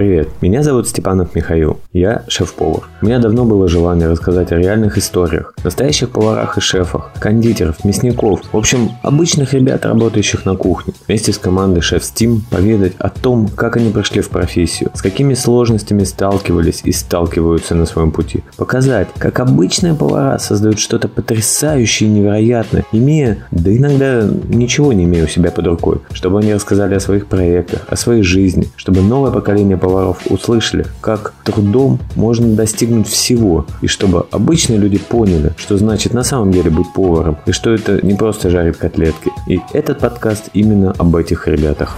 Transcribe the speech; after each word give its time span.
Привет, 0.00 0.30
меня 0.40 0.62
зовут 0.62 0.88
Степанов 0.88 1.34
Михаил, 1.34 1.78
я 1.92 2.24
шеф-повар. 2.26 2.84
У 3.02 3.04
меня 3.04 3.18
давно 3.18 3.44
было 3.44 3.68
желание 3.68 4.08
рассказать 4.08 4.50
о 4.50 4.56
реальных 4.56 4.96
историях, 4.96 5.52
настоящих 5.62 6.08
поварах 6.08 6.56
и 6.56 6.62
шефах, 6.62 7.10
кондитеров, 7.18 7.84
мясников, 7.84 8.40
в 8.50 8.56
общем, 8.56 8.92
обычных 9.02 9.52
ребят, 9.52 9.84
работающих 9.84 10.46
на 10.46 10.56
кухне. 10.56 10.94
Вместе 11.06 11.34
с 11.34 11.38
командой 11.38 11.82
Шеф 11.82 12.02
Steam 12.02 12.38
поведать 12.50 12.94
о 12.98 13.10
том, 13.10 13.48
как 13.48 13.76
они 13.76 13.90
прошли 13.90 14.22
в 14.22 14.30
профессию, 14.30 14.90
с 14.94 15.02
какими 15.02 15.34
сложностями 15.34 16.04
сталкивались 16.04 16.80
и 16.82 16.92
сталкиваются 16.92 17.74
на 17.74 17.84
своем 17.84 18.10
пути. 18.10 18.42
Показать, 18.56 19.08
как 19.18 19.38
обычные 19.38 19.92
повара 19.92 20.38
создают 20.38 20.78
что-то 20.78 21.08
потрясающее 21.08 22.08
и 22.08 22.12
невероятное, 22.12 22.86
имея, 22.92 23.46
да 23.50 23.70
иногда 23.70 24.26
ничего 24.48 24.94
не 24.94 25.04
имея 25.04 25.24
у 25.24 25.28
себя 25.28 25.50
под 25.50 25.66
рукой, 25.66 25.98
чтобы 26.12 26.38
они 26.38 26.54
рассказали 26.54 26.94
о 26.94 27.00
своих 27.00 27.26
проектах, 27.26 27.82
о 27.86 27.96
своей 27.96 28.22
жизни, 28.22 28.66
чтобы 28.76 29.02
новое 29.02 29.30
поколение 29.30 29.76
поваров 29.76 29.89
услышали, 30.28 30.86
как 31.00 31.34
трудом 31.44 31.98
можно 32.16 32.54
достигнуть 32.54 33.08
всего, 33.08 33.66
и 33.82 33.86
чтобы 33.86 34.26
обычные 34.30 34.78
люди 34.78 34.98
поняли, 34.98 35.52
что 35.56 35.76
значит 35.76 36.14
на 36.14 36.22
самом 36.22 36.52
деле 36.52 36.70
быть 36.70 36.92
поваром, 36.92 37.38
и 37.46 37.52
что 37.52 37.70
это 37.70 38.04
не 38.04 38.14
просто 38.14 38.50
жарить 38.50 38.76
котлетки. 38.76 39.30
И 39.46 39.60
этот 39.72 39.98
подкаст 39.98 40.50
именно 40.54 40.92
об 40.92 41.16
этих 41.16 41.48
ребятах. 41.48 41.96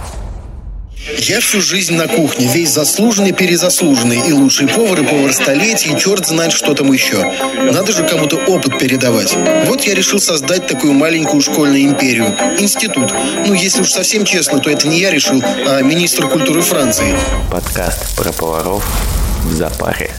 Я 1.17 1.41
всю 1.41 1.61
жизнь 1.61 1.95
на 1.95 2.07
кухне, 2.07 2.47
весь 2.47 2.71
заслуженный, 2.71 3.33
перезаслуженный, 3.33 4.27
и 4.27 4.31
лучший 4.31 4.67
повар, 4.67 5.01
и 5.01 5.05
повар 5.05 5.33
столетий, 5.33 5.91
и 5.93 5.99
черт 5.99 6.25
знает, 6.25 6.53
что 6.53 6.73
там 6.73 6.91
еще. 6.93 7.29
Надо 7.71 7.91
же 7.91 8.07
кому-то 8.07 8.37
опыт 8.37 8.79
передавать. 8.79 9.35
Вот 9.65 9.81
я 9.81 9.95
решил 9.95 10.19
создать 10.19 10.65
такую 10.65 10.93
маленькую 10.93 11.41
школьную 11.41 11.83
империю. 11.83 12.27
Институт. 12.57 13.13
Ну, 13.45 13.53
если 13.53 13.81
уж 13.81 13.91
совсем 13.91 14.23
честно, 14.23 14.59
то 14.59 14.69
это 14.69 14.87
не 14.87 14.99
я 14.99 15.11
решил, 15.11 15.43
а 15.43 15.81
министр 15.81 16.29
культуры 16.29 16.61
Франции. 16.61 17.15
Подкаст 17.51 18.15
про 18.15 18.31
поваров 18.31 18.85
в 19.43 19.53
запаре. 19.53 20.11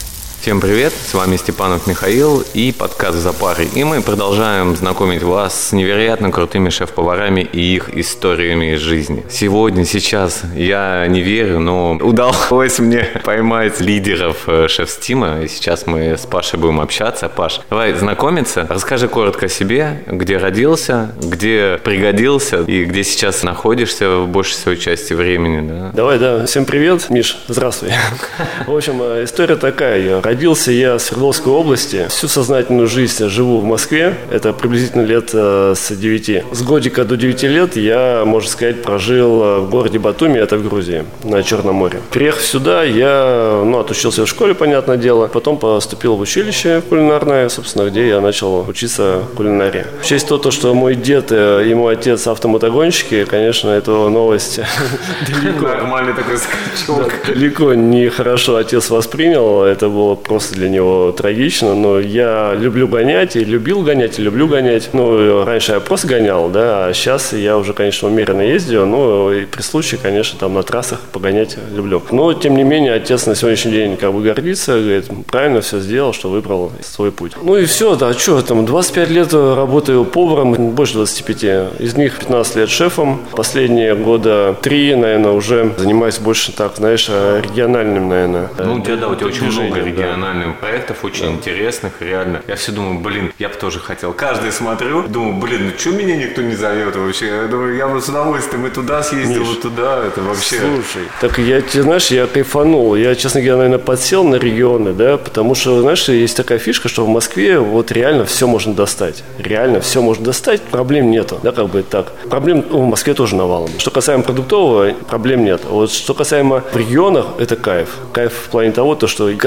Всем 0.45 0.61
привет, 0.61 0.93
с 0.93 1.15
вами 1.15 1.37
Степанов 1.37 1.87
Михаил 1.87 2.43
и 2.53 2.71
подкаст 2.71 3.17
«За 3.17 3.33
парой». 3.33 3.67
И 3.73 3.83
мы 3.83 4.03
продолжаем 4.03 4.75
знакомить 4.75 5.23
вас 5.23 5.69
с 5.69 5.71
невероятно 5.71 6.31
крутыми 6.31 6.69
шеф-поварами 6.69 7.41
и 7.41 7.73
их 7.73 7.89
историями 7.97 8.75
из 8.75 8.79
жизни. 8.79 9.25
Сегодня, 9.27 9.85
сейчас 9.85 10.43
я 10.55 11.07
не 11.07 11.21
верю, 11.21 11.57
но 11.57 11.93
удалось 11.93 12.77
мне 12.77 13.07
поймать 13.23 13.81
лидеров 13.81 14.43
э, 14.45 14.67
шеф-стима. 14.67 15.41
И 15.41 15.47
сейчас 15.47 15.87
мы 15.87 16.15
с 16.15 16.27
Пашей 16.27 16.59
будем 16.59 16.79
общаться. 16.79 17.27
Паш, 17.27 17.61
давай 17.71 17.93
знакомиться. 17.95 18.67
Расскажи 18.69 19.07
коротко 19.07 19.47
о 19.47 19.49
себе, 19.49 20.03
где 20.05 20.37
родился, 20.37 21.09
где 21.23 21.79
пригодился 21.83 22.57
и 22.57 22.85
где 22.85 23.03
сейчас 23.03 23.41
находишься 23.41 24.17
в 24.17 24.27
большей 24.27 24.53
своей 24.53 24.79
части 24.79 25.13
времени. 25.13 25.67
Да? 25.67 25.91
Давай, 25.91 26.19
да. 26.19 26.45
Всем 26.45 26.65
привет. 26.65 27.09
Миш, 27.09 27.35
здравствуй. 27.47 27.89
В 28.67 28.77
общем, 28.77 29.01
э, 29.01 29.23
история 29.23 29.55
такая. 29.55 29.99
Я 29.99 30.21
Родился 30.35 30.73
я 30.73 30.97
в 30.97 30.99
Свердловской 30.99 31.53
области. 31.53 32.07
Всю 32.09 32.27
сознательную 32.27 32.87
жизнь 32.87 33.29
живу 33.29 33.59
в 33.59 33.63
Москве. 33.63 34.17
Это 34.29 34.51
приблизительно 34.51 35.03
лет 35.03 35.29
э, 35.31 35.75
с 35.77 35.95
9. 35.95 36.43
С 36.51 36.61
годика 36.61 37.05
до 37.05 37.15
9 37.15 37.43
лет 37.43 37.77
я, 37.77 38.23
можно 38.25 38.49
сказать, 38.49 38.81
прожил 38.83 39.41
э, 39.41 39.59
в 39.59 39.69
городе 39.69 39.97
Батуми, 39.97 40.37
это 40.37 40.57
в 40.57 40.67
Грузии, 40.67 41.05
на 41.23 41.41
Черном 41.41 41.75
море. 41.75 42.01
Приехав 42.11 42.41
сюда, 42.41 42.83
я 42.83 43.61
ну, 43.63 43.79
отучился 43.79 44.25
в 44.25 44.27
школе, 44.27 44.53
понятное 44.53 44.97
дело. 44.97 45.27
Потом 45.27 45.57
поступил 45.57 46.17
в 46.17 46.19
училище 46.19 46.81
кулинарное, 46.89 47.47
собственно, 47.47 47.89
где 47.89 48.05
я 48.05 48.19
начал 48.19 48.67
учиться 48.67 49.21
кулинарии. 49.37 49.85
В 50.01 50.05
честь 50.05 50.27
того, 50.27 50.51
что 50.51 50.73
мой 50.73 50.95
дед 50.95 51.31
и 51.31 51.73
мой 51.73 51.93
отец 51.93 52.27
автомотогонщики, 52.27 53.23
конечно, 53.23 53.69
это 53.69 53.91
новость 54.09 54.59
далеко. 55.29 55.65
Нормальный 55.67 56.13
такой 56.13 56.35
скачок. 56.37 57.13
Далеко 57.25 57.73
не 57.73 58.09
хорошо 58.09 58.57
отец 58.57 58.89
воспринял. 58.89 59.63
Это 59.63 59.87
было 59.87 60.15
просто 60.25 60.55
для 60.55 60.69
него 60.69 61.11
трагично, 61.11 61.75
но 61.75 61.99
я 61.99 62.53
люблю 62.55 62.87
гонять, 62.87 63.35
и 63.35 63.45
любил 63.45 63.81
гонять, 63.81 64.19
и 64.19 64.21
люблю 64.21 64.47
гонять. 64.47 64.89
Ну, 64.93 65.45
раньше 65.45 65.73
я 65.73 65.79
просто 65.79 66.07
гонял, 66.07 66.49
да, 66.49 66.87
а 66.87 66.93
сейчас 66.93 67.33
я 67.33 67.57
уже, 67.57 67.73
конечно, 67.73 68.07
умеренно 68.07 68.41
ездил, 68.41 68.85
но 68.85 69.31
и 69.31 69.45
при 69.45 69.61
случае, 69.61 69.99
конечно, 70.01 70.39
там 70.39 70.53
на 70.53 70.63
трассах 70.63 71.01
погонять 71.11 71.57
люблю. 71.73 72.01
Но, 72.11 72.33
тем 72.33 72.57
не 72.57 72.63
менее, 72.63 72.93
отец 72.93 73.25
на 73.25 73.35
сегодняшний 73.35 73.71
день 73.71 73.97
как 73.97 74.13
бы 74.13 74.21
гордится, 74.21 74.79
говорит, 74.79 75.05
правильно 75.27 75.61
все 75.61 75.79
сделал, 75.79 76.13
что 76.13 76.29
выбрал 76.29 76.71
свой 76.81 77.11
путь. 77.11 77.33
Ну 77.41 77.55
и 77.57 77.65
все, 77.65 77.95
да, 77.95 78.13
что 78.13 78.41
там, 78.41 78.65
25 78.65 79.09
лет 79.09 79.33
работаю 79.33 80.05
поваром, 80.05 80.71
больше 80.71 80.95
25, 80.95 81.43
из 81.79 81.95
них 81.95 82.17
15 82.17 82.55
лет 82.55 82.69
шефом. 82.69 83.21
Последние 83.35 83.95
года 83.95 84.55
три, 84.61 84.95
наверное, 84.95 85.31
уже 85.31 85.71
занимаюсь 85.77 86.17
больше 86.17 86.51
так, 86.51 86.77
знаешь, 86.77 87.09
региональным, 87.09 88.09
наверное. 88.09 88.49
Ну, 88.57 88.75
у 88.75 88.79
тебя, 88.79 88.95
да, 88.95 89.09
у 89.09 89.15
тебя 89.15 89.27
очень 89.27 89.51
много 89.51 89.79
региональных 89.79 90.14
региональных 90.15 90.59
проектов, 90.59 91.03
очень 91.03 91.25
да. 91.25 91.31
интересных, 91.31 91.93
реально. 91.99 92.41
Я 92.47 92.55
все 92.55 92.71
думаю, 92.71 92.99
блин, 92.99 93.33
я 93.39 93.49
бы 93.49 93.55
тоже 93.55 93.79
хотел. 93.79 94.13
Каждый 94.13 94.51
смотрю, 94.51 95.07
думаю, 95.07 95.35
блин, 95.35 95.71
ну 95.71 95.79
что 95.79 95.91
меня 95.91 96.15
никто 96.15 96.41
не 96.41 96.55
зовет 96.55 96.95
вообще? 96.95 97.27
Я 97.27 97.43
думаю, 97.47 97.75
я 97.75 97.87
бы 97.87 98.01
с 98.01 98.07
удовольствием 98.07 98.65
и 98.65 98.69
туда 98.69 99.03
съездил, 99.03 99.41
Миш, 99.41 99.57
и 99.57 99.61
туда, 99.61 100.03
это 100.05 100.21
вообще... 100.21 100.59
Слушай, 100.59 101.07
так 101.21 101.37
я, 101.37 101.61
ты 101.61 101.81
знаешь, 101.81 102.07
я 102.07 102.27
кайфанул. 102.27 102.95
Я, 102.95 103.15
честно 103.15 103.41
говоря, 103.41 103.57
наверное, 103.57 103.79
подсел 103.79 104.23
на 104.23 104.35
регионы, 104.35 104.93
да, 104.93 105.17
потому 105.17 105.55
что, 105.55 105.81
знаешь, 105.81 106.07
есть 106.07 106.37
такая 106.37 106.59
фишка, 106.59 106.87
что 106.87 107.05
в 107.05 107.09
Москве 107.09 107.59
вот 107.59 107.91
реально 107.91 108.25
все 108.25 108.47
можно 108.47 108.73
достать. 108.73 109.23
Реально 109.37 109.81
все 109.81 110.01
можно 110.01 110.25
достать, 110.25 110.61
проблем 110.61 111.11
нету, 111.11 111.39
да, 111.43 111.51
как 111.51 111.67
бы 111.69 111.83
так. 111.83 112.11
Проблем 112.29 112.65
ну, 112.69 112.81
в 112.81 112.85
Москве 112.85 113.13
тоже 113.13 113.35
навалом. 113.35 113.69
Что 113.77 113.91
касаемо 113.91 114.23
продуктового, 114.23 114.93
проблем 115.07 115.43
нет. 115.43 115.61
Вот 115.65 115.91
что 115.91 116.13
касаемо 116.13 116.63
в 116.71 116.77
регионах, 116.77 117.25
это 117.39 117.55
кайф. 117.55 117.89
Кайф 118.13 118.33
в 118.33 118.49
плане 118.49 118.71
того, 118.71 118.95
то, 118.95 119.07
что 119.07 119.25
в 119.25 119.37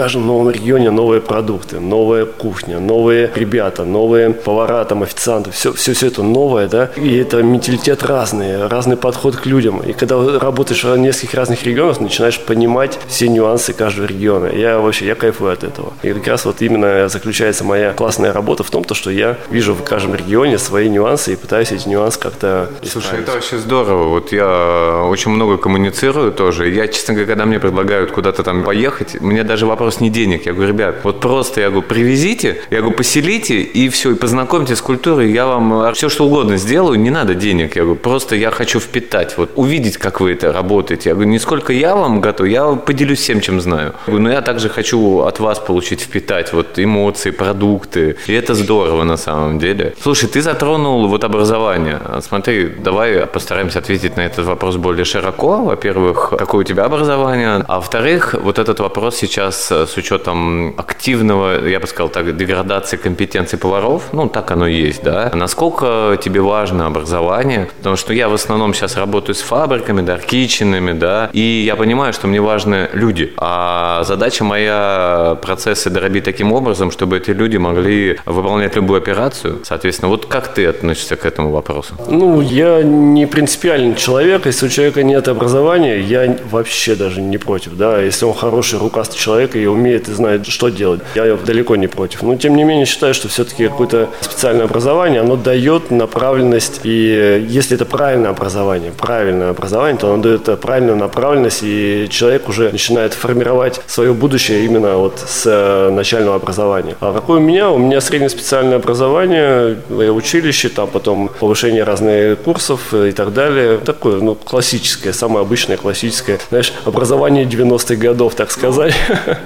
каждом 0.48 0.50
регионе 0.50 0.90
новые 0.90 1.20
продукты, 1.20 1.80
новая 1.80 2.24
кухня, 2.24 2.78
новые 2.80 3.30
ребята, 3.34 3.84
новые 3.84 4.30
повара, 4.30 4.84
там, 4.84 5.02
официанты, 5.02 5.50
все, 5.50 5.72
все, 5.72 5.92
все 5.92 6.06
это 6.06 6.22
новое, 6.22 6.68
да, 6.68 6.90
и 6.96 7.16
это 7.18 7.42
менталитет 7.42 8.02
разный, 8.02 8.66
разный 8.66 8.96
подход 8.96 9.36
к 9.36 9.46
людям. 9.46 9.80
И 9.80 9.92
когда 9.92 10.38
работаешь 10.38 10.84
в 10.84 10.96
нескольких 10.96 11.34
разных 11.34 11.62
регионах, 11.64 12.00
начинаешь 12.00 12.40
понимать 12.40 12.98
все 13.08 13.28
нюансы 13.28 13.72
каждого 13.72 14.06
региона. 14.06 14.46
Я 14.46 14.78
вообще, 14.78 15.06
я 15.06 15.14
кайфую 15.14 15.52
от 15.52 15.64
этого. 15.64 15.92
И 16.02 16.12
как 16.12 16.26
раз 16.26 16.44
вот 16.44 16.62
именно 16.62 17.08
заключается 17.08 17.64
моя 17.64 17.92
классная 17.92 18.32
работа 18.32 18.62
в 18.62 18.70
том, 18.70 18.84
то, 18.84 18.94
что 18.94 19.10
я 19.10 19.36
вижу 19.50 19.74
в 19.74 19.82
каждом 19.82 20.14
регионе 20.14 20.58
свои 20.58 20.88
нюансы 20.88 21.32
и 21.32 21.36
пытаюсь 21.36 21.72
эти 21.72 21.88
нюансы 21.88 22.18
как-то 22.18 22.68
Слушай, 22.82 23.20
это 23.20 23.32
вообще 23.32 23.58
здорово. 23.58 24.08
Вот 24.08 24.32
я 24.32 25.04
очень 25.08 25.30
много 25.30 25.56
коммуницирую 25.56 26.32
тоже. 26.32 26.70
Я, 26.70 26.88
честно 26.88 27.14
говоря, 27.14 27.28
когда 27.28 27.44
мне 27.46 27.58
предлагают 27.58 28.10
куда-то 28.10 28.42
там 28.42 28.64
поехать, 28.64 29.20
меня 29.20 29.44
даже 29.44 29.66
вопрос 29.66 30.00
не 30.00 30.10
денег. 30.10 30.37
Я 30.46 30.52
говорю, 30.52 30.72
ребят, 30.72 30.96
вот 31.04 31.20
просто, 31.20 31.60
я 31.60 31.70
говорю, 31.70 31.86
привезите, 31.86 32.60
я 32.70 32.78
говорю, 32.78 32.96
поселите, 32.96 33.60
и 33.60 33.88
все, 33.88 34.12
и 34.12 34.14
познакомьтесь 34.14 34.78
с 34.78 34.82
культурой, 34.82 35.32
я 35.32 35.46
вам 35.46 35.92
все, 35.94 36.08
что 36.08 36.24
угодно 36.24 36.56
сделаю, 36.56 36.98
не 36.98 37.10
надо 37.10 37.34
денег. 37.34 37.76
Я 37.76 37.82
говорю, 37.82 37.98
просто 37.98 38.36
я 38.36 38.50
хочу 38.50 38.80
впитать, 38.80 39.36
вот 39.36 39.50
увидеть, 39.56 39.96
как 39.96 40.20
вы 40.20 40.32
это 40.32 40.52
работаете. 40.52 41.10
Я 41.10 41.14
говорю, 41.14 41.30
не 41.30 41.38
сколько 41.38 41.72
я 41.72 41.96
вам 41.96 42.20
готов, 42.20 42.46
я 42.46 42.64
поделюсь 42.74 43.20
всем, 43.20 43.40
чем 43.40 43.60
знаю. 43.60 43.94
Я 44.06 44.12
говорю, 44.12 44.24
но 44.24 44.30
я 44.30 44.40
также 44.42 44.68
хочу 44.68 45.20
от 45.20 45.40
вас 45.40 45.58
получить, 45.58 46.00
впитать 46.00 46.52
вот 46.52 46.78
эмоции, 46.78 47.30
продукты. 47.30 48.16
И 48.26 48.32
это 48.32 48.54
здорово 48.54 49.04
на 49.04 49.16
самом 49.16 49.58
деле. 49.58 49.94
Слушай, 50.02 50.28
ты 50.28 50.42
затронул 50.42 51.08
вот 51.08 51.24
образование. 51.24 52.00
Смотри, 52.20 52.66
давай 52.66 53.26
постараемся 53.26 53.78
ответить 53.78 54.16
на 54.16 54.22
этот 54.22 54.46
вопрос 54.46 54.76
более 54.76 55.04
широко. 55.04 55.64
Во-первых, 55.64 56.34
какое 56.38 56.60
у 56.60 56.64
тебя 56.64 56.84
образование? 56.84 57.64
А 57.66 57.76
во-вторых, 57.76 58.34
вот 58.42 58.58
этот 58.58 58.80
вопрос 58.80 59.16
сейчас 59.16 59.70
с 59.70 59.96
учетом 59.96 60.27
активного, 60.76 61.66
я 61.66 61.80
бы 61.80 61.86
сказал 61.86 62.08
так, 62.08 62.36
деградации 62.36 62.96
компетенций 62.96 63.58
поваров, 63.58 64.04
ну, 64.12 64.28
так 64.28 64.50
оно 64.50 64.66
и 64.66 64.74
есть, 64.74 65.02
да. 65.02 65.30
Насколько 65.34 66.18
тебе 66.22 66.40
важно 66.40 66.86
образование? 66.86 67.68
Потому 67.78 67.96
что 67.96 68.12
я 68.12 68.28
в 68.28 68.34
основном 68.34 68.74
сейчас 68.74 68.96
работаю 68.96 69.34
с 69.34 69.40
фабриками, 69.40 70.02
да, 70.02 70.18
киченами, 70.18 70.92
да, 70.92 71.30
и 71.32 71.62
я 71.64 71.76
понимаю, 71.76 72.12
что 72.12 72.26
мне 72.26 72.40
важны 72.40 72.88
люди. 72.92 73.32
А 73.36 74.02
задача 74.04 74.44
моя 74.44 75.38
процессы 75.42 75.90
дробить 75.90 76.24
таким 76.24 76.52
образом, 76.52 76.90
чтобы 76.90 77.18
эти 77.18 77.30
люди 77.30 77.56
могли 77.56 78.18
выполнять 78.24 78.76
любую 78.76 78.98
операцию. 78.98 79.60
Соответственно, 79.64 80.08
вот 80.08 80.26
как 80.26 80.48
ты 80.48 80.66
относишься 80.66 81.16
к 81.16 81.26
этому 81.26 81.50
вопросу? 81.50 81.94
Ну, 82.08 82.40
я 82.40 82.82
не 82.82 83.26
принципиальный 83.26 83.94
человек. 83.94 84.46
Если 84.46 84.66
у 84.66 84.68
человека 84.68 85.02
нет 85.02 85.28
образования, 85.28 86.00
я 86.00 86.36
вообще 86.50 86.94
даже 86.94 87.20
не 87.20 87.38
против, 87.38 87.76
да. 87.76 88.00
Если 88.00 88.24
он 88.24 88.34
хороший, 88.34 88.78
рукастый 88.78 89.18
человек 89.18 89.56
и 89.56 89.66
умеет 89.66 90.08
знает, 90.18 90.46
что 90.46 90.68
делать. 90.68 91.00
Я 91.14 91.36
далеко 91.36 91.76
не 91.76 91.88
против. 91.88 92.22
Но, 92.22 92.36
тем 92.36 92.56
не 92.56 92.64
менее, 92.64 92.86
считаю, 92.86 93.14
что 93.14 93.28
все-таки 93.28 93.68
какое-то 93.68 94.08
специальное 94.20 94.64
образование, 94.64 95.20
оно 95.20 95.36
дает 95.36 95.90
направленность. 95.90 96.80
И 96.84 97.46
если 97.48 97.76
это 97.76 97.84
правильное 97.84 98.30
образование, 98.30 98.92
правильное 98.92 99.50
образование, 99.50 99.98
то 99.98 100.12
оно 100.12 100.22
дает 100.22 100.60
правильную 100.60 100.96
направленность, 100.96 101.60
и 101.62 102.08
человек 102.10 102.48
уже 102.48 102.70
начинает 102.70 103.14
формировать 103.14 103.80
свое 103.86 104.12
будущее 104.12 104.64
именно 104.64 104.96
вот 104.96 105.14
с 105.26 105.44
э, 105.46 105.90
начального 105.90 106.36
образования. 106.36 106.94
А 107.00 107.12
какое 107.12 107.38
у 107.38 107.42
меня? 107.42 107.70
У 107.70 107.78
меня 107.78 108.00
среднее 108.00 108.30
специальное 108.30 108.76
образование, 108.76 109.76
училище, 109.88 110.68
там 110.68 110.88
потом 110.88 111.30
повышение 111.40 111.84
разных 111.84 112.38
курсов 112.40 112.92
и 112.92 113.12
так 113.12 113.32
далее. 113.32 113.78
Такое, 113.78 114.20
ну, 114.20 114.34
классическое, 114.34 115.12
самое 115.12 115.42
обычное 115.42 115.76
классическое, 115.76 116.38
знаешь, 116.50 116.72
образование 116.84 117.44
90-х 117.44 117.94
годов, 117.96 118.34
так 118.34 118.50
сказать. 118.50 118.94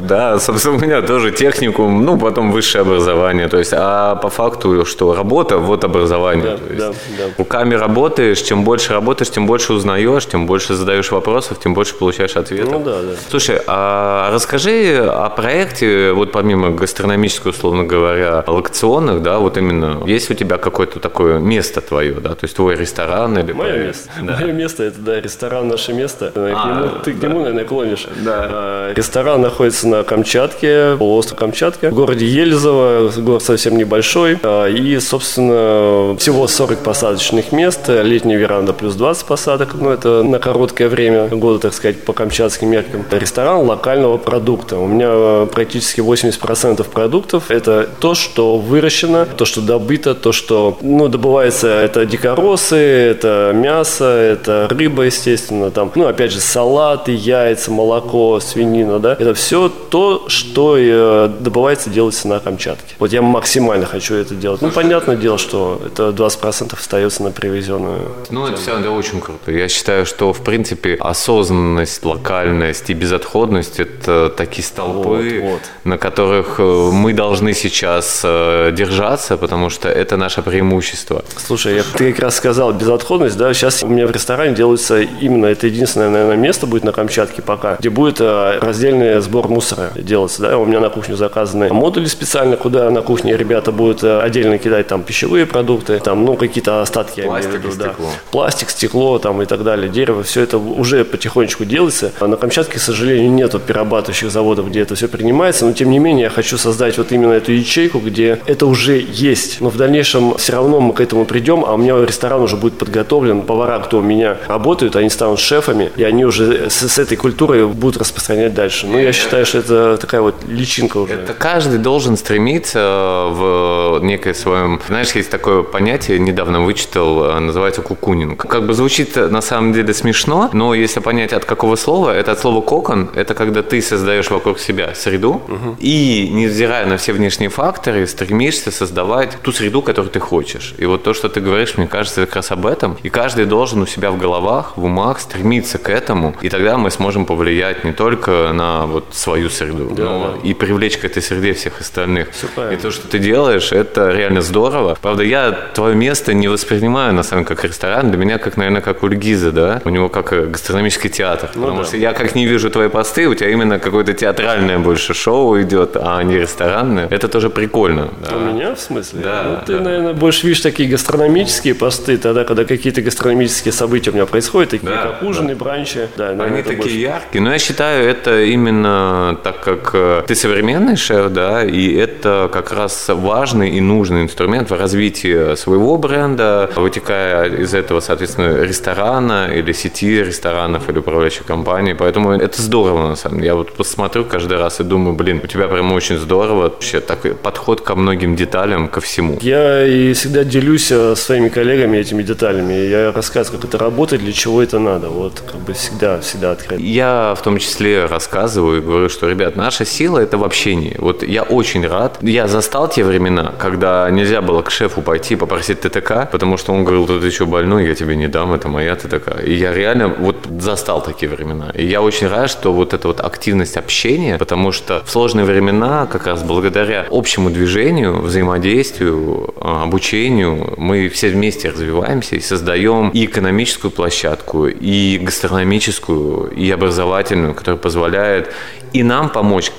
Да, 0.00 0.38
собственно, 0.38 0.61
у 0.70 0.78
меня 0.78 1.02
тоже 1.02 1.30
техникум, 1.32 2.04
ну, 2.04 2.18
потом 2.18 2.52
высшее 2.52 2.82
образование. 2.82 3.48
То 3.48 3.58
есть, 3.58 3.72
а 3.74 4.16
по 4.16 4.28
факту, 4.28 4.84
что 4.84 5.14
работа, 5.14 5.58
вот 5.58 5.84
образование. 5.84 6.44
Да, 6.44 6.56
то 6.56 6.64
есть, 6.64 6.78
да, 6.78 6.88
да. 6.90 7.24
Руками 7.38 7.74
работаешь, 7.74 8.40
чем 8.40 8.64
больше 8.64 8.92
работаешь, 8.92 9.30
тем 9.30 9.46
больше 9.46 9.72
узнаешь, 9.72 10.26
тем 10.26 10.46
больше 10.46 10.74
задаешь 10.74 11.10
вопросов, 11.10 11.58
тем 11.60 11.74
больше 11.74 11.94
получаешь 11.94 12.36
ответов. 12.36 12.72
Ну, 12.72 12.80
да, 12.80 13.02
да. 13.02 13.16
Слушай, 13.30 13.60
а 13.66 14.30
расскажи 14.32 14.98
о 15.08 15.28
проекте, 15.30 16.12
вот 16.12 16.32
помимо 16.32 16.70
гастрономического, 16.70 17.50
условно 17.50 17.84
говоря, 17.84 18.44
локационных, 18.46 19.22
да, 19.22 19.38
вот 19.38 19.56
именно, 19.56 20.02
есть 20.06 20.30
у 20.30 20.34
тебя 20.34 20.58
какое-то 20.58 21.00
такое 21.00 21.38
место 21.38 21.80
твое, 21.80 22.14
да, 22.14 22.30
то 22.30 22.44
есть 22.44 22.56
твой 22.56 22.76
ресторан 22.76 23.38
или... 23.38 23.52
Мое 23.52 23.86
место. 23.86 24.10
Да. 24.20 24.38
Мое 24.40 24.52
место, 24.52 24.82
это, 24.84 25.00
да, 25.00 25.20
ресторан 25.20 25.68
«Наше 25.68 25.92
место». 25.92 26.32
А, 26.34 27.00
ты 27.04 27.12
к 27.12 27.22
нему, 27.22 27.40
наверное, 27.40 27.64
клонишь. 27.64 28.06
Да. 28.24 28.48
А, 28.50 28.92
ресторан 28.94 29.40
находится 29.40 29.88
на 29.88 30.02
Камчатке, 30.02 30.51
полуостров 30.60 31.38
Камчатка, 31.38 31.90
в 31.90 31.94
городе 31.94 32.26
Ельзово, 32.26 33.10
город 33.18 33.42
совсем 33.42 33.76
небольшой, 33.76 34.38
а, 34.42 34.66
и, 34.66 34.98
собственно, 35.00 36.16
всего 36.18 36.46
40 36.46 36.78
посадочных 36.78 37.52
мест, 37.52 37.88
летняя 37.88 38.36
веранда 38.36 38.72
плюс 38.72 38.94
20 38.94 39.26
посадок, 39.26 39.74
ну, 39.74 39.90
это 39.90 40.22
на 40.22 40.38
короткое 40.38 40.88
время 40.88 41.28
года, 41.28 41.58
так 41.58 41.74
сказать, 41.74 42.02
по 42.04 42.12
камчатским 42.12 42.68
меркам. 42.68 43.04
Ресторан 43.10 43.66
локального 43.66 44.16
продукта. 44.16 44.78
У 44.78 44.86
меня 44.86 45.46
практически 45.46 46.00
80% 46.00 46.88
продуктов– 46.88 47.44
это 47.50 47.88
то, 48.00 48.14
что 48.14 48.56
выращено, 48.56 49.26
то, 49.26 49.44
что 49.44 49.60
добыто, 49.60 50.14
то, 50.14 50.32
что 50.32 50.78
ну, 50.80 51.08
добывается. 51.08 51.68
Это 51.68 52.06
дикоросы, 52.06 52.76
это 52.76 53.52
мясо, 53.54 54.04
это 54.04 54.68
рыба, 54.70 55.04
естественно, 55.04 55.70
там, 55.70 55.92
ну, 55.94 56.06
опять 56.06 56.32
же, 56.32 56.40
салаты, 56.40 57.12
яйца, 57.12 57.70
молоко, 57.70 58.40
свинина, 58.40 58.98
да. 58.98 59.12
Это 59.18 59.34
все 59.34 59.68
то, 59.68 60.24
что 60.28 60.41
э, 60.54 61.28
добывается, 61.40 61.90
делается 61.90 62.28
на 62.28 62.40
Камчатке. 62.40 62.94
Вот 62.98 63.12
я 63.12 63.22
максимально 63.22 63.86
хочу 63.86 64.14
это 64.14 64.34
делать. 64.34 64.62
Ну, 64.62 64.70
понятное 64.70 65.16
дело, 65.16 65.38
что 65.38 65.80
это 65.84 66.10
20% 66.10 66.78
остается 66.78 67.22
на 67.22 67.30
привезенную. 67.30 68.12
Ну, 68.30 68.46
это 68.46 68.56
все 68.56 68.72
равно 68.72 68.94
очень 68.94 69.20
круто. 69.20 69.50
Я 69.50 69.68
считаю, 69.68 70.06
что, 70.06 70.32
в 70.32 70.42
принципе, 70.42 70.96
осознанность, 71.00 72.04
локальность 72.04 72.90
и 72.90 72.94
безотходность– 72.94 73.80
это 73.80 74.32
такие 74.36 74.64
столпы, 74.64 75.40
вот, 75.42 75.52
вот. 75.52 75.60
на 75.84 75.98
которых 75.98 76.56
э, 76.58 76.90
мы 76.92 77.12
должны 77.12 77.54
сейчас 77.54 78.22
э, 78.24 78.72
держаться, 78.72 79.36
потому 79.36 79.70
что 79.70 79.88
это 79.88 80.16
наше 80.16 80.42
преимущество. 80.42 81.24
Слушай, 81.36 81.76
я, 81.76 81.82
ты 81.82 82.12
как 82.12 82.22
раз 82.22 82.36
сказал 82.36 82.72
безотходность, 82.72 83.36
да, 83.36 83.52
сейчас 83.54 83.82
у 83.82 83.88
меня 83.88 84.06
в 84.06 84.10
ресторане 84.10 84.54
делается 84.54 85.00
именно, 85.00 85.46
это 85.46 85.66
единственное, 85.66 86.10
наверное, 86.10 86.36
место 86.36 86.66
будет 86.66 86.84
на 86.84 86.92
Камчатке 86.92 87.42
пока, 87.42 87.76
где 87.76 87.90
будет 87.90 88.20
раздельный 88.20 89.20
сбор 89.20 89.48
мусора 89.48 89.92
делаться, 90.32 90.42
да, 90.42 90.58
у 90.58 90.64
меня 90.64 90.80
на 90.80 90.90
кухню 90.90 91.16
заказаны 91.16 91.72
модули 91.72 92.06
специально, 92.06 92.56
куда 92.56 92.90
на 92.90 93.02
кухне 93.02 93.36
ребята 93.36 93.72
будут 93.72 94.04
отдельно 94.04 94.58
кидать 94.58 94.86
там 94.86 95.02
пищевые 95.02 95.46
продукты, 95.46 96.00
там, 96.00 96.24
ну, 96.24 96.36
какие-то 96.36 96.82
остатки, 96.82 97.22
Пластик 97.22 97.52
я 97.52 97.58
имею 97.58 97.70
в 97.70 97.74
виду, 97.74 97.84
да. 97.84 97.94
Пластик, 98.30 98.70
стекло 98.70 99.18
там 99.18 99.42
и 99.42 99.46
так 99.46 99.62
далее, 99.64 99.88
дерево, 99.88 100.22
все 100.22 100.42
это 100.42 100.58
уже 100.58 101.04
потихонечку 101.04 101.64
делается. 101.64 102.12
А 102.20 102.26
на 102.26 102.36
Камчатке, 102.36 102.78
к 102.78 102.82
сожалению, 102.82 103.30
нету 103.30 103.58
перерабатывающих 103.58 104.30
заводов, 104.30 104.68
где 104.68 104.80
это 104.80 104.94
все 104.94 105.08
принимается, 105.08 105.66
но 105.66 105.72
тем 105.72 105.90
не 105.90 105.98
менее 105.98 106.24
я 106.24 106.30
хочу 106.30 106.58
создать 106.58 106.98
вот 106.98 107.12
именно 107.12 107.32
эту 107.32 107.52
ячейку, 107.52 107.98
где 107.98 108.40
это 108.46 108.66
уже 108.66 109.04
есть, 109.06 109.60
но 109.60 109.70
в 109.70 109.76
дальнейшем 109.76 110.36
все 110.36 110.52
равно 110.52 110.80
мы 110.80 110.94
к 110.94 111.00
этому 111.00 111.24
придем, 111.24 111.64
а 111.66 111.74
у 111.74 111.76
меня 111.76 111.96
ресторан 112.04 112.42
уже 112.42 112.56
будет 112.56 112.78
подготовлен, 112.78 113.42
повара, 113.42 113.78
кто 113.80 113.98
у 113.98 114.02
меня 114.02 114.38
работают, 114.48 114.96
они 114.96 115.10
станут 115.10 115.38
шефами, 115.38 115.90
и 115.96 116.02
они 116.02 116.24
уже 116.24 116.70
с, 116.70 116.88
с 116.88 116.98
этой 116.98 117.16
культурой 117.16 117.66
будут 117.66 118.00
распространять 118.00 118.54
дальше. 118.54 118.86
Ну, 118.86 118.98
я 118.98 119.12
считаю, 119.12 119.46
что 119.46 119.58
это 119.58 119.98
такая 120.12 120.20
вот 120.20 120.44
личинка 120.46 120.98
уже. 120.98 121.14
Это 121.14 121.32
каждый 121.32 121.78
должен 121.78 122.16
стремиться 122.18 123.28
в 123.30 124.00
некое 124.02 124.34
своем... 124.34 124.78
Знаешь, 124.86 125.12
есть 125.12 125.30
такое 125.30 125.62
понятие, 125.62 126.18
недавно 126.18 126.60
вычитал, 126.60 127.40
называется 127.40 127.80
кукунинг. 127.80 128.46
Как 128.46 128.66
бы 128.66 128.74
звучит 128.74 129.16
на 129.16 129.40
самом 129.40 129.72
деле 129.72 129.94
смешно, 129.94 130.50
но 130.52 130.74
если 130.74 131.00
понять 131.00 131.32
от 131.32 131.46
какого 131.46 131.76
слова, 131.76 132.14
это 132.14 132.32
от 132.32 132.40
слова 132.40 132.60
кокон, 132.60 133.08
это 133.14 133.34
когда 133.34 133.62
ты 133.62 133.80
создаешь 133.80 134.30
вокруг 134.30 134.58
себя 134.58 134.94
среду, 134.94 135.30
угу. 135.30 135.76
и, 135.80 136.28
невзирая 136.30 136.84
на 136.86 136.96
все 136.96 137.14
внешние 137.14 137.48
факторы, 137.48 138.06
стремишься 138.06 138.70
создавать 138.70 139.38
ту 139.42 139.52
среду, 139.52 139.80
которую 139.80 140.10
ты 140.10 140.20
хочешь. 140.20 140.74
И 140.76 140.84
вот 140.84 141.04
то, 141.04 141.14
что 141.14 141.30
ты 141.30 141.40
говоришь, 141.40 141.78
мне 141.78 141.86
кажется, 141.86 142.26
как 142.26 142.36
раз 142.36 142.50
об 142.50 142.66
этом. 142.66 142.98
И 143.02 143.08
каждый 143.08 143.46
должен 143.46 143.80
у 143.80 143.86
себя 143.86 144.10
в 144.10 144.18
головах, 144.18 144.76
в 144.76 144.84
умах 144.84 145.20
стремиться 145.20 145.78
к 145.78 145.88
этому, 145.88 146.34
и 146.42 146.50
тогда 146.50 146.76
мы 146.76 146.90
сможем 146.90 147.24
повлиять 147.24 147.84
не 147.84 147.92
только 147.92 148.52
на 148.52 148.84
вот 148.84 149.04
свою 149.12 149.48
среду, 149.48 149.90
да, 150.01 150.01
но 150.02 150.38
да. 150.42 150.48
и 150.48 150.54
привлечь 150.54 150.98
к 150.98 151.04
этой 151.04 151.22
среде 151.22 151.52
всех 151.54 151.80
остальных. 151.80 152.28
И 152.72 152.76
то, 152.76 152.90
что 152.90 153.08
ты 153.08 153.18
делаешь, 153.18 153.72
это 153.72 154.10
реально 154.10 154.42
здорово. 154.42 154.96
Правда, 155.00 155.22
я 155.22 155.52
твое 155.74 155.94
место 155.94 156.34
не 156.34 156.48
воспринимаю, 156.48 157.12
на 157.14 157.22
самом 157.22 157.44
деле, 157.44 157.56
как 157.56 157.64
ресторан. 157.64 158.10
Для 158.10 158.18
меня, 158.18 158.38
как, 158.38 158.56
наверное, 158.56 158.82
как 158.82 159.02
у 159.02 159.08
да? 159.08 159.80
У 159.84 159.88
него 159.88 160.08
как 160.08 160.50
гастрономический 160.50 161.10
театр. 161.10 161.50
Ну, 161.54 161.62
потому 161.62 161.80
да. 161.80 161.86
что 161.86 161.96
я 161.96 162.12
как 162.12 162.34
не 162.34 162.46
вижу 162.46 162.70
твои 162.70 162.88
посты, 162.88 163.28
у 163.28 163.34
тебя 163.34 163.50
именно 163.50 163.78
какое-то 163.78 164.12
театральное 164.12 164.78
больше 164.78 165.14
шоу 165.14 165.60
идет, 165.60 165.96
а 165.96 166.22
не 166.22 166.38
ресторанное. 166.38 167.08
Это 167.08 167.28
тоже 167.28 167.50
прикольно. 167.50 168.08
Да. 168.28 168.36
У 168.36 168.40
меня 168.40 168.74
в 168.74 168.80
смысле? 168.80 169.20
Да. 169.22 169.42
Ну, 169.44 169.66
ты, 169.66 169.78
да. 169.78 169.80
наверное, 169.80 170.14
больше 170.14 170.46
видишь 170.46 170.60
такие 170.62 170.88
гастрономические 170.88 171.74
посты, 171.74 172.16
тогда, 172.16 172.44
когда 172.44 172.64
какие-то 172.64 173.02
гастрономические 173.02 173.72
события 173.72 174.10
у 174.10 174.14
меня 174.14 174.26
происходят, 174.26 174.70
такие 174.70 174.88
да, 174.88 175.02
как 175.02 175.22
ужины, 175.22 175.54
да. 175.54 175.64
бранчи. 175.64 176.08
Да, 176.16 176.30
Они 176.30 176.62
такие 176.62 176.76
больше... 176.76 176.96
яркие. 176.96 177.42
Но 177.42 177.52
я 177.52 177.58
считаю, 177.58 178.08
это 178.08 178.42
именно 178.42 179.38
так 179.42 179.60
как 179.60 179.91
э, 179.94 180.22
ты 180.26 180.34
современный 180.34 180.96
шеф, 180.96 181.30
да, 181.32 181.64
и 181.64 181.94
это 181.94 182.50
как 182.52 182.72
раз 182.72 183.08
важный 183.08 183.70
и 183.70 183.80
нужный 183.80 184.22
инструмент 184.22 184.70
в 184.70 184.74
развитии 184.74 185.54
своего 185.56 185.96
бренда, 185.98 186.70
вытекая 186.76 187.48
из 187.48 187.74
этого, 187.74 188.00
соответственно, 188.00 188.62
ресторана 188.62 189.48
или 189.52 189.72
сети 189.72 190.22
ресторанов 190.22 190.88
или 190.88 190.98
управляющей 190.98 191.44
компании. 191.44 191.92
Поэтому 191.92 192.32
это 192.32 192.60
здорово, 192.60 193.08
на 193.08 193.16
самом 193.16 193.36
деле. 193.38 193.48
Я 193.48 193.54
вот 193.54 193.72
посмотрю 193.72 194.24
каждый 194.24 194.58
раз 194.58 194.80
и 194.80 194.84
думаю, 194.84 195.14
блин, 195.14 195.40
у 195.42 195.46
тебя 195.46 195.68
прям 195.68 195.92
очень 195.92 196.18
здорово 196.18 196.62
вообще 196.62 197.00
такой 197.00 197.34
подход 197.34 197.80
ко 197.80 197.94
многим 197.94 198.36
деталям, 198.36 198.88
ко 198.88 199.00
всему. 199.00 199.38
Я 199.40 199.86
и 199.86 200.12
всегда 200.12 200.44
делюсь 200.44 200.90
э, 200.90 201.14
своими 201.16 201.48
коллегами 201.48 201.98
этими 201.98 202.22
деталями. 202.22 202.72
Я 202.72 203.12
рассказываю, 203.12 203.60
как 203.60 203.68
это 203.68 203.78
работает, 203.78 204.22
для 204.22 204.32
чего 204.32 204.62
это 204.62 204.78
надо. 204.78 205.08
Вот 205.08 205.42
как 205.50 205.60
бы 205.60 205.72
всегда, 205.72 206.20
всегда 206.20 206.52
открыто. 206.52 206.82
Я 206.82 207.34
в 207.36 207.42
том 207.42 207.58
числе 207.58 208.06
рассказываю 208.06 208.78
и 208.78 208.80
говорю, 208.80 209.08
что, 209.08 209.28
ребят, 209.28 209.56
наша 209.82 209.84
сила– 209.84 210.18
это 210.20 210.38
в 210.38 210.44
общении. 210.44 210.94
Вот 210.98 211.22
я 211.22 211.42
очень 211.42 211.86
рад. 211.86 212.18
Я 212.22 212.46
застал 212.46 212.88
те 212.88 213.04
времена, 213.04 213.52
когда 213.58 214.10
нельзя 214.10 214.40
было 214.40 214.62
к 214.62 214.70
шефу 214.70 215.02
пойти 215.02 215.36
попросить 215.36 215.80
ТТК, 215.80 216.28
потому 216.32 216.58
что 216.58 216.72
он 216.72 216.84
говорил, 216.84 217.06
ты 217.06 217.26
еще 217.26 217.44
больной, 217.44 217.86
я 217.86 217.94
тебе 217.94 218.16
не 218.16 218.28
дам, 218.28 218.52
это 218.52 218.68
моя 218.68 218.94
ТТК. 218.94 219.40
И 219.46 219.54
я 219.54 219.72
реально 219.72 220.08
вот 220.08 220.36
застал 220.60 221.02
такие 221.02 221.28
времена. 221.28 221.72
И 221.74 221.86
я 221.86 222.00
очень 222.00 222.28
рад, 222.28 222.50
что 222.50 222.72
вот 222.72 222.94
эта 222.94 223.08
вот 223.08 223.20
активность 223.20 223.76
общения, 223.76 224.38
потому 224.38 224.72
что 224.72 225.02
в 225.04 225.10
сложные 225.10 225.44
времена, 225.44 226.06
как 226.06 226.26
раз 226.26 226.42
благодаря 226.42 227.06
общему 227.10 227.50
движению, 227.50 228.22
взаимодействию, 228.22 229.54
а, 229.60 229.82
обучению, 229.82 230.74
мы 230.76 231.08
все 231.08 231.28
вместе 231.28 231.70
развиваемся 231.70 232.36
и 232.36 232.40
создаем 232.40 233.10
и 233.14 233.24
экономическую 233.24 233.90
площадку, 233.90 234.66
и 234.66 235.18
гастрономическую, 235.18 236.50
и 236.50 236.70
образовательную, 236.70 237.54
которая 237.54 237.78
позволяет 237.78 238.52
и 238.92 239.02
нам 239.02 239.28
помочь 239.30 239.71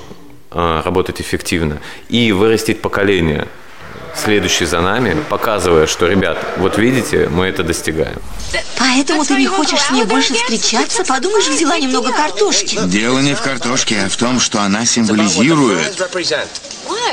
работать 0.54 1.20
эффективно, 1.20 1.80
и 2.08 2.32
вырастить 2.32 2.80
поколение– 2.80 3.48
следующий 4.16 4.64
за 4.66 4.80
нами, 4.80 5.16
показывая, 5.28 5.86
что, 5.86 6.06
ребят, 6.06 6.38
вот 6.58 6.78
видите, 6.78 7.28
мы 7.28 7.46
это 7.46 7.62
достигаем. 7.62 8.20
Поэтому 8.78 9.24
ты 9.24 9.34
не 9.36 9.46
хочешь 9.46 9.80
с 9.80 9.90
ней 9.90 10.04
больше 10.04 10.34
встречаться? 10.34 11.04
Подумаешь, 11.04 11.48
взяла 11.48 11.78
немного 11.78 12.12
картошки. 12.12 12.78
Дело 12.84 13.18
не 13.20 13.34
в 13.34 13.40
картошке, 13.40 14.02
а 14.06 14.08
в 14.08 14.16
том, 14.16 14.40
что 14.40 14.60
она 14.60 14.84
символизирует... 14.84 16.00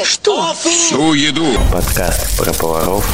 Что? 0.04 0.54
Всю 0.54 1.14
еду. 1.14 1.48
Подкаст 1.72 2.38
про 2.38 2.54
поваров 2.54 3.06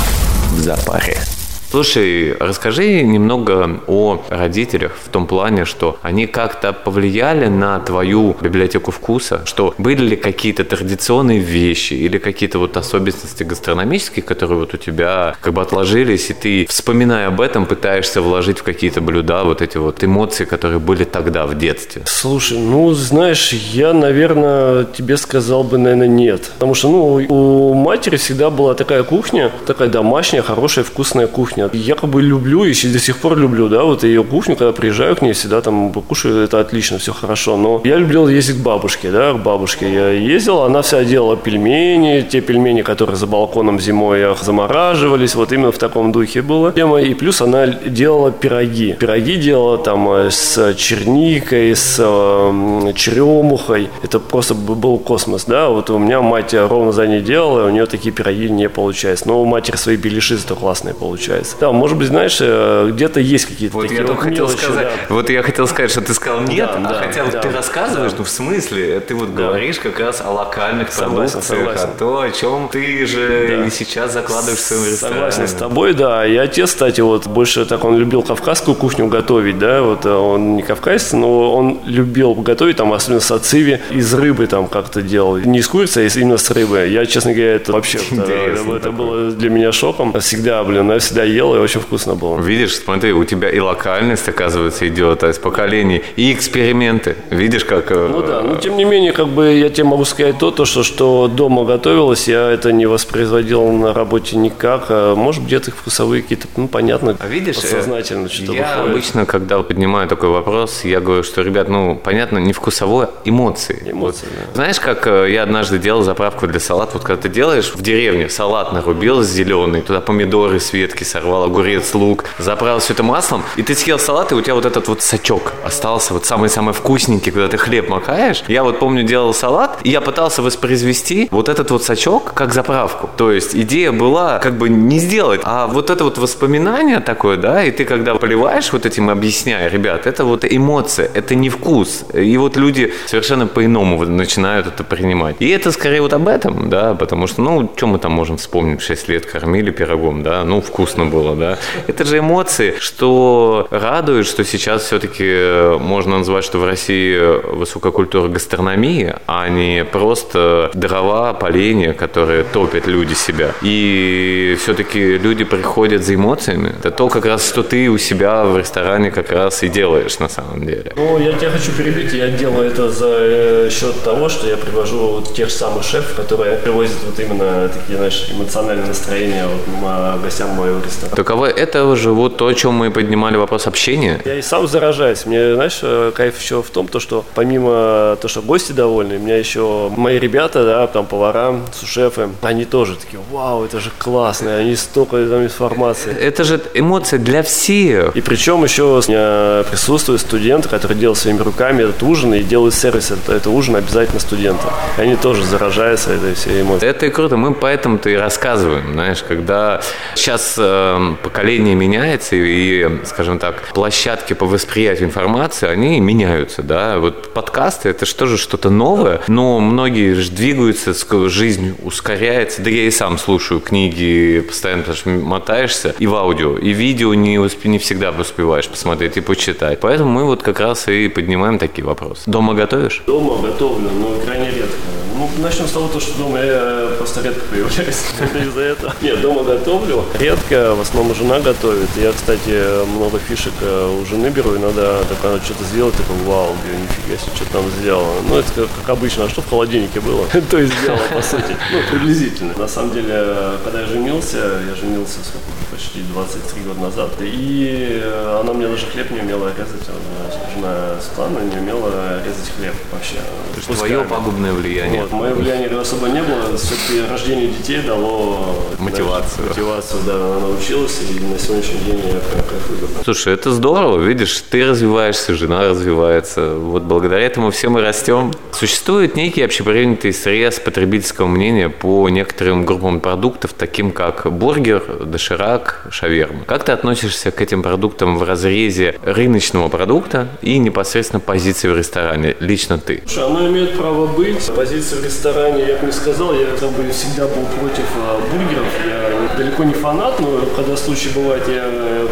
в 0.52 0.60
запаре. 0.60 1.22
Слушай, 1.70 2.34
расскажи 2.40 3.02
немного 3.02 3.82
о 3.88 4.24
родителях 4.30 4.94
в 5.04 5.10
том 5.10 5.28
плане, 5.28 5.66
что 5.66 5.98
они 6.02 6.26
как-то 6.26 6.72
повлияли 6.72 7.48
на 7.48 7.80
твою 7.80 8.38
библиотеку 8.40 8.92
вкуса, 8.92 9.42
что 9.46 9.76
были 9.78 10.10
ли 10.10 10.16
какие-то 10.16 10.64
традиционные 10.64 11.40
вещи 11.40 11.94
или 11.94 12.20
какие-то 12.20 12.60
вот 12.60 12.78
особенности 12.78 13.44
гастрономические, 13.44 14.24
которые 14.24 14.60
вот 14.60 14.74
у 14.76 14.78
тебя 14.78 15.36
как 15.42 15.54
бы 15.54 15.62
отложились, 15.62 16.30
и 16.30 16.34
ты, 16.34 16.66
вспоминая 16.70 17.28
об 17.28 17.42
этом, 17.42 17.66
пытаешься 17.66 18.22
вложить 18.22 18.60
в 18.60 18.64
какие-то 18.64 19.02
блюда 19.02 19.44
вот 19.44 19.62
эти 19.62 19.76
вот 19.76 20.02
эмоции, 20.02 20.46
которые 20.46 20.80
были 20.80 21.04
тогда 21.04 21.46
в 21.46 21.58
детстве? 21.58 22.04
Слушай, 22.06 22.60
ну, 22.60 22.94
знаешь, 22.94 23.52
я, 23.52 23.92
наверное, 23.92 24.86
тебе 24.86 25.18
сказал 25.18 25.66
бы, 25.66 25.78
наверное, 25.78 26.08
нет. 26.08 26.50
Потому 26.54 26.76
что, 26.76 26.90
ну, 26.90 27.26
у 27.28 27.74
матери 27.74 28.16
всегда 28.16 28.50
была 28.50 28.74
такая 28.74 29.04
кухня, 29.04 29.52
такая 29.66 29.90
домашняя, 29.90 30.42
хорошая, 30.42 30.86
вкусная 30.86 31.28
кухня. 31.28 31.57
Я 31.74 31.96
как 31.96 32.10
бы 32.10 32.22
люблю 32.22 32.64
и 32.64 32.74
до 32.74 33.00
сих 33.00 33.18
пор 33.18 33.38
люблю, 33.38 33.68
да, 33.70 33.84
вот 33.84 34.04
ее 34.04 34.24
кухню, 34.24 34.56
когда 34.56 34.72
приезжаю 34.72 35.16
к 35.16 35.22
ней, 35.22 35.34
всегда 35.34 35.62
там 35.62 35.92
кушаю, 35.92 36.44
это 36.44 36.60
отлично, 36.60 36.98
все 36.98 37.14
хорошо. 37.14 37.58
Но 37.58 37.82
я 37.84 37.98
любил 37.98 38.28
ездить 38.28 38.58
к 38.58 38.64
бабушке, 38.64 39.12
да, 39.12 39.34
к 39.34 39.40
бабушке 39.44 39.92
я 39.94 40.10
ездил, 40.12 40.62
она 40.62 40.82
вся 40.82 41.04
делала 41.04 41.36
пельмени, 41.38 42.22
те 42.22 42.42
пельмени, 42.42 42.82
которые 42.82 43.16
за 43.16 43.28
балконом 43.28 43.80
зимой 43.80 44.24
замораживались, 44.42 45.36
вот 45.36 45.52
именно 45.52 45.72
в 45.72 45.78
таком 45.78 46.12
духе 46.12 46.42
было. 46.42 46.74
И 47.00 47.14
плюс 47.14 47.42
она 47.42 47.68
делала 47.68 48.32
пироги. 48.32 48.94
Пироги 48.94 49.36
делала 49.36 49.78
там 49.78 50.10
э, 50.12 50.30
с 50.32 50.74
черникой, 50.76 51.76
с 51.76 51.98
э, 52.00 52.94
черемухой. 52.94 53.90
Это 54.04 54.20
просто 54.20 54.54
был 54.54 54.98
космос, 55.00 55.46
да. 55.46 55.70
Вот 55.70 55.90
у 55.90 55.98
меня 55.98 56.22
мать 56.22 56.54
ровно 56.54 56.92
за 56.92 57.08
ней 57.08 57.22
делала, 57.22 57.68
у 57.68 57.70
нее 57.70 57.86
такие 57.86 58.14
пироги 58.14 58.50
не 58.50 58.70
получается. 58.70 59.28
Но 59.28 59.42
у 59.42 59.46
матери 59.46 59.76
свои 59.76 59.96
беляши 59.96 60.38
зато 60.38 60.56
классные 60.56 60.94
получаются. 60.94 61.47
Да, 61.60 61.72
может 61.72 61.98
быть, 61.98 62.08
знаешь, 62.08 62.38
э, 62.42 62.90
где-то 62.92 63.20
есть 63.20 63.46
какие-то 63.46 63.76
вот 63.76 63.84
такие 63.84 64.02
я 64.02 64.08
вот 64.08 64.20
хотел 64.20 64.46
мелочи, 64.48 64.64
сказать, 64.64 64.88
да. 65.10 65.14
Вот 65.16 65.30
я 65.30 65.44
хотел 65.44 65.68
сказать, 65.68 65.92
что 65.92 66.02
ты 66.02 66.14
сказал 66.14 66.42
нет, 66.42 66.70
Да, 66.74 66.90
а 66.90 66.94
да, 66.94 66.94
хотя 67.08 67.24
вот 67.24 67.34
да, 67.34 67.42
ты 67.42 67.50
рассказываешь, 67.52 68.12
да. 68.12 68.18
ну 68.20 68.24
в 68.24 68.30
смысле, 68.30 69.00
ты 69.00 69.16
вот 69.16 69.30
говоришь 69.30 69.80
как 69.80 70.00
раз 70.00 70.22
о 70.26 70.32
локальных 70.32 70.92
Согласен, 70.92 71.34
продукциях, 71.34 71.44
согласен. 71.44 71.90
о 71.90 72.00
том, 72.00 72.18
о 72.18 72.32
чем 72.32 72.70
ты 72.72 73.06
же 73.06 73.46
Да. 73.60 73.66
и 73.66 73.70
сейчас 73.70 74.14
закладываешь 74.14 74.60
в 74.60 74.62
своем 74.64 74.86
ресторане. 74.92 75.16
Согласен 75.32 75.48
с 75.48 75.54
тобой, 75.54 75.94
да. 75.94 76.26
И 76.28 76.36
отец, 76.36 76.70
кстати, 76.72 77.02
вот 77.02 77.28
больше 77.28 77.66
так 77.66 77.84
он 77.84 77.98
любил 77.98 78.24
кавказскую 78.24 78.76
кухню 78.76 79.08
готовить, 79.08 79.58
да, 79.60 79.82
вот 79.82 80.06
э, 80.06 80.10
он 80.12 80.56
не 80.56 80.62
кавказец, 80.64 81.14
но 81.14 81.54
он 81.54 81.80
любил 81.86 82.34
готовить, 82.36 82.78
там, 82.78 82.92
особенно 82.94 83.20
сациви, 83.22 83.80
из 83.92 84.14
рыбы 84.14 84.48
там 84.48 84.68
как-то 84.68 85.02
делал. 85.02 85.38
Не 85.38 85.60
из 85.60 85.68
курицы, 85.68 86.00
а 86.00 86.02
из- 86.04 86.18
именно 86.18 86.38
с 86.38 86.50
рыбы. 86.52 86.88
Я, 86.88 87.06
честно 87.06 87.34
говоря, 87.34 87.56
это 87.56 87.72
вообще, 87.74 88.00
это, 88.12 88.32
это 88.76 88.92
было 88.92 89.32
для 89.32 89.50
меня 89.50 89.72
шоком. 89.72 90.18
Всегда, 90.20 90.64
блин, 90.64 90.92
я 90.92 91.00
всегда 91.00 91.24
ел, 91.38 91.56
и 91.56 91.60
очень 91.60 91.80
вкусно 91.82 92.16
было. 92.16 92.40
Видишь, 92.42 92.76
смотри, 92.76 93.14
у 93.14 93.24
тебя 93.24 93.50
и 93.50 93.60
локальность, 93.60 94.28
оказывается, 94.30 94.88
идет 94.88 95.24
а 95.24 95.30
из 95.30 95.38
поколений, 95.38 96.02
и 96.16 96.34
эксперименты. 96.34 97.16
Видишь, 97.30 97.66
как... 97.66 97.92
э, 97.92 98.10
Ну 98.12 98.22
да, 98.22 98.42
но 98.42 98.56
тем 98.56 98.76
не 98.78 98.86
менее, 98.86 99.12
как 99.14 99.28
бы 99.28 99.54
я 99.54 99.70
тебе 99.70 99.86
могу 99.86 100.06
сказать 100.06 100.38
то, 100.40 100.52
то 100.52 100.66
что, 100.66 100.84
что 100.84 101.28
дома 101.28 101.64
готовилось, 101.66 102.28
я 102.28 102.50
это 102.50 102.72
не 102.72 102.86
воспроизводил 102.86 103.72
на 103.72 103.94
работе 103.94 104.38
никак. 104.38 104.86
А, 104.90 105.16
Может, 105.16 105.44
где-то 105.46 105.72
вкусовые 105.72 106.22
какие-то, 106.22 106.48
ну, 106.58 106.68
понятно, 106.68 107.16
А 107.20 107.28
видишь, 107.28 107.58
э, 107.58 107.62
подсознательно 107.62 108.30
что-то 108.30 108.54
я 108.54 108.78
выходит. 108.78 108.92
обычно, 108.92 109.26
когда 109.26 109.62
поднимаю 109.64 110.08
такой 110.08 110.30
вопрос, 110.30 110.84
я 110.84 111.00
говорю, 111.00 111.24
что, 111.24 111.42
ребят, 111.42 111.70
ну, 111.70 111.96
понятно, 112.04 112.40
не 112.40 112.54
вкусовое, 112.54 113.10
эмоции. 113.26 113.84
Эмоции, 113.86 114.28
Вот. 114.46 114.56
Знаешь, 114.56 114.80
как 114.80 115.06
э, 115.08 115.28
я 115.32 115.44
однажды 115.44 115.78
делал 115.78 116.02
заправку 116.02 116.48
для 116.48 116.60
салата, 116.60 116.92
вот 116.94 117.04
когда 117.04 117.22
ты 117.22 117.30
делаешь 117.30 117.72
в 117.76 117.82
деревне 117.82 118.30
салат 118.30 118.74
нарубил 118.74 119.22
зеленый, 119.24 119.82
туда 119.82 120.02
помидоры 120.02 120.60
с 120.60 120.74
ветки 120.74 121.04
сорвал, 121.04 121.27
огурец, 121.36 121.94
лук, 121.94 122.26
заправил 122.38 122.80
все 122.80 122.94
это 122.94 123.04
маслом, 123.04 123.44
и 123.56 123.64
ты 123.64 123.76
съел 123.76 124.00
салат, 124.00 124.32
и 124.32 124.36
у 124.36 124.42
тебя 124.42 124.56
вот 124.56 124.66
этот 124.66 124.88
вот 124.88 125.02
сачок 125.02 125.54
остался, 125.64 126.14
вот 126.14 126.26
самый-самый 126.26 126.74
вкусненький, 126.74 127.32
когда 127.32 127.48
ты 127.48 127.58
хлеб 127.58 127.90
макаешь. 127.90 128.44
Я 128.48 128.64
вот 128.64 128.80
помню, 128.80 129.04
делал 129.04 129.34
салат, 129.34 129.80
и 129.84 129.90
я 129.90 130.02
пытался 130.02 130.42
воспроизвести 130.42 131.28
вот 131.32 131.50
этот 131.50 131.72
вот 131.72 131.84
сачок 131.84 132.34
как 132.34 132.54
заправку. 132.54 133.10
То 133.18 133.32
есть 133.32 133.56
идея 133.56 133.92
была 133.92 134.40
как 134.40 134.58
бы 134.58 134.70
не 134.70 135.00
сделать, 135.00 135.42
а 135.44 135.68
вот 135.68 135.90
это 135.90 136.04
вот 136.04 136.18
воспоминание 136.18 137.00
такое, 137.00 137.38
да, 137.38 137.64
и 137.64 137.72
ты 137.72 137.86
когда 137.86 138.16
поливаешь 138.16 138.72
вот 138.74 138.86
этим, 138.86 139.10
объясняя, 139.10 139.70
ребят, 139.70 140.08
это 140.08 140.26
вот 140.26 140.46
эмоция, 140.46 141.10
это 141.14 141.36
не 141.36 141.50
вкус. 141.50 142.06
И 142.14 142.38
вот 142.38 142.58
люди 142.58 142.94
совершенно 143.06 143.48
по-иному 143.48 144.04
начинают 144.06 144.68
это 144.68 144.84
принимать. 144.84 145.38
И 145.40 145.50
это 145.50 145.72
скорее 145.72 146.02
вот 146.02 146.14
об 146.14 146.28
этом, 146.28 146.70
да, 146.70 146.94
потому 146.94 147.28
что, 147.28 147.42
ну, 147.42 147.72
что 147.76 147.88
мы 147.88 148.00
там 148.00 148.12
можем 148.12 148.38
вспомнить, 148.38 148.82
6 148.82 149.08
лет 149.10 149.26
кормили 149.26 149.72
пирогом, 149.72 150.24
да, 150.24 150.44
ну, 150.44 150.62
вкусно 150.62 151.06
было, 151.06 151.17
да. 151.36 151.58
Это 151.88 152.06
же 152.06 152.20
эмоции, 152.20 152.76
что 152.80 153.68
радует, 153.72 154.26
что 154.26 154.44
сейчас 154.44 154.84
все-таки 154.84 155.78
можно 155.80 156.18
назвать, 156.20 156.44
что 156.44 156.60
в 156.60 156.66
России 156.66 157.18
высокая 157.56 157.92
культура 157.92 158.28
гастрономии, 158.28 159.14
а 159.28 159.50
не 159.50 159.84
просто 159.86 160.72
дрова, 160.74 161.34
поленья, 161.34 161.94
которые 161.94 162.44
топят 162.44 162.88
люди 162.88 163.14
себя. 163.14 163.52
И 163.62 164.56
все-таки 164.62 165.18
люди 165.18 165.44
приходят 165.44 166.04
за 166.04 166.16
эмоциями. 166.16 166.74
Это 166.80 166.92
то, 166.92 167.08
как 167.10 167.26
раз, 167.26 167.48
что 167.48 167.64
ты 167.64 167.90
у 167.90 167.98
себя 167.98 168.44
в 168.46 168.58
ресторане 168.58 169.12
как 169.12 169.32
раз 169.32 169.64
и 169.64 169.68
делаешь 169.70 170.20
на 170.20 170.30
самом 170.30 170.66
деле. 170.66 170.94
Ну, 170.96 171.20
я 171.20 171.34
тебя 171.34 171.50
хочу 171.52 171.72
перебить, 171.72 172.14
я 172.14 172.28
делаю 172.30 172.70
это 172.72 172.90
за 172.90 173.08
э, 173.10 173.70
счет 173.72 174.04
того, 174.04 174.30
что 174.30 174.48
я 174.48 174.58
привожу 174.58 175.24
тех 175.36 175.50
же 175.50 175.56
самых 175.56 175.84
шефов, 175.84 176.16
которые 176.16 176.58
привозят 176.58 176.98
вот 177.06 177.20
именно 177.20 177.70
такие, 177.70 177.98
знаешь, 177.98 178.28
эмоциональные 178.32 178.88
настроения 178.88 179.46
вот, 179.48 179.62
м- 179.84 180.22
гостям 180.22 180.50
моего 180.52 180.80
ресторана. 180.84 181.07
Таково 181.16 181.48
это 181.48 181.96
же 181.96 182.12
вот 182.12 182.38
то, 182.38 182.48
о 182.48 182.54
чем 182.54 182.74
мы 182.74 182.92
поднимали 182.92 183.38
вопрос 183.38 183.68
общения. 183.68 184.20
Я 184.26 184.36
и 184.36 184.42
сам 184.42 184.68
заражаюсь. 184.68 185.26
Мне, 185.26 185.56
знаешь, 185.56 185.80
э, 185.82 186.12
кайф 186.16 186.40
еще 186.40 186.62
в 186.62 186.70
том, 186.70 186.88
то, 186.88 187.00
что 187.00 187.24
помимо 187.36 188.18
того, 188.22 188.30
что 188.30 188.42
гости 188.42 188.72
довольны, 188.72 189.18
у 189.18 189.20
меня 189.20 189.38
еще 189.38 189.92
мои 189.96 190.20
ребята, 190.20 190.66
да, 190.66 190.88
там 190.88 191.06
повара, 191.06 191.56
сушефы, 191.74 192.30
они 192.42 192.66
тоже 192.66 192.96
такие, 192.96 193.20
вау, 193.32 193.66
это 193.66 193.80
же 193.80 193.92
классно, 193.98 194.56
они 194.56 194.76
столько 194.76 195.18
там 195.28 195.44
информации. 195.44 196.16
Это 196.16 196.44
же 196.44 196.62
эмоция 196.74 197.20
для 197.20 197.44
всех. 197.44 198.16
И 198.16 198.22
причем 198.22 198.64
еще 198.64 198.84
у 198.84 198.98
меня 199.08 199.64
присутствуют 199.70 200.22
студенты, 200.22 200.70
которые 200.70 200.98
делают 200.98 201.20
своими 201.20 201.40
руками 201.40 201.84
этот 201.84 202.04
ужин 202.04 202.34
и 202.34 202.44
делают 202.44 202.74
сервис 202.74 203.12
это, 203.12 203.34
это 203.34 203.50
ужин 203.50 203.76
обязательно 203.76 204.20
студента. 204.20 204.74
И 204.98 205.02
они 205.02 205.16
тоже 205.16 205.44
заражаются 205.44 206.12
этой 206.12 206.34
всей 206.34 206.62
эмоцией. 206.62 206.90
Это 206.90 207.06
и 207.06 207.10
круто. 207.10 207.38
Мы 207.38 207.54
поэтому-то 207.54 208.10
и 208.10 208.16
рассказываем, 208.16 208.94
знаешь, 208.94 209.24
когда 209.28 209.82
сейчас 210.16 210.56
э, 210.58 210.97
поколение 211.22 211.76
меняется 211.76 212.36
и, 212.36 213.06
скажем 213.06 213.40
так, 213.40 213.70
площадки 213.74 214.34
по 214.34 214.46
восприятию 214.46 215.08
информации, 215.08 215.68
они 215.68 216.00
меняются, 216.00 216.64
да. 216.64 217.00
Вот 217.00 217.34
подкасты– 217.34 217.90
это 217.90 218.06
что 218.06 218.26
же 218.28 218.38
что-то 218.38 218.70
новое, 218.70 219.22
но 219.28 219.60
многие 219.60 220.14
же 220.14 220.32
двигаются, 220.32 220.94
жизнь 221.30 221.76
ускоряется. 221.84 222.62
Да 222.62 222.70
я 222.70 222.84
и 222.84 222.92
сам 222.92 223.18
слушаю 223.18 223.60
книги 223.60 224.44
постоянно, 224.48 224.84
потому 224.84 224.98
что 224.98 225.10
мотаешься 225.10 225.96
и 226.00 226.08
в 226.08 226.16
аудио, 226.16 226.58
и 226.58 226.72
видео 226.72 227.14
не, 227.14 227.38
усп- 227.38 227.68
не 227.68 227.80
всегда 227.80 228.12
успеваешь 228.12 228.68
посмотреть 228.68 229.18
и 229.18 229.22
почитать. 229.22 229.80
Поэтому 229.80 230.12
мы 230.12 230.26
вот 230.26 230.44
как 230.44 230.60
раз 230.60 230.88
и 230.88 231.08
поднимаем 231.08 231.60
такие 231.60 231.86
вопросы. 231.86 232.24
Дома 232.26 232.54
готовишь? 232.54 233.04
Дома 233.06 233.38
готовлю, 233.42 233.90
но 233.90 234.20
крайне 234.26 234.48
редко. 234.48 234.76
Ну, 235.18 235.28
начнем 235.40 235.68
с 235.68 235.72
того, 235.72 235.88
то, 235.88 236.00
что 236.00 236.16
дома 236.16 236.40
я 236.40 236.92
просто 236.98 237.22
редко 237.22 237.42
появляюсь 237.50 238.04
из-за 238.48 238.62
этого. 238.62 238.94
Нет, 239.02 239.20
дома 239.22 239.44
готовлю. 239.44 240.06
Редко, 240.20 240.76
в 240.76 240.82
основном 240.82 241.16
жена 241.16 241.40
готовит. 241.40 241.90
Я, 241.96 242.12
кстати, 242.12 242.86
много 242.86 243.18
фишек 243.18 243.54
э, 243.62 244.00
у 244.00 244.06
жены 244.06 244.28
беру, 244.28 244.56
иногда 244.56 245.00
так 245.10 245.18
она 245.24 245.44
что-то 245.44 245.64
сделает, 245.64 245.96
такой, 245.96 246.18
вау, 246.18 246.56
говорю, 246.62 246.84
нифига 246.84 247.18
себе, 247.18 247.36
что 247.36 247.52
там 247.52 247.64
сделала. 247.80 248.22
Ну, 248.30 248.38
это 248.38 248.52
как, 248.54 248.68
как 248.80 248.90
обычно, 248.90 249.24
а 249.24 249.30
что 249.30 249.42
в 249.42 249.50
холодильнике 249.50 250.02
было? 250.02 250.28
То 250.52 250.60
и 250.60 250.68
сделала, 250.68 251.02
по 251.12 251.22
сути. 251.24 251.58
Ну, 251.72 251.80
приблизительно. 251.90 252.54
На 252.56 252.68
самом 252.68 252.94
деле, 252.94 253.58
когда 253.64 253.82
я 253.82 253.88
женился, 253.88 254.38
я 254.70 254.76
женился 254.76 255.18
сколько 255.24 255.48
уже, 255.48 255.67
почти 255.78 256.02
23 256.12 256.64
года 256.64 256.82
назад, 256.82 257.12
и 257.22 258.02
э, 258.04 258.40
она 258.42 258.52
мне 258.54 258.68
даже 258.68 258.88
хлеб 258.88 259.12
не 259.12 259.20
умела 259.20 259.50
резать. 259.50 259.88
Она, 259.88 260.48
Жена 260.56 260.96
Светлана 261.00 261.40
не 261.40 261.60
умела 261.60 262.24
резать 262.26 262.52
хлеб 262.58 262.74
вообще. 262.92 263.18
Твое 263.64 264.00
Кусками. 264.00 264.08
пагубное 264.08 264.54
влияние. 264.54 265.04
Вот, 265.04 265.12
мое 265.12 265.34
влияние 265.36 265.70
особо 265.80 266.08
не 266.08 266.24
было. 266.24 266.58
Все-таки 266.58 267.08
рождение 267.08 267.50
детей 267.50 267.82
дало 267.84 268.56
Мотивацию. 268.80 269.36
знаешь, 269.36 269.50
мотивацию, 269.50 270.02
да, 270.06 270.16
она 270.16 270.40
научилась, 270.40 271.00
и 271.02 271.20
на 271.24 271.38
сегодняшний 271.38 271.80
день 271.80 271.98
я 271.98 272.20
прям 272.20 272.46
кайфую. 272.46 272.80
Слушай, 273.04 273.34
это 273.36 273.52
здорово, 273.52 274.02
видишь, 274.02 274.44
ты 274.50 274.66
развиваешься, 274.66 275.36
жена 275.36 275.62
развивается. 275.62 276.56
Вот 276.56 276.84
благодаря 276.84 277.24
этому 277.24 277.52
все 277.52 277.70
мы 277.70 277.82
растем. 277.82 278.34
Существует 278.52 279.16
некий 279.16 279.44
общепринятый 279.44 280.12
срез 280.14 280.60
потребительского 280.60 281.28
мнения 281.28 281.70
по 281.70 282.10
некоторым 282.10 282.66
группам 282.66 283.00
продуктов, 283.00 283.54
таким 283.54 283.92
как 283.92 284.32
бургер, 284.32 285.06
доширак, 285.06 285.67
как 285.68 285.94
шаверма. 285.94 286.46
Как 286.46 286.64
ты 286.64 286.72
относишься 286.72 287.32
к 287.32 287.42
этим 287.42 287.62
продуктам 287.62 288.18
в 288.18 288.24
разрезе 288.24 288.96
рыночного 289.04 289.68
продукта 289.68 290.28
и 290.42 290.58
непосредственно 290.58 291.20
позиции 291.20 291.68
в 291.68 291.78
ресторане? 291.78 292.36
Лично 292.40 292.78
ты. 292.78 293.04
Слушай, 293.06 293.26
оно 293.26 293.48
имеет 293.50 293.78
право 293.78 294.08
быть. 294.08 294.50
Позиция 294.56 295.00
в 295.00 295.04
ресторане, 295.06 295.66
я 295.68 295.78
бы 295.78 295.88
не 295.88 295.92
сказал, 295.92 296.34
я 296.34 296.48
как 296.60 296.72
бы 296.72 296.90
всегда 296.92 297.28
был 297.28 297.46
против 297.60 297.86
а, 297.98 298.20
бургеров. 298.32 298.68
Я 298.86 299.38
далеко 299.38 299.64
не 299.64 299.74
фанат, 299.74 300.20
но 300.20 300.40
когда 300.56 300.78
случай 300.78 301.10
бывает, 301.14 301.44
я 301.48 301.66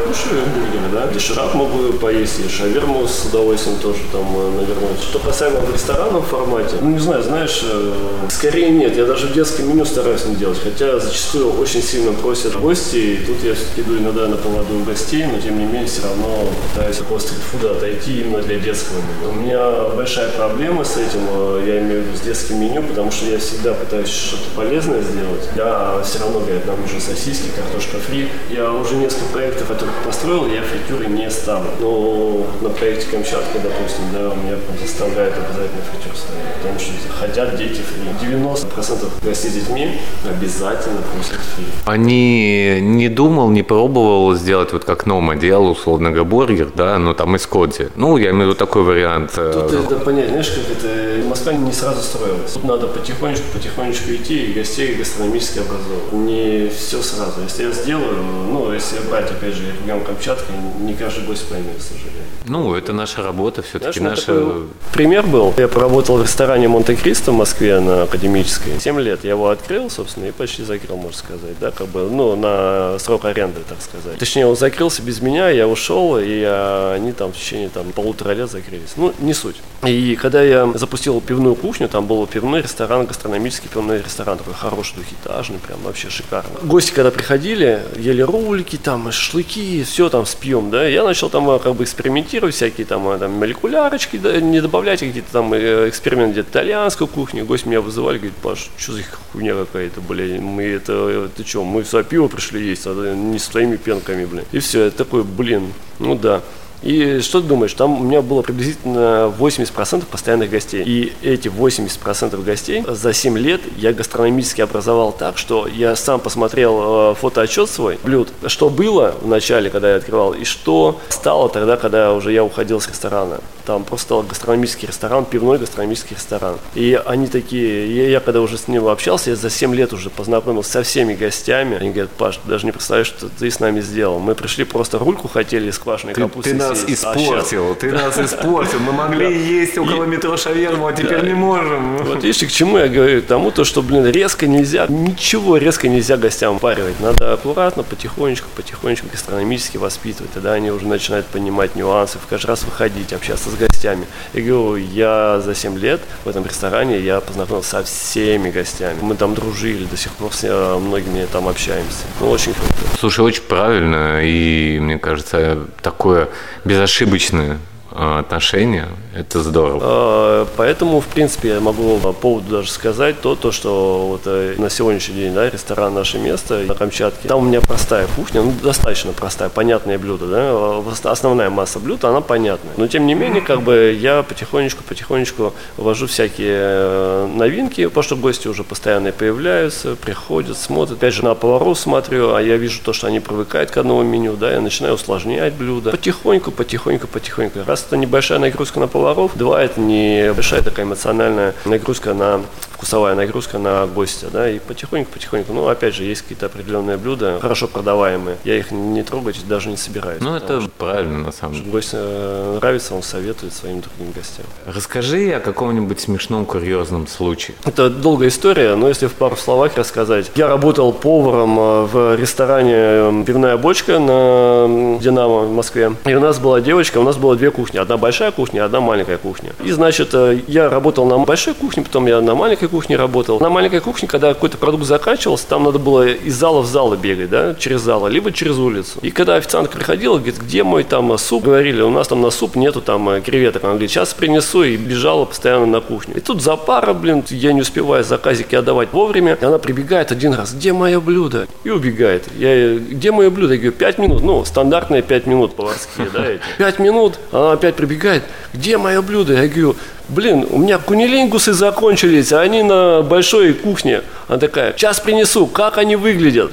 кушаю 0.07 0.41
бургеры, 0.53 0.91
да. 0.91 1.07
Доширак 1.07 1.53
могу 1.53 1.93
поесть, 1.93 2.39
и 2.39 2.49
шаверму 2.49 3.07
с 3.07 3.25
удовольствием 3.25 3.79
тоже 3.79 3.99
там 4.11 4.25
э, 4.35 4.51
навернуть. 4.61 5.01
Что 5.01 5.19
касаемо 5.19 5.59
в 5.61 6.25
формате, 6.25 6.75
ну 6.81 6.89
не 6.91 6.99
знаю, 6.99 7.23
знаешь, 7.23 7.61
э, 7.63 7.93
скорее 8.29 8.69
нет. 8.69 8.95
Я 8.95 9.05
даже 9.05 9.27
в 9.27 9.33
детском 9.33 9.69
меню 9.69 9.85
стараюсь 9.85 10.25
не 10.25 10.35
делать, 10.35 10.59
хотя 10.61 10.99
зачастую 10.99 11.57
очень 11.59 11.81
сильно 11.81 12.11
просят 12.13 12.59
гости, 12.59 12.97
и 12.97 13.25
тут 13.25 13.43
я 13.45 13.53
все-таки 13.53 13.81
иду 13.81 13.97
иногда 13.99 14.27
на 14.27 14.37
поводу 14.37 14.79
у 14.79 14.83
гостей, 14.83 15.25
но 15.25 15.39
тем 15.39 15.59
не 15.59 15.65
менее 15.65 15.85
все 15.85 16.01
равно 16.01 16.49
пытаюсь 16.73 16.99
от 16.99 17.21
стритфуда 17.21 17.71
отойти 17.77 18.21
именно 18.21 18.41
для 18.41 18.57
детского 18.57 18.97
меню. 18.97 19.31
У 19.31 19.35
меня 19.35 19.95
большая 19.95 20.29
проблема 20.29 20.83
с 20.83 20.97
этим, 20.97 21.21
э, 21.29 21.63
я 21.67 21.79
имею 21.79 22.01
в 22.01 22.05
виду 22.07 22.17
с 22.17 22.21
детским 22.21 22.59
меню, 22.59 22.81
потому 22.81 23.11
что 23.11 23.25
я 23.27 23.37
всегда 23.37 23.73
пытаюсь 23.73 24.09
что-то 24.09 24.49
полезное 24.55 25.01
сделать. 25.01 25.47
Я 25.55 26.01
все 26.03 26.19
равно, 26.19 26.39
говорят, 26.39 26.65
нам 26.65 26.81
нужны 26.81 26.99
сосиски, 26.99 27.49
картошка 27.55 27.97
фри. 27.97 28.29
Я 28.49 28.71
уже 28.71 28.95
несколько 28.95 29.25
проектов 29.31 29.69
это 29.69 29.85
построил, 30.03 30.47
я 30.47 30.63
фритюры 30.63 31.05
не 31.07 31.29
ставлю. 31.29 31.69
Но 31.79 32.47
на 32.61 32.69
проекте 32.69 33.05
Камчатка, 33.11 33.59
допустим, 33.59 34.05
да, 34.11 34.31
у 34.31 34.35
меня 34.35 34.57
заставляют 34.81 35.35
обязательно 35.35 35.81
фритюр 35.91 36.17
ставить, 36.17 36.55
потому 36.61 36.79
что 36.79 37.13
хотят 37.13 37.57
дети 37.57 37.81
фри. 37.81 38.27
90% 38.27 39.23
гостей 39.23 39.51
с 39.51 39.53
детьми 39.53 39.99
обязательно 40.27 41.01
просят 41.13 41.39
фри. 41.55 41.65
А 41.85 41.97
не, 41.97 42.81
не 42.81 43.09
думал, 43.35 43.49
не 43.49 43.63
пробовал 43.63 44.33
сделать 44.35 44.71
вот 44.71 44.85
как 44.85 45.05
Нома 45.05 45.35
делал, 45.35 45.71
условно 45.71 46.09
говоря, 46.11 46.23
бургер, 46.23 46.69
да, 46.73 46.97
ну 46.97 47.13
там 47.13 47.35
из 47.35 47.45
Коди. 47.45 47.89
Ну, 47.95 48.15
я 48.17 48.29
имею 48.29 48.45
в 48.45 48.49
виду 48.51 48.55
такой 48.55 48.83
вариант. 48.83 49.33
э, 49.35 49.67
Тут 49.69 49.91
это 49.91 49.99
понять, 50.03 50.29
знаешь, 50.29 50.49
как 50.49 50.77
это 50.77 51.27
Москва 51.27 51.53
не 51.53 51.73
сразу 51.73 52.01
строилась. 52.01 52.53
Тут 52.53 52.63
надо 52.63 52.87
потихонечку, 52.87 53.43
потихонечку 53.53 54.11
идти 54.13 54.45
и 54.45 54.53
гостей 54.53 54.95
гастрономически 54.95 55.59
образовывать. 55.59 56.13
Не 56.13 56.69
все 56.69 57.01
сразу. 57.01 57.41
Если 57.43 57.63
я 57.65 57.71
сделаю, 57.71 58.23
ну, 58.51 58.71
если 58.71 58.99
брать, 59.09 59.29
опять 59.29 59.53
же, 59.53 59.63
регион 59.81 60.01
Камчатки, 60.05 60.51
не 60.79 60.93
каждый 60.93 61.25
гость 61.25 61.49
поймет, 61.49 61.77
к 61.77 61.81
сожалению. 61.81 62.15
Ну, 62.47 62.75
это 62.75 62.93
наша 62.93 63.23
работа 63.23 63.63
все-таки, 63.63 63.99
Знаешь, 63.99 64.19
наша... 64.27 64.39
такой 64.39 64.63
пример 64.93 65.25
был. 65.25 65.51
Я 65.57 65.67
поработал 65.67 66.17
в 66.17 66.23
ресторане 66.23 66.67
Монте-Кристо 66.67 67.31
в 67.31 67.35
Москве 67.35 67.79
на 67.79 68.03
Академической. 68.03 68.79
Семь 68.79 68.99
лет 68.99 69.23
я 69.23 69.31
его 69.31 69.49
открыл, 69.49 69.89
собственно, 69.89 70.25
и 70.25 70.31
почти 70.31 70.63
закрыл, 70.63 70.95
можно 70.97 71.17
сказать, 71.17 71.57
да, 71.59 71.71
как 71.71 71.87
бы, 71.87 72.07
ну, 72.11 72.35
на 72.35 72.99
срок 72.99 73.14
аренды, 73.23 73.61
так 73.67 73.81
сказать. 73.81 74.17
Точнее, 74.17 74.47
он 74.47 74.55
закрылся 74.55 75.01
без 75.01 75.21
меня, 75.21 75.49
я 75.49 75.67
ушел, 75.67 76.17
и 76.17 76.43
а, 76.45 76.95
они 76.95 77.13
там 77.13 77.31
в 77.31 77.37
течение 77.37 77.69
там 77.69 77.91
полутора 77.93 78.33
лет 78.33 78.49
закрылись. 78.49 78.93
Ну, 78.97 79.13
не 79.19 79.33
суть. 79.33 79.57
И 79.85 80.15
когда 80.15 80.41
я 80.41 80.69
запустил 80.73 81.21
пивную 81.21 81.55
кухню, 81.55 81.87
там 81.87 82.07
был 82.07 82.25
пивной 82.27 82.61
ресторан, 82.61 83.05
гастрономический 83.05 83.69
пивной 83.69 83.99
ресторан, 83.99 84.37
такой 84.37 84.53
хороший, 84.53 84.95
двухэтажный, 84.95 85.59
прям 85.59 85.79
вообще 85.83 86.09
шикарно. 86.09 86.59
Гости, 86.63 86.91
когда 86.91 87.11
приходили, 87.11 87.81
ели 87.97 88.21
ролики, 88.21 88.77
там, 88.77 89.11
шашлыки, 89.11 89.83
все 89.83 90.09
там 90.09 90.25
с 90.25 90.35
пьем, 90.35 90.71
да, 90.71 90.87
я 90.87 91.03
начал 91.03 91.29
там 91.29 91.49
а, 91.49 91.59
как 91.59 91.75
бы 91.75 91.83
экспериментировать, 91.83 92.55
всякие 92.55 92.85
там, 92.85 93.07
а, 93.07 93.17
там 93.17 93.31
молекулярочки, 93.33 94.17
да, 94.17 94.39
не 94.41 94.61
добавлять 94.61 94.99
какие-то 94.99 95.31
там 95.31 95.53
э, 95.53 95.89
эксперименты 95.89 96.33
где-то 96.33 96.49
итальянской 96.49 97.07
кухни. 97.07 97.41
Гость 97.41 97.65
меня 97.65 97.81
вызывали, 97.81 98.17
говорит, 98.17 98.35
Паш, 98.37 98.69
что 98.77 98.93
за 98.93 99.03
хуйня 99.31 99.53
какая-то, 99.53 100.01
блин, 100.01 100.43
мы 100.43 100.63
это, 100.63 101.29
ты 101.35 101.45
что, 101.45 101.63
мы 101.63 101.83
сюда 101.83 102.03
пиво 102.03 102.27
пришли 102.27 102.65
есть, 102.65 102.85
а 102.87 102.93
не 103.13 103.39
с 103.39 103.47
твоими 103.47 103.75
пенками, 103.75 104.25
блин. 104.25 104.45
И 104.51 104.59
все, 104.59 104.85
я 104.85 104.91
такой, 104.91 105.23
блин, 105.23 105.73
ну 105.99 106.15
да. 106.15 106.41
И 106.81 107.19
что 107.21 107.41
ты 107.41 107.47
думаешь, 107.47 107.73
там 107.73 108.01
у 108.01 108.03
меня 108.03 108.21
было 108.21 108.41
приблизительно 108.41 109.33
80% 109.37 110.05
постоянных 110.05 110.49
гостей. 110.49 110.83
И 110.85 111.13
эти 111.23 111.47
80% 111.47 112.43
гостей 112.43 112.83
за 112.87 113.13
7 113.13 113.37
лет 113.37 113.61
я 113.77 113.93
гастрономически 113.93 114.61
образовал 114.61 115.11
так, 115.11 115.37
что 115.37 115.67
я 115.67 115.95
сам 115.95 116.19
посмотрел 116.19 117.11
э, 117.11 117.15
фотоотчет 117.15 117.69
свой 117.69 117.99
блюд, 118.03 118.29
что 118.47 118.69
было 118.69 119.15
в 119.21 119.27
начале, 119.27 119.69
когда 119.69 119.91
я 119.91 119.97
открывал, 119.97 120.33
и 120.33 120.43
что 120.43 120.99
стало 121.09 121.49
тогда, 121.49 121.77
когда 121.77 122.13
уже 122.13 122.31
я 122.31 122.43
уходил 122.43 122.79
с 122.79 122.87
ресторана. 122.87 123.39
Там 123.65 123.83
просто 123.83 124.05
стал 124.05 124.23
гастрономический 124.23 124.87
ресторан, 124.87 125.25
пивной 125.25 125.57
гастрономический 125.57 126.15
ресторан. 126.15 126.57
И 126.75 126.99
они 127.05 127.27
такие, 127.27 127.95
я, 127.95 128.09
я 128.09 128.19
когда 128.19 128.41
уже 128.41 128.57
с 128.57 128.67
ним 128.67 128.87
общался, 128.87 129.31
я 129.31 129.35
за 129.35 129.49
7 129.49 129.73
лет 129.73 129.93
уже 129.93 130.09
познакомился 130.09 130.71
со 130.71 130.83
всеми 130.83 131.15
гостями. 131.15 131.77
Они 131.77 131.89
говорят, 131.89 132.11
Паш, 132.11 132.37
ты 132.37 132.49
даже 132.49 132.65
не 132.65 132.71
представляешь, 132.71 133.07
что 133.07 133.27
ты 133.29 133.49
с 133.49 133.59
нами 133.59 133.81
сделал. 133.81 134.19
Мы 134.19 134.35
пришли 134.35 134.65
просто 134.65 134.99
рульку 134.99 135.27
хотели 135.27 135.71
с 135.71 135.79
квашеной 135.79 136.13
Ты, 136.13 136.21
капустой 136.21 136.53
ты 136.53 136.59
нас 136.69 136.85
а 136.87 136.91
испортил, 136.91 137.75
ты 137.75 137.91
нас 137.91 138.17
испортил. 138.17 138.79
Мы 138.79 138.91
могли 138.91 139.37
есть 139.37 139.77
около 139.77 140.03
метро 140.05 140.37
шаверму, 140.37 140.87
а 140.87 140.93
теперь 140.93 141.25
не 141.25 141.33
можем. 141.33 141.97
Вот 141.97 142.23
видишь, 142.23 142.47
к 142.47 142.51
чему 142.51 142.77
я 142.77 142.87
говорю? 142.87 143.21
К 143.21 143.25
тому, 143.25 143.51
то, 143.51 143.63
что, 143.63 143.81
блин, 143.81 144.05
резко 144.05 144.47
нельзя, 144.47 144.87
ничего 144.87 145.57
резко 145.57 145.87
нельзя 145.87 146.17
гостям 146.17 146.59
паривать. 146.59 146.99
Надо 146.99 147.33
аккуратно, 147.33 147.83
потихонечку, 147.83 148.47
потихонечку 148.55 149.07
гастрономически 149.11 149.77
воспитывать. 149.77 150.31
Тогда 150.33 150.53
они 150.53 150.71
уже 150.71 150.87
начинают 150.87 151.25
понимать 151.27 151.75
нюансы, 151.75 152.17
каждый 152.29 152.47
раз 152.47 152.63
выходить, 152.63 153.13
общаться 153.13 153.49
с 153.49 153.55
гостями. 153.55 154.07
Я 154.33 154.41
говорю, 154.41 154.75
я 154.75 155.41
за 155.43 155.55
7 155.55 155.77
лет 155.77 156.01
в 156.23 156.29
этом 156.29 156.45
ресторане, 156.45 156.99
я 156.99 157.19
познакомился 157.19 157.69
со 157.69 157.83
всеми 157.83 158.49
гостями. 158.49 158.97
Мы 159.01 159.15
там 159.15 159.35
дружили, 159.35 159.85
до 159.85 159.97
сих 159.97 160.11
пор 160.13 160.33
с 160.33 160.43
э, 160.43 160.77
многими 160.79 161.25
там 161.31 161.47
общаемся. 161.47 162.05
Ну, 162.19 162.29
очень 162.29 162.53
круто. 162.53 162.97
Слушай, 162.99 163.21
очень 163.21 163.43
правильно, 163.43 164.21
и 164.23 164.79
мне 164.79 164.97
кажется, 164.97 165.59
такое 165.81 166.29
безошибочное 166.65 167.59
а, 167.97 168.19
отношение, 168.19 168.87
это 169.15 169.41
здорово. 169.41 169.79
А, 169.81 170.47
Поэтому, 170.57 170.99
в 170.99 171.05
принципе, 171.05 171.49
я 171.49 171.59
могу 171.59 171.97
по 171.97 172.11
поводу 172.11 172.57
даже 172.57 172.69
сказать 172.69 173.21
то, 173.21 173.35
то 173.35 173.51
что 173.51 174.07
вот 174.07 174.21
э, 174.25 174.55
на 174.57 174.69
сегодняшний 174.69 175.15
день, 175.15 175.33
да, 175.33 175.49
ресторан 175.49 175.93
«Наше 175.93 176.17
место» 176.17 176.59
на 176.67 176.73
Камчатке, 176.73 177.27
там 177.27 177.39
у 177.39 177.41
меня 177.43 177.61
простая 177.61 178.07
кухня, 178.15 178.41
ну, 178.41 178.53
достаточно 178.61 179.13
простая, 179.13 179.49
понятные 179.49 179.97
блюда, 179.97 180.27
да, 180.27 180.37
а, 180.41 180.93
основная 181.03 181.49
масса 181.49 181.79
блюд, 181.79 182.03
она 182.03 182.21
понятная. 182.21 182.73
Но, 182.77 182.87
тем 182.87 183.05
не 183.05 183.15
менее, 183.15 183.41
как 183.41 183.61
бы 183.61 183.95
я 183.97 184.23
потихонечку, 184.23 184.83
потихонечку 184.83 185.53
ввожу 185.77 186.07
всякие 186.07 186.57
э, 186.57 187.27
новинки, 187.33 187.85
потому 187.87 188.03
что 188.03 188.15
гости 188.15 188.47
уже 188.47 188.63
постоянно 188.63 189.11
появляются, 189.11 189.95
приходят, 189.95 190.57
смотрят. 190.57 190.97
Опять 190.97 191.13
же, 191.13 191.23
на 191.23 191.33
поваров 191.35 191.79
смотрю, 191.79 192.33
а 192.33 192.41
я 192.41 192.57
вижу 192.57 192.81
то, 192.83 192.93
что 192.93 193.07
они 193.07 193.19
привыкают 193.19 193.71
к 193.71 193.77
одному 193.77 194.03
меню, 194.03 194.35
да, 194.35 194.51
я 194.51 194.59
начинаю 194.59 194.95
усложнять 194.95 195.53
блюда. 195.53 195.91
Потихоньку, 195.91 196.51
потихоньку, 196.51 197.07
потихоньку. 197.07 197.59
Раз 197.85 197.91
это 197.91 197.97
небольшая 197.97 198.39
нагрузка 198.39 198.79
на 198.79 198.87
поваров, 198.87 199.37
два, 199.37 199.61
это 199.61 199.79
небольшая 199.79 200.63
такая 200.63 200.87
эмоциональная 200.87 201.53
нагрузка 201.65 202.15
на 202.15 202.41
вкусовая 202.75 203.15
нагрузка 203.15 203.57
на 203.57 203.87
гостя, 203.87 204.27
да, 204.31 204.49
и 204.49 204.59
потихоньку, 204.59 205.11
потихоньку, 205.11 205.53
ну, 205.53 205.67
опять 205.67 205.95
же, 205.95 206.03
есть 206.03 206.23
какие-то 206.23 206.47
определенные 206.47 206.97
блюда, 206.97 207.39
хорошо 207.41 207.67
продаваемые, 207.67 208.37
я 208.43 208.57
их 208.57 208.71
не 208.71 209.01
трогать 209.01 209.37
даже 209.47 209.69
не 209.69 209.77
собираюсь. 209.77 210.21
Ну, 210.21 210.35
это 210.35 210.61
правильно, 210.77 211.19
на 211.19 211.31
самом 211.31 211.55
деле. 211.55 211.71
Гость 211.71 211.91
э, 211.93 212.57
нравится, 212.57 212.93
он 212.93 213.01
советует 213.01 213.53
своим 213.53 213.81
другим 213.81 214.11
гостям. 214.13 214.45
Расскажи 214.65 215.31
о 215.31 215.39
каком-нибудь 215.39 215.99
смешном, 215.99 216.45
курьезном 216.45 217.07
случае. 217.07 217.55
Это 217.65 217.89
долгая 217.89 218.29
история, 218.29 218.75
но 218.75 218.89
если 218.89 219.07
в 219.07 219.13
пару 219.13 219.37
словах 219.37 219.77
рассказать. 219.77 220.31
Я 220.35 220.47
работал 220.47 220.91
поваром 220.91 221.57
э, 221.57 221.85
в 221.85 222.15
ресторане 222.15 222.73
э, 222.75 223.23
«Пивная 223.25 223.57
бочка» 223.57 223.99
на 223.99 224.99
«Динамо» 224.99 225.41
в 225.45 225.51
Москве. 225.51 225.93
И 226.05 226.13
у 226.13 226.19
нас 226.19 226.39
была 226.39 226.59
девочка, 226.59 226.97
у 226.97 227.03
нас 227.03 227.15
было 227.17 227.35
две 227.37 227.51
кухни. 227.51 227.74
Одна 227.81 227.97
большая 227.97 228.31
кухня, 228.31 228.65
одна 228.65 228.79
маленькая 228.79 229.17
кухня. 229.17 229.51
И, 229.63 229.71
значит, 229.71 230.09
э, 230.13 230.39
я 230.47 230.69
работал 230.69 231.05
на 231.05 231.17
большой 231.19 231.53
кухне, 231.53 231.83
потом 231.83 232.07
я 232.07 232.21
на 232.21 232.35
маленькой 232.35 232.69
кухне 232.69 232.95
работал. 232.95 233.39
На 233.39 233.49
маленькой 233.49 233.81
кухне, 233.81 234.07
когда 234.07 234.33
какой-то 234.33 234.57
продукт 234.57 234.85
заканчивался, 234.85 235.47
там 235.47 235.63
надо 235.63 235.79
было 235.79 236.07
из 236.07 236.35
зала 236.35 236.61
в 236.61 236.65
зал 236.65 236.95
бегать, 236.95 237.29
да, 237.29 237.55
через 237.55 237.81
зал, 237.81 238.07
либо 238.07 238.31
через 238.31 238.57
улицу. 238.57 238.99
И 239.01 239.11
когда 239.11 239.35
официант 239.35 239.69
приходила, 239.69 240.17
говорит, 240.17 240.37
где 240.39 240.63
мой 240.63 240.83
там 240.83 241.17
суп? 241.17 241.45
Говорили, 241.45 241.81
у 241.81 241.89
нас 241.89 242.07
там 242.07 242.21
на 242.21 242.31
суп 242.31 242.55
нету 242.55 242.81
там 242.81 243.07
э, 243.09 243.21
креветок. 243.21 243.63
Она 243.63 243.73
говорит, 243.73 243.91
сейчас 243.91 244.13
принесу, 244.13 244.63
и 244.63 244.77
бежала 244.77 245.25
постоянно 245.25 245.65
на 245.65 245.81
кухню. 245.81 246.17
И 246.17 246.19
тут 246.19 246.41
за 246.41 246.55
пара, 246.55 246.93
блин, 246.93 247.23
я 247.29 247.53
не 247.53 247.61
успеваю 247.61 248.03
заказики 248.03 248.55
отдавать 248.55 248.93
вовремя. 248.93 249.37
И 249.39 249.45
она 249.45 249.59
прибегает 249.59 250.11
один 250.11 250.33
раз, 250.33 250.53
где 250.53 250.73
мое 250.73 250.99
блюдо? 250.99 251.47
И 251.63 251.69
убегает. 251.69 252.23
Я, 252.37 252.75
где 252.75 253.11
мое 253.11 253.29
блюдо? 253.29 253.53
Я 253.53 253.59
говорю, 253.59 253.73
пять 253.73 253.97
минут. 253.97 254.23
Ну, 254.23 254.43
стандартные 254.45 255.01
пять 255.01 255.25
минут 255.25 255.55
поварские, 255.55 256.07
да, 256.13 256.25
эти. 256.25 256.41
Пять 256.57 256.79
минут, 256.79 257.19
она 257.31 257.57
опять 257.65 257.75
прибегает, 257.75 258.23
где 258.53 258.77
мое 258.77 259.01
блюдо? 259.01 259.33
Я 259.33 259.47
говорю, 259.47 259.75
блин, 260.09 260.45
у 260.49 260.59
меня 260.59 260.77
кунилингусы 260.77 261.53
закончились, 261.53 262.31
а 262.31 262.41
они 262.41 262.63
на 262.63 263.01
большой 263.01 263.53
кухне. 263.53 264.01
Она 264.27 264.37
такая, 264.37 264.73
сейчас 264.73 264.99
принесу, 264.99 265.47
как 265.47 265.77
они 265.77 265.95
выглядят? 265.95 266.51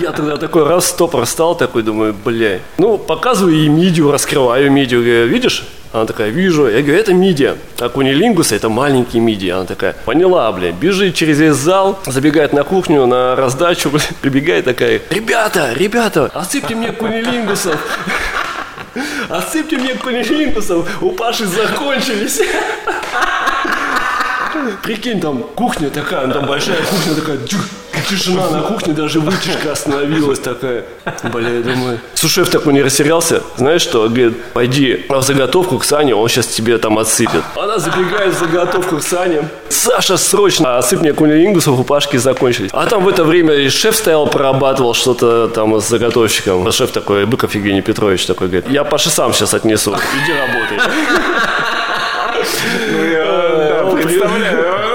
Я 0.00 0.12
тогда 0.12 0.36
такой 0.36 0.66
раз 0.66 0.86
стопор 0.86 1.26
стал, 1.26 1.56
такой 1.56 1.82
думаю, 1.82 2.14
бля. 2.14 2.60
Ну, 2.78 2.96
показываю 2.96 3.54
ей 3.54 3.68
мидию, 3.68 4.10
раскрываю 4.10 4.70
мидию, 4.70 5.02
говорю, 5.02 5.26
видишь? 5.26 5.64
Она 5.92 6.06
такая, 6.06 6.30
вижу. 6.30 6.68
Я 6.68 6.80
говорю, 6.80 6.98
это 6.98 7.12
мидия. 7.12 7.56
А 7.78 7.90
кунилингус 7.90 8.52
это 8.52 8.70
маленький 8.70 9.20
мидии. 9.20 9.50
Она 9.50 9.64
такая, 9.64 9.94
поняла, 10.06 10.50
блядь. 10.52 10.76
Бежит 10.76 11.14
через 11.14 11.38
весь 11.38 11.56
зал, 11.56 11.98
забегает 12.06 12.54
на 12.54 12.62
кухню, 12.62 13.04
на 13.04 13.36
раздачу, 13.36 13.90
прибегает 14.22 14.64
такая, 14.64 15.02
ребята, 15.10 15.74
ребята, 15.74 16.30
отсыпьте 16.32 16.74
мне 16.74 16.92
кунилингусов. 16.92 17.76
Отсыпьте 19.28 19.78
мне 19.78 19.94
кунилингусов, 19.94 21.02
у 21.02 21.10
Паши 21.12 21.46
закончились. 21.46 22.40
Прикинь, 24.82 25.20
там 25.20 25.42
кухня 25.42 25.90
такая, 25.90 26.28
там 26.28 26.46
большая 26.46 26.82
кухня 26.82 27.14
такая, 27.14 27.38
тишина 28.08 28.50
на 28.50 28.60
кухне, 28.62 28.92
даже 28.92 29.20
вытяжка 29.20 29.72
остановилась 29.72 30.38
такая. 30.38 30.84
Бля, 31.32 31.48
я 31.48 31.60
думаю, 31.62 32.00
сушеф 32.14 32.48
такой 32.50 32.72
не 32.74 32.82
растерялся. 32.82 33.42
Знаешь 33.56 33.82
что? 33.82 34.08
Говорит, 34.08 34.42
пойди 34.52 35.04
в 35.08 35.22
заготовку 35.22 35.78
к 35.78 35.84
Сане, 35.84 36.14
он 36.14 36.28
сейчас 36.28 36.46
тебе 36.46 36.78
там 36.78 36.98
отсыпет. 36.98 37.42
Она 37.56 37.78
забегает 37.78 38.34
в 38.34 38.38
заготовку 38.38 38.98
к 38.98 39.02
Сане. 39.02 39.48
Саша, 39.68 40.16
срочно 40.16 40.78
отсыпь 40.78 41.00
мне 41.00 41.12
кунилингусов, 41.12 41.78
у 41.78 41.84
Пашки 41.84 42.16
закончились. 42.16 42.70
А 42.72 42.86
там 42.86 43.04
в 43.04 43.08
это 43.08 43.24
время 43.24 43.54
и 43.54 43.68
шеф 43.68 43.96
стоял, 43.96 44.26
прорабатывал 44.26 44.94
что-то 44.94 45.48
там 45.48 45.80
с 45.80 45.88
заготовщиком. 45.88 46.70
Шеф 46.72 46.90
такой, 46.90 47.26
Быков 47.26 47.54
Евгений 47.54 47.82
Петрович 47.82 48.26
такой, 48.26 48.48
говорит, 48.48 48.70
я 48.70 48.84
Паше 48.84 49.10
сам 49.10 49.32
сейчас 49.32 49.54
отнесу, 49.54 49.90
иди 49.92 50.32
работай. 50.32 50.78
Ну, 52.92 53.04
я 53.04 53.90
представляю. 53.94 54.91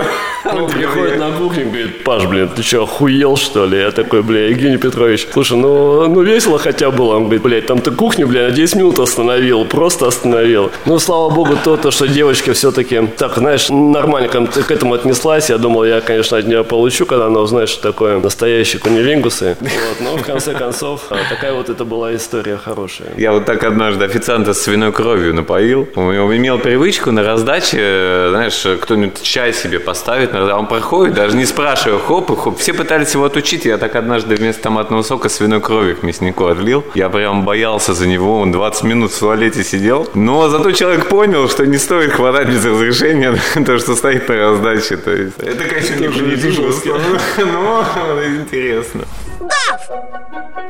Он 0.57 0.69
приходит 0.69 1.19
на 1.19 1.31
кухню 1.31 1.63
и 1.63 1.65
говорит, 1.65 2.03
Паш, 2.03 2.25
блин, 2.25 2.49
ты 2.55 2.63
что, 2.63 2.83
охуел, 2.83 3.37
что 3.37 3.65
ли? 3.65 3.79
Я 3.79 3.91
такой, 3.91 4.23
бля, 4.23 4.47
Евгений 4.47 4.77
Петрович, 4.77 5.27
слушай, 5.31 5.57
ну, 5.57 6.07
ну 6.07 6.21
весело 6.21 6.57
хотя 6.57 6.91
было. 6.91 7.15
Он 7.15 7.23
говорит, 7.23 7.41
блядь, 7.41 7.65
там 7.65 7.79
ты 7.79 7.91
кухню, 7.91 8.27
бля, 8.27 8.47
на 8.47 8.51
10 8.51 8.75
минут 8.75 8.99
остановил, 8.99 9.65
просто 9.65 10.07
остановил. 10.07 10.71
Ну, 10.85 10.99
слава 10.99 11.29
богу, 11.29 11.55
то, 11.63 11.77
то 11.77 11.91
что 11.91 12.07
девочка 12.07 12.53
все-таки, 12.53 13.07
так, 13.17 13.35
знаешь, 13.37 13.69
нормально 13.69 14.29
к 14.29 14.71
этому 14.71 14.93
отнеслась. 14.93 15.49
Я 15.49 15.57
думал, 15.57 15.83
я, 15.85 16.01
конечно, 16.01 16.37
от 16.37 16.45
нее 16.45 16.63
получу, 16.63 17.05
когда 17.05 17.27
она 17.27 17.39
узнает, 17.39 17.69
что 17.69 17.81
такое 17.81 18.19
настоящие 18.19 18.79
кунилингусы. 18.79 19.57
Вот, 19.59 20.01
но 20.01 20.17
в 20.17 20.23
конце 20.23 20.53
концов, 20.53 21.01
а, 21.09 21.17
такая 21.29 21.53
вот 21.53 21.69
это 21.69 21.85
была 21.85 22.15
история 22.15 22.57
хорошая. 22.57 23.09
Я 23.17 23.31
вот 23.31 23.45
так 23.45 23.63
однажды 23.63 24.05
официанта 24.05 24.53
с 24.53 24.61
свиной 24.61 24.91
кровью 24.91 25.33
напоил. 25.33 25.87
Он 25.95 26.13
имел 26.35 26.59
привычку 26.59 27.11
на 27.11 27.23
раздаче, 27.23 28.27
знаешь, 28.29 28.65
кто-нибудь 28.81 29.21
чай 29.21 29.53
себе 29.53 29.79
поставит, 29.79 30.33
а 30.51 30.57
он 30.57 30.67
проходит, 30.67 31.15
даже 31.15 31.35
не 31.35 31.45
спрашивая, 31.45 31.99
хоп, 31.99 32.31
и 32.31 32.35
хоп. 32.35 32.59
Все 32.59 32.73
пытались 32.73 33.13
его 33.13 33.25
отучить. 33.25 33.65
Я 33.65 33.77
так 33.77 33.95
однажды 33.95 34.35
вместо 34.35 34.63
томатного 34.63 35.03
сока 35.03 35.29
свиной 35.29 35.61
крови 35.61 35.93
к 35.93 36.03
мяснику 36.03 36.45
отлил. 36.45 36.83
Я 36.95 37.09
прям 37.09 37.45
боялся 37.45 37.93
за 37.93 38.07
него. 38.07 38.39
Он 38.39 38.51
20 38.51 38.83
минут 38.83 39.11
в 39.11 39.19
туалете 39.19 39.63
сидел. 39.63 40.09
Но 40.13 40.49
зато 40.49 40.71
человек 40.71 41.07
понял, 41.07 41.49
что 41.49 41.65
не 41.65 41.77
стоит 41.77 42.13
хватать 42.13 42.47
без 42.49 42.65
разрешения 42.65 43.37
то, 43.65 43.79
что 43.79 43.95
стоит 43.95 44.27
на 44.29 44.35
раздаче. 44.35 44.97
То 44.97 45.11
есть, 45.11 45.37
это, 45.39 45.63
конечно, 45.63 45.95
не 45.95 46.35
жестко. 46.35 46.89
Но 47.37 47.83
интересно. 48.25 49.05
Гав! 49.47 49.81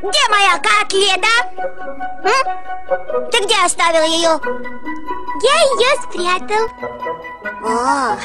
Где 0.02 0.20
моя 0.30 0.58
котлета? 0.58 1.36
М? 2.24 3.30
Ты 3.32 3.44
где 3.44 3.56
оставил 3.66 4.04
ее? 4.04 4.40
Я 5.44 5.56
ее 5.72 5.92
спрятал. 6.04 6.64
О, 7.64 8.18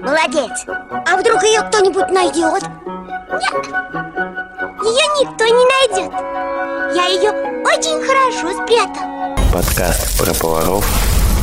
молодец. 0.00 0.64
А 1.06 1.16
вдруг 1.16 1.42
ее 1.42 1.60
кто-нибудь 1.62 2.10
найдет? 2.10 2.62
Нет, 3.30 3.64
ее 4.82 5.06
никто 5.20 5.44
не 5.44 5.64
найдет. 5.74 6.12
Я 6.94 7.06
ее 7.06 7.30
очень 7.64 8.00
хорошо 8.06 8.62
спрятал. 8.62 9.04
Подкаст 9.52 10.18
про 10.18 10.34
поваров 10.34 10.86